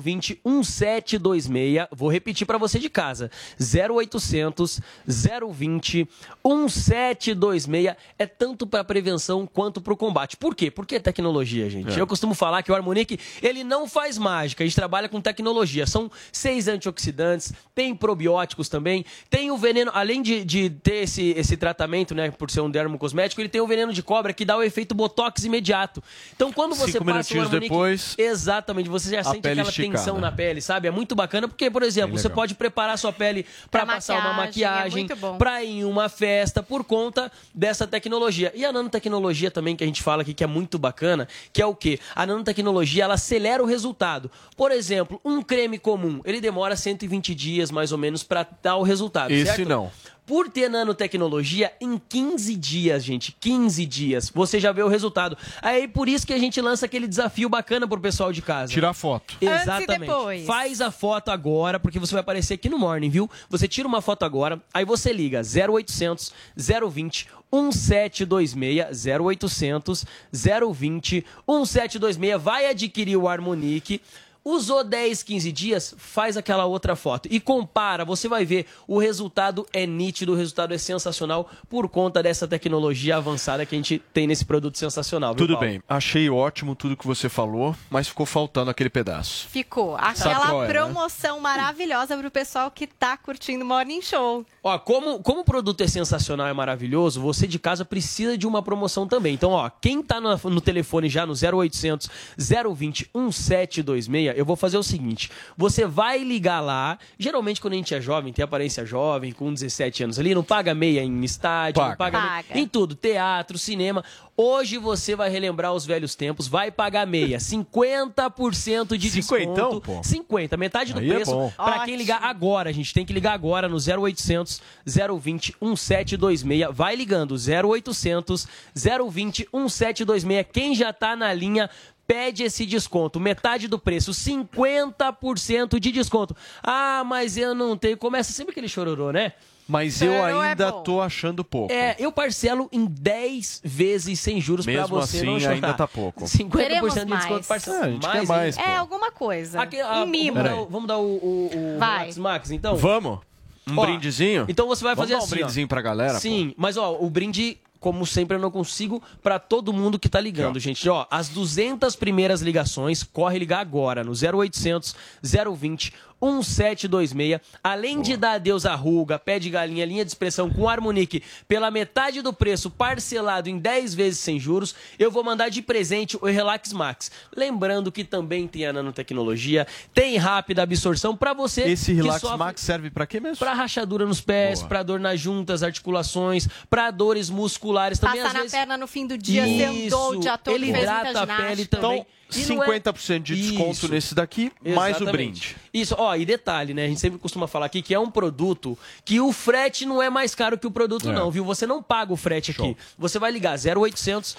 [0.00, 1.88] 020 1726.
[1.92, 3.30] Vou repetir pra você de casa.
[3.58, 6.08] 0800 020
[6.44, 10.36] 1726 é tanto pra prevenção quanto pro combate.
[10.36, 10.70] Por quê?
[10.70, 11.96] Porque é tecnologia, gente.
[11.96, 12.00] É.
[12.00, 15.86] Eu costumo falar que o Harmonique, ele não faz mágica, a gente trabalha com tecnologia.
[15.86, 21.56] São seis antioxidantes, tem probióticos também, tem o veneno, além de, de ter esse, esse
[21.56, 24.62] tratamento, né, por ser um dermocosmético, ele tem o veneno de cobra que dá o
[24.62, 26.02] efeito botox imediato.
[26.36, 29.68] Então, quando você Cinco passa o minutinhos Harmonique, depois, exatamente, você já a sente aquela
[29.68, 29.98] esticada.
[29.98, 30.88] tensão na pele, sabe?
[30.88, 34.32] É muito bacana porque, por exemplo, você pode preparar sua pele para Pra passar uma
[34.32, 35.38] maquiagem, é maquiagem, bom.
[35.38, 38.52] para ir em uma festa por conta dessa tecnologia.
[38.54, 41.66] E a nanotecnologia também que a gente fala aqui que é muito bacana, que é
[41.66, 41.98] o quê?
[42.14, 44.30] A nanotecnologia, ela acelera o resultado.
[44.56, 48.82] Por exemplo, um creme comum, ele demora 120 dias mais ou menos para dar o
[48.82, 49.68] resultado, Esse certo?
[49.68, 49.90] não.
[50.26, 55.36] Por ter nanotecnologia, em 15 dias, gente, 15 dias, você já vê o resultado.
[55.60, 58.72] Aí por isso que a gente lança aquele desafio bacana pro pessoal de casa.
[58.72, 59.34] tirar foto.
[59.34, 60.00] Antes e Exatamente.
[60.00, 60.46] depois.
[60.46, 63.30] Faz a foto agora, porque você vai aparecer aqui no Morning, viu?
[63.50, 72.66] Você tira uma foto agora, aí você liga 0800 020 1726 0800 020 1726, vai
[72.70, 74.00] adquirir o Harmonique.
[74.44, 79.66] Usou 10, 15 dias, faz aquela outra foto e compara, você vai ver, o resultado
[79.72, 84.26] é nítido, o resultado é sensacional por conta dessa tecnologia avançada que a gente tem
[84.26, 85.30] nesse produto sensacional.
[85.30, 85.66] viu, Tudo Paulo?
[85.66, 89.48] bem, achei ótimo tudo que você falou, mas ficou faltando aquele pedaço.
[89.48, 89.96] Ficou.
[89.96, 90.66] Aquela é, né?
[90.66, 94.44] promoção maravilhosa pro pessoal que tá curtindo o Morning Show.
[94.62, 98.62] Ó, como, como o produto é sensacional e maravilhoso, você de casa precisa de uma
[98.62, 99.32] promoção também.
[99.34, 104.76] Então, ó, quem tá no, no telefone já no 0800 020 1726, eu vou fazer
[104.78, 106.98] o seguinte: você vai ligar lá.
[107.18, 110.74] Geralmente, quando a gente é jovem, tem aparência jovem, com 17 anos ali, não paga
[110.74, 112.58] meia em estádio, não paga, meia- Paga.
[112.58, 114.04] em tudo, teatro, cinema.
[114.36, 119.80] Hoje você vai relembrar os velhos tempos, vai pagar meia, 50% de desconto.
[119.80, 120.02] pô?
[120.02, 121.52] 50, metade do Aí é preço bom.
[121.56, 122.70] para quem ligar agora.
[122.70, 126.68] A gente tem que ligar agora no 0800 020 1726.
[126.74, 130.46] Vai ligando 0800 020 1726.
[130.52, 131.70] Quem já tá na linha
[132.06, 136.36] pede esse desconto, metade do preço, 50% de desconto.
[136.62, 137.96] Ah, mas eu não tenho.
[137.96, 139.32] Começa sempre aquele chororô, né?
[139.66, 141.72] Mas eu ainda tô achando pouco.
[141.72, 145.54] É, eu parcelo em 10 vezes sem juros pra Mesmo você assim, não chorar.
[145.54, 146.24] ainda tá pouco.
[146.24, 147.46] 50% Queremos de desconto mais.
[147.46, 147.76] parcela.
[147.78, 149.62] É, a gente quer mais, É alguma coisa.
[149.62, 150.34] Aqui, ah, um mimo.
[150.36, 151.78] Vamos dar, o- vamos dar o, o, o.
[151.78, 152.76] Max Max, então?
[152.76, 153.20] Vamos?
[153.66, 154.44] Um Ó, brindezinho?
[154.48, 155.32] Então você vai Vamos fazer dar um assim.
[155.32, 155.36] ó.
[155.38, 159.70] brindezinho pra galera, Sim, mas ó, o brinde, como sempre, eu não consigo pra todo
[159.70, 160.88] mundo que tá ligando, gente.
[160.88, 165.92] Ó, as 200 primeiras ligações, corre ligar agora no 0800 020
[166.24, 167.40] 1726.
[167.62, 171.70] Além de dar adeus à ruga, pé de galinha, linha de expressão com Harmonique pela
[171.70, 176.26] metade do preço, parcelado em 10 vezes sem juros, eu vou mandar de presente o
[176.26, 177.10] Relax Max.
[177.36, 182.36] Lembrando que também tem a nanotecnologia, tem rápida absorção pra você Esse que Relax sofre-
[182.38, 183.38] Max serve pra quê mesmo?
[183.38, 188.16] Pra rachadura nos pés, pra dor nas juntas, articulações, pra dores musculares também.
[188.16, 188.52] Passar às na vezes...
[188.56, 191.98] perna no fim do dia, você andou o dia todo, ele hidrata a pele também.
[192.00, 193.88] Então, 50% de desconto Isso.
[193.88, 195.12] nesse daqui, mais o Exatamente.
[195.12, 195.56] brinde.
[195.72, 196.84] Isso, ó, e detalhe, né?
[196.84, 200.08] A gente sempre costuma falar aqui que é um produto que o frete não é
[200.10, 201.12] mais caro que o produto, É.
[201.12, 201.44] não, viu?
[201.44, 202.76] Você não paga o frete aqui.
[202.98, 204.36] Você vai ligar 0800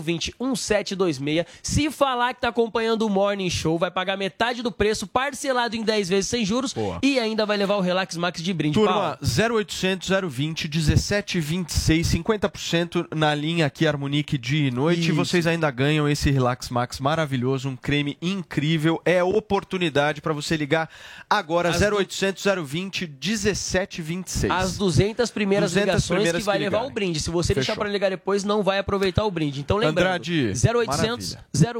[0.00, 1.46] 020 1726.
[1.62, 5.82] Se falar que tá acompanhando o Morning Show, vai pagar metade do preço, parcelado em
[5.82, 8.74] 10 vezes sem juros e ainda vai levar o Relax Max de brinde.
[8.74, 9.18] Turma, Paulo.
[9.58, 15.00] 0800 020 1726, 50% na linha aqui Harmonique dia e noite.
[15.02, 15.14] E Isso.
[15.14, 17.33] vocês ainda ganham esse Relax Max maravilhoso,
[17.64, 19.00] um creme incrível.
[19.04, 20.88] É oportunidade para você ligar
[21.28, 24.50] agora As du- 0800 020 1726.
[24.52, 27.20] As 200 primeiras 200 ligações primeiras que vai que levar o brinde.
[27.20, 27.82] Se você deixar Fechou.
[27.84, 29.60] para ligar depois, não vai aproveitar o brinde.
[29.60, 31.36] Então lembrando, Andrade, 0800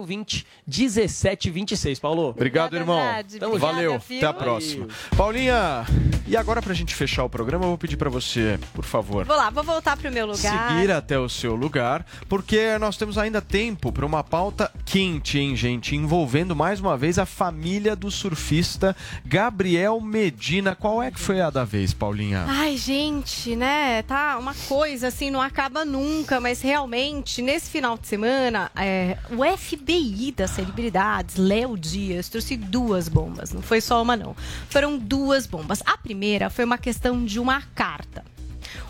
[0.06, 2.28] 020 1726, Paulo.
[2.31, 3.01] Obrigado, irmão.
[3.39, 3.93] Tamo Valeu.
[3.94, 4.05] junto.
[4.16, 4.86] Até a próxima.
[5.16, 5.85] Paulinha,
[6.26, 9.36] e agora pra gente fechar o programa, eu vou pedir pra você, por favor, Vou
[9.36, 10.68] lá, vou voltar pro meu lugar.
[10.68, 15.56] seguir até o seu lugar, porque nós temos ainda tempo para uma pauta quente, hein,
[15.56, 15.97] gente?
[15.97, 20.74] Envolvendo mais uma vez a família do surfista Gabriel Medina.
[20.74, 22.44] Qual é que foi a da vez, Paulinha?
[22.48, 24.02] Ai, gente, né?
[24.02, 29.44] Tá uma coisa assim, não acaba nunca, mas realmente, nesse final de semana, é, o
[29.56, 33.52] FBI das celebridades, Léo Dias, trouxe duas bombas.
[33.52, 34.35] Não foi só uma, não.
[34.69, 35.82] Foram duas bombas.
[35.86, 38.34] A primeira foi uma questão de uma carta.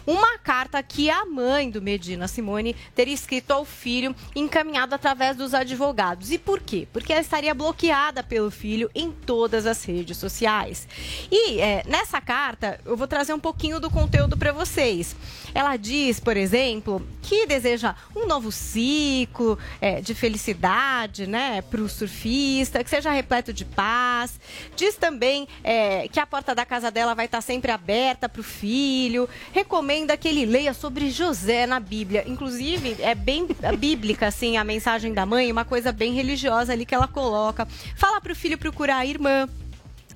[0.07, 5.55] Uma carta que a mãe do Medina Simone teria escrito ao filho, encaminhado através dos
[5.55, 6.31] advogados.
[6.31, 6.87] E por quê?
[6.93, 10.87] Porque ela estaria bloqueada pelo filho em todas as redes sociais.
[11.31, 15.17] E é, nessa carta, eu vou trazer um pouquinho do conteúdo para vocês.
[15.55, 21.89] Ela diz, por exemplo, que deseja um novo ciclo é, de felicidade né, para o
[21.89, 24.39] surfista, que seja repleto de paz.
[24.77, 28.45] Diz também é, que a porta da casa dela vai estar sempre aberta para o
[28.45, 29.29] filho.
[29.53, 32.25] Recomenda que ele leia sobre José na Bíblia.
[32.27, 33.47] Inclusive, é bem
[33.79, 37.69] bíblica assim a mensagem da mãe, uma coisa bem religiosa ali que ela coloca.
[37.97, 39.49] Fala para o filho procurar a irmã.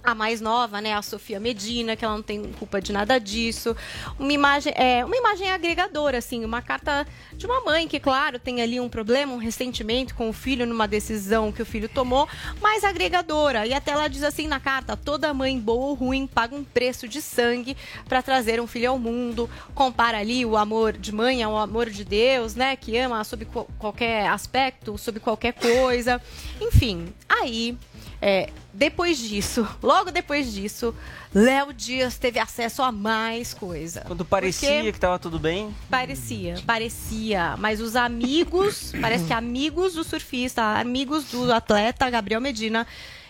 [0.02, 3.76] A mais nova, né, a Sofia Medina, que ela não tem culpa de nada disso.
[4.18, 8.62] Uma imagem, é, uma imagem agregadora, assim, uma carta de uma mãe que, claro, tem
[8.62, 12.26] ali um problema, um ressentimento com o filho numa decisão que o filho tomou,
[12.60, 13.66] mas agregadora.
[13.66, 17.06] E até ela diz assim na carta: toda mãe boa ou ruim paga um preço
[17.06, 17.76] de sangue
[18.08, 19.50] para trazer um filho ao mundo.
[19.74, 23.68] Compara ali o amor de mãe ao amor de Deus, né, que ama sob qual-
[23.78, 26.22] qualquer aspecto, sob qualquer coisa.
[26.60, 27.76] Enfim, aí
[28.20, 30.94] é, depois disso, logo depois disso,
[31.34, 34.02] Léo Dias teve acesso a mais coisa.
[34.06, 37.56] Quando parecia Porque que tava tudo bem, Parecia, parecia.
[37.58, 42.86] Mas os amigos, parece que amigos do surfista, amigos do atleta Gabriel Medina,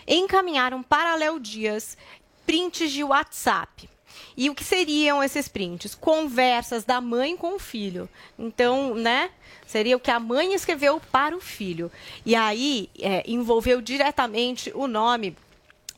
[0.07, 1.97] encaminharam para Léo Dias
[2.45, 3.87] prints de WhatsApp.
[4.39, 5.93] E o que seriam esses prints?
[5.93, 8.07] Conversas da mãe com o filho.
[8.39, 9.31] Então, né?
[9.67, 11.91] Seria o que a mãe escreveu para o filho.
[12.25, 15.35] E aí é, envolveu diretamente o nome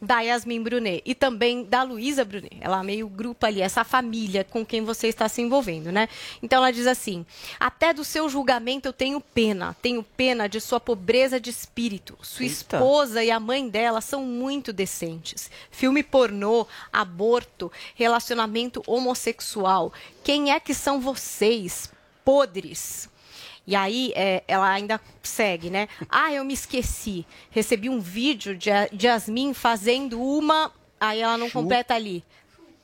[0.01, 2.57] da Yasmin Brunet e também da Luísa Brunet.
[2.59, 6.09] Ela meio grupa ali, essa família com quem você está se envolvendo, né?
[6.41, 7.25] Então ela diz assim:
[7.59, 12.17] até do seu julgamento eu tenho pena, tenho pena de sua pobreza de espírito.
[12.21, 12.55] Sua Eita.
[12.55, 15.51] esposa e a mãe dela são muito decentes.
[15.69, 19.93] Filme pornô, aborto, relacionamento homossexual.
[20.23, 21.91] Quem é que são vocês?
[22.25, 23.10] Podres.
[23.65, 25.87] E aí é, ela ainda segue, né?
[26.09, 27.25] Ah, eu me esqueci.
[27.49, 28.69] Recebi um vídeo de,
[29.01, 30.71] Yasmin fazendo uma.
[30.99, 32.23] Aí ela não completa ali.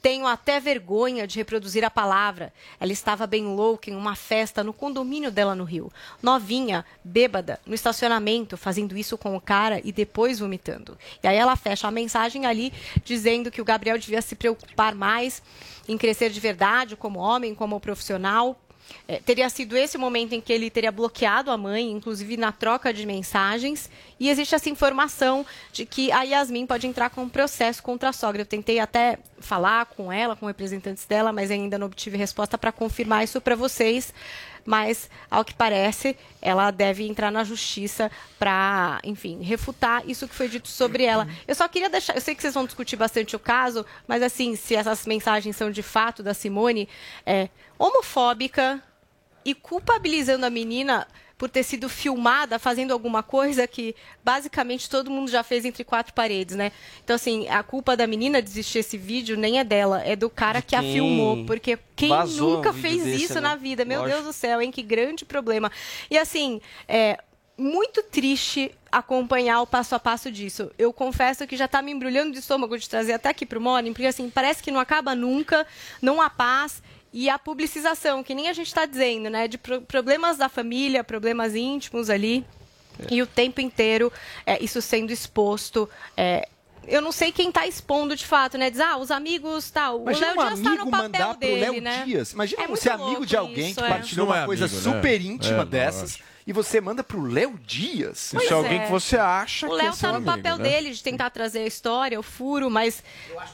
[0.01, 2.53] Tenho até vergonha de reproduzir a palavra.
[2.79, 5.91] Ela estava bem louca em uma festa no condomínio dela no Rio.
[6.21, 10.97] Novinha, bêbada, no estacionamento, fazendo isso com o cara e depois vomitando.
[11.21, 12.71] E aí ela fecha a mensagem ali
[13.03, 15.41] dizendo que o Gabriel devia se preocupar mais
[15.87, 18.57] em crescer de verdade como homem, como profissional,
[19.07, 22.51] é, teria sido esse o momento em que ele teria bloqueado a mãe, inclusive na
[22.51, 23.89] troca de mensagens.
[24.19, 28.13] E existe essa informação de que a Yasmin pode entrar com um processo contra a
[28.13, 28.41] sogra.
[28.41, 32.71] Eu tentei até falar com ela, com representantes dela, mas ainda não obtive resposta para
[32.71, 34.13] confirmar isso para vocês.
[34.67, 40.49] Mas, ao que parece, ela deve entrar na justiça para, enfim, refutar isso que foi
[40.49, 41.25] dito sobre ela.
[41.47, 42.15] Eu só queria deixar.
[42.15, 45.71] Eu sei que vocês vão discutir bastante o caso, mas, assim, se essas mensagens são
[45.71, 46.89] de fato da Simone,
[47.25, 47.47] é
[47.79, 48.83] homofóbica
[49.45, 51.07] e culpabilizando a menina
[51.37, 56.13] por ter sido filmada fazendo alguma coisa que basicamente todo mundo já fez entre quatro
[56.13, 56.71] paredes, né?
[57.03, 60.29] Então, assim, a culpa da menina de existir esse vídeo nem é dela, é do
[60.29, 61.45] cara que a filmou.
[61.45, 63.41] Porque quem vazou nunca um fez desse, isso né?
[63.41, 63.85] na vida?
[63.85, 64.15] Meu Lógico.
[64.15, 64.71] Deus do céu, hein?
[64.71, 65.71] Que grande problema.
[66.09, 67.19] E assim, é
[67.57, 70.71] muito triste acompanhar o passo a passo disso.
[70.77, 73.93] Eu confesso que já tá me embrulhando de estômago de trazer até aqui pro Morning,
[73.93, 75.65] porque assim, parece que não acaba nunca,
[76.01, 76.81] não há paz.
[77.19, 79.47] E a publicização, que nem a gente está dizendo, né?
[79.47, 82.45] De pro- problemas da família, problemas íntimos ali.
[83.09, 84.13] E o tempo inteiro
[84.45, 85.89] é, isso sendo exposto.
[86.15, 86.47] é,
[86.87, 88.69] eu não sei quem está expondo de fato, né?
[88.69, 90.01] Diz, ah, os amigos, tal.
[90.01, 92.03] Imagina o um Léo Dias está amigo no papel dele, Léo né?
[92.05, 92.31] Dias.
[92.33, 93.89] Imagina É você amigo de alguém isso, que é.
[93.89, 94.93] partilhou Não é uma coisa amigo, né?
[94.93, 98.33] super É, íntima não, dessas e você manda pro Léo Dias.
[98.33, 100.57] Isso é alguém que você acha O que Léo é seu tá no amigo, papel
[100.57, 100.63] né?
[100.63, 103.03] dele de tentar trazer a história, o furo, mas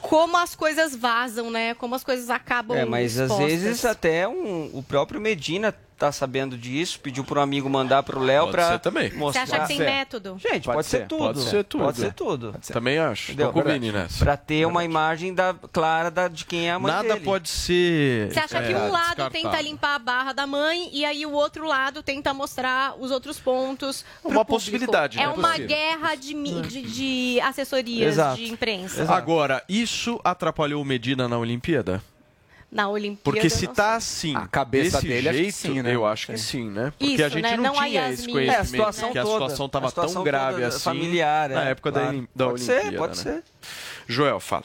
[0.00, 1.74] como as coisas vazam, né?
[1.74, 3.62] Como as coisas acabam É, mas às expostas.
[3.62, 8.42] vezes até um, o próprio Medina tá sabendo disso, pediu pro amigo mandar pro Léo
[8.46, 9.12] Pode pra ser também.
[9.14, 9.46] mostrar.
[9.46, 10.36] Você acha que tem método?
[10.38, 11.24] Gente, pode, ser, tudo.
[11.24, 11.84] Pode ser tudo.
[11.84, 12.54] Pode ser tudo.
[12.72, 13.30] Também acho.
[13.30, 13.46] Entendeu?
[13.46, 14.18] Tô com o Vini nessa.
[14.24, 17.20] Pra ter uma imagem da, clara da, de quem é a mãe Nada dele.
[17.24, 18.32] pode ser.
[18.32, 19.30] Você acha é, que um lado descartado.
[19.30, 23.38] tenta limpar a barra da mãe e aí o outro lado tenta mostrar os outros
[23.38, 24.44] pontos Uma público.
[24.46, 25.28] possibilidade, É né?
[25.32, 25.66] uma Possível.
[25.68, 28.36] guerra de, de, de assessorias Exato.
[28.36, 29.04] de imprensa.
[29.12, 32.02] Agora, isso atrapalhou o Medina na Olimpíada?
[32.70, 33.20] Na Olimpíada.
[33.22, 34.32] Porque se eu não tá sei.
[34.32, 35.94] assim, A cabeça desse dele, jeito, sim, né?
[35.94, 36.92] eu acho que sim, né?
[36.98, 37.56] Porque Isso, a gente né?
[37.56, 39.34] não, Não a tinha esse conhecimento É, a situação que a toda.
[39.34, 42.16] situação A tava situação tão grave assim familiar, na é, época da, claro.
[42.16, 42.98] Olim- da Pode ser, Olimpíada.
[42.98, 43.22] pode né?
[43.22, 43.42] ser.
[44.08, 44.64] Joel, fala.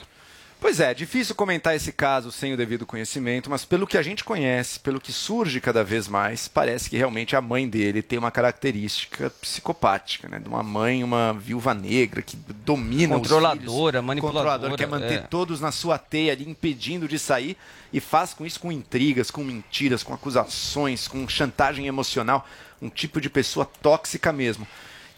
[0.60, 4.26] Pois é, difícil comentar esse caso sem o devido conhecimento, mas pelo que a gente
[4.26, 8.30] conhece, pelo que surge cada vez mais, parece que realmente a mãe dele tem uma
[8.30, 10.38] característica psicopática, né?
[10.38, 15.20] De uma mãe, uma viúva negra que domina Controladora, os filhos, manipuladora, controladora, quer manter
[15.20, 15.28] é.
[15.28, 17.56] todos na sua teia ali, impedindo de sair,
[17.94, 22.46] e faz com isso com intrigas, com mentiras, com acusações, com chantagem emocional,
[22.82, 24.68] um tipo de pessoa tóxica mesmo.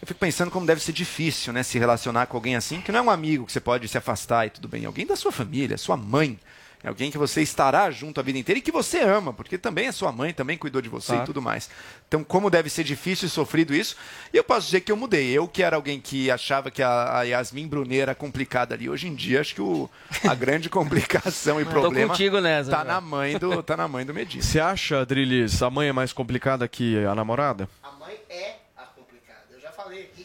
[0.02, 2.98] Eu fico pensando como deve ser difícil, né, se relacionar com alguém assim, que não
[2.98, 5.78] é um amigo que você pode se afastar e tudo bem, alguém da sua família,
[5.78, 6.36] sua mãe,
[6.82, 9.86] é alguém que você estará junto a vida inteira e que você ama, porque também
[9.86, 11.22] é sua mãe, também cuidou de você Claro.
[11.22, 11.70] e tudo mais.
[12.08, 13.96] Então, como deve ser difícil e sofrido isso,
[14.34, 15.30] e eu posso dizer que eu mudei.
[15.30, 19.06] Eu que era alguém que achava que a, a Yasmin Brunet era complicada ali, hoje
[19.06, 19.88] em dia acho que o,
[20.28, 22.88] a grande complicação e problema contigo nessa, tá velho.
[22.88, 24.42] na mãe do tá na mãe do Medina.
[24.42, 27.68] Você acha, Adriles, a mãe é mais complicada que a namorada?
[27.80, 29.38] A mãe é a complicada.
[29.52, 30.24] Eu já falei aqui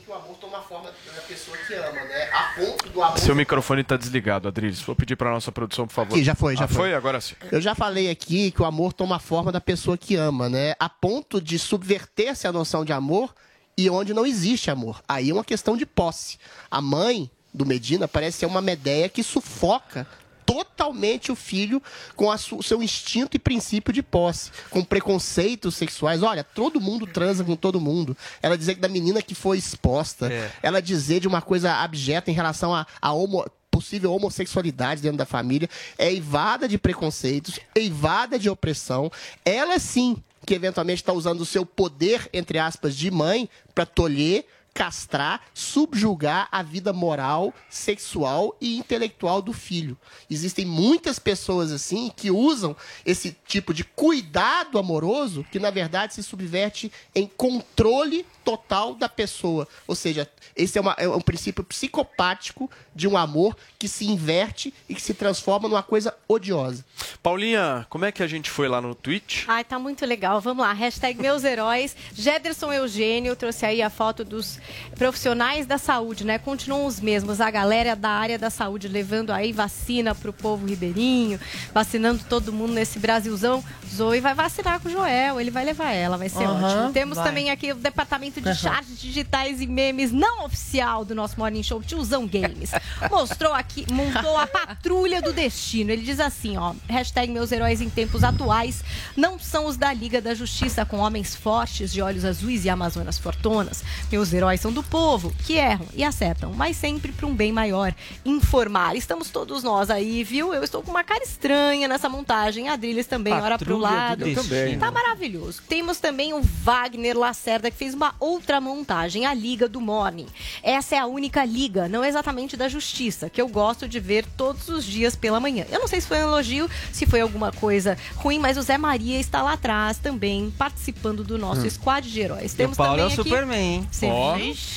[0.57, 2.29] toma forma da pessoa que ama, né?
[2.31, 3.19] A ponto do amor.
[3.19, 4.81] Seu microfone tá desligado, Adriles.
[4.81, 6.13] Vou pedir pra nossa produção, por favor.
[6.13, 6.75] Aqui, já foi, já ah, foi.
[6.75, 6.93] foi.
[6.93, 7.35] Agora sim.
[7.51, 10.73] Eu já falei aqui que o amor toma a forma da pessoa que ama, né?
[10.79, 13.33] A ponto de subverter-se a noção de amor
[13.77, 15.01] e onde não existe amor.
[15.07, 16.37] Aí é uma questão de posse.
[16.69, 20.07] A mãe do Medina parece ser uma medeia que sufoca
[20.47, 21.83] totalmente o filho
[22.15, 26.23] com o seu instinto e princípio de posse, com preconceitos sexuais.
[26.23, 28.15] Olha, todo mundo transa com todo mundo.
[28.41, 30.49] Ela dizer que da menina que foi exposta, É.
[30.63, 35.25] ela dizer de uma coisa abjeta em relação a, a homo- possível homossexualidade dentro da
[35.25, 35.69] família,
[35.99, 39.11] é eivada de preconceitos, eivada de opressão.
[39.45, 44.45] Ela sim que eventualmente está usando o seu poder, entre aspas, de mãe para tolher,
[44.77, 49.97] castrar, subjugar a vida moral, sexual e intelectual do filho.
[50.29, 56.21] Existem muitas pessoas assim que usam esse tipo de cuidado amoroso que na verdade se
[56.21, 59.67] subverte em controle total da pessoa.
[59.85, 60.25] Ou seja,
[60.55, 65.01] esse é, uma- é um princípio psicopático de um amor que se inverte e que
[65.01, 66.85] se transforma numa coisa odiosa.
[67.21, 69.43] Paulinha, como é que a gente foi lá no Twitch?
[69.49, 70.39] Ai, tá muito legal.
[70.39, 70.71] Vamos lá.
[70.71, 71.93] Hashtag meus heróis.
[72.13, 74.59] Jederson Eugênio trouxe aí a foto dos
[74.95, 76.39] profissionais da saúde, né?
[76.39, 77.41] Continuam os mesmos.
[77.41, 81.37] A galera da área da saúde levando aí vacina pro povo ribeirinho,
[81.73, 83.63] vacinando todo mundo nesse Brasilzão.
[83.93, 86.93] Zoe vai vacinar com o Joel, ele vai levar ela, vai ser Aham, ótimo.
[86.93, 87.25] Temos vai.
[87.27, 88.57] também aqui o departamento de Aham.
[88.57, 92.71] charges digitais e memes não oficial do nosso Morning Show, Tiozão Games.
[93.09, 95.91] Mostrou aqui, montou a patrulha do destino.
[95.91, 98.83] Ele diz assim, ó, hashtag meus heróis em tempos atuais
[99.15, 103.17] não são os da Liga da Justiça com homens fortes de olhos azuis e amazonas
[103.17, 103.83] fortonas.
[104.11, 107.93] Meus heróis são do povo, que erram e acertam, mas sempre para um bem maior.
[108.25, 108.95] Informar.
[108.95, 110.53] Estamos todos nós aí, viu?
[110.53, 112.69] Eu estou com uma cara estranha nessa montagem.
[112.69, 114.25] Adrilhas também, ora pro Patrulha do lado.
[114.25, 114.79] Destino.
[114.79, 115.61] Tá maravilhoso.
[115.67, 120.25] Temos também o Wagner Lacerda, que fez uma outra montagem, a Liga do Morning.
[120.61, 124.67] Essa é a única liga, não exatamente da justiça, que eu gosto de ver todos
[124.69, 125.65] os dias pela manhã.
[125.71, 128.77] Eu não sei se foi um elogio, se foi alguma coisa ruim, mas o Zé
[128.77, 131.69] Maria está lá atrás também, participando do nosso Hum.
[131.69, 132.51] squad de heróis.
[132.51, 133.29] E o Temos Paulo também é o aqui...
[133.29, 133.87] Superman, hein?
[133.91, 134.15] Você viu?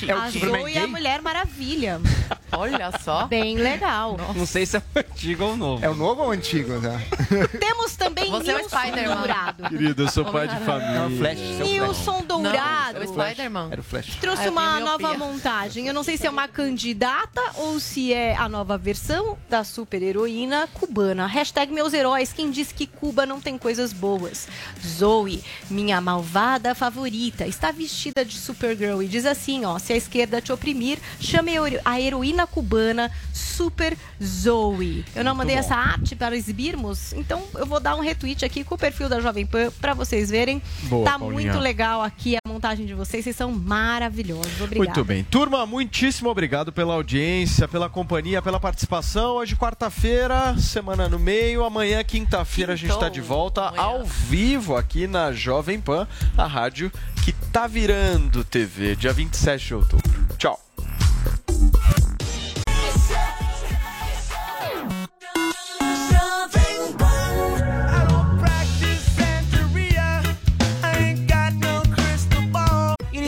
[0.08, 0.86] É o a Superman Zoe e a?
[0.86, 2.00] Mulher Maravilha.
[2.52, 3.26] Olha só.
[3.26, 4.16] Bem legal.
[4.34, 5.84] Não sei se é antigo ou novo.
[5.84, 7.00] É o novo ou o antigo, né?
[7.58, 9.16] Temos também Você é o Nilson Spider-Man.
[9.16, 9.68] Dourado.
[9.68, 10.96] Querido, eu sou pai de família.
[10.98, 12.98] É o Flash, Nilson Não, Dourado.
[12.98, 13.04] é o
[13.40, 13.68] Spider-Man.
[13.70, 14.16] Era o Flash.
[14.20, 15.86] Trouxe Ah, uma nova montagem.
[15.86, 20.02] Eu não sei se é uma candidata ou se é a nova versão da super
[20.02, 21.26] heroína cubana.
[21.26, 22.32] Hashtag meus heróis.
[22.32, 24.46] Quem disse que Cuba não tem coisas boas?
[24.86, 30.40] Zoe, minha malvada favorita, está vestida de Supergirl e diz assim, ó, se a esquerda
[30.40, 35.04] te oprimir, chame a hero- a heroína cubana Super Zoe.
[35.14, 35.60] Eu não mandei bom.
[35.60, 39.20] essa arte para exibirmos, então eu vou dar um retweet aqui com o perfil da
[39.20, 40.62] Jovem Pan para vocês verem.
[40.84, 41.52] Boa, tá Paulinha.
[41.52, 44.60] muito legal aqui a montagem de vocês, vocês são maravilhosos.
[44.60, 44.90] Obrigada.
[44.90, 45.24] Muito bem.
[45.24, 49.36] Turma, muitíssimo obrigado pela audiência, pela companhia, pela participação.
[49.36, 51.64] Hoje, quarta-feira, semana no meio.
[51.64, 56.06] Amanhã, quinta-feira, a gente está de volta ao vivo aqui na Jovem Pan,
[56.36, 56.90] a rádio
[57.24, 60.09] que tá virando TV, dia 27 de outubro.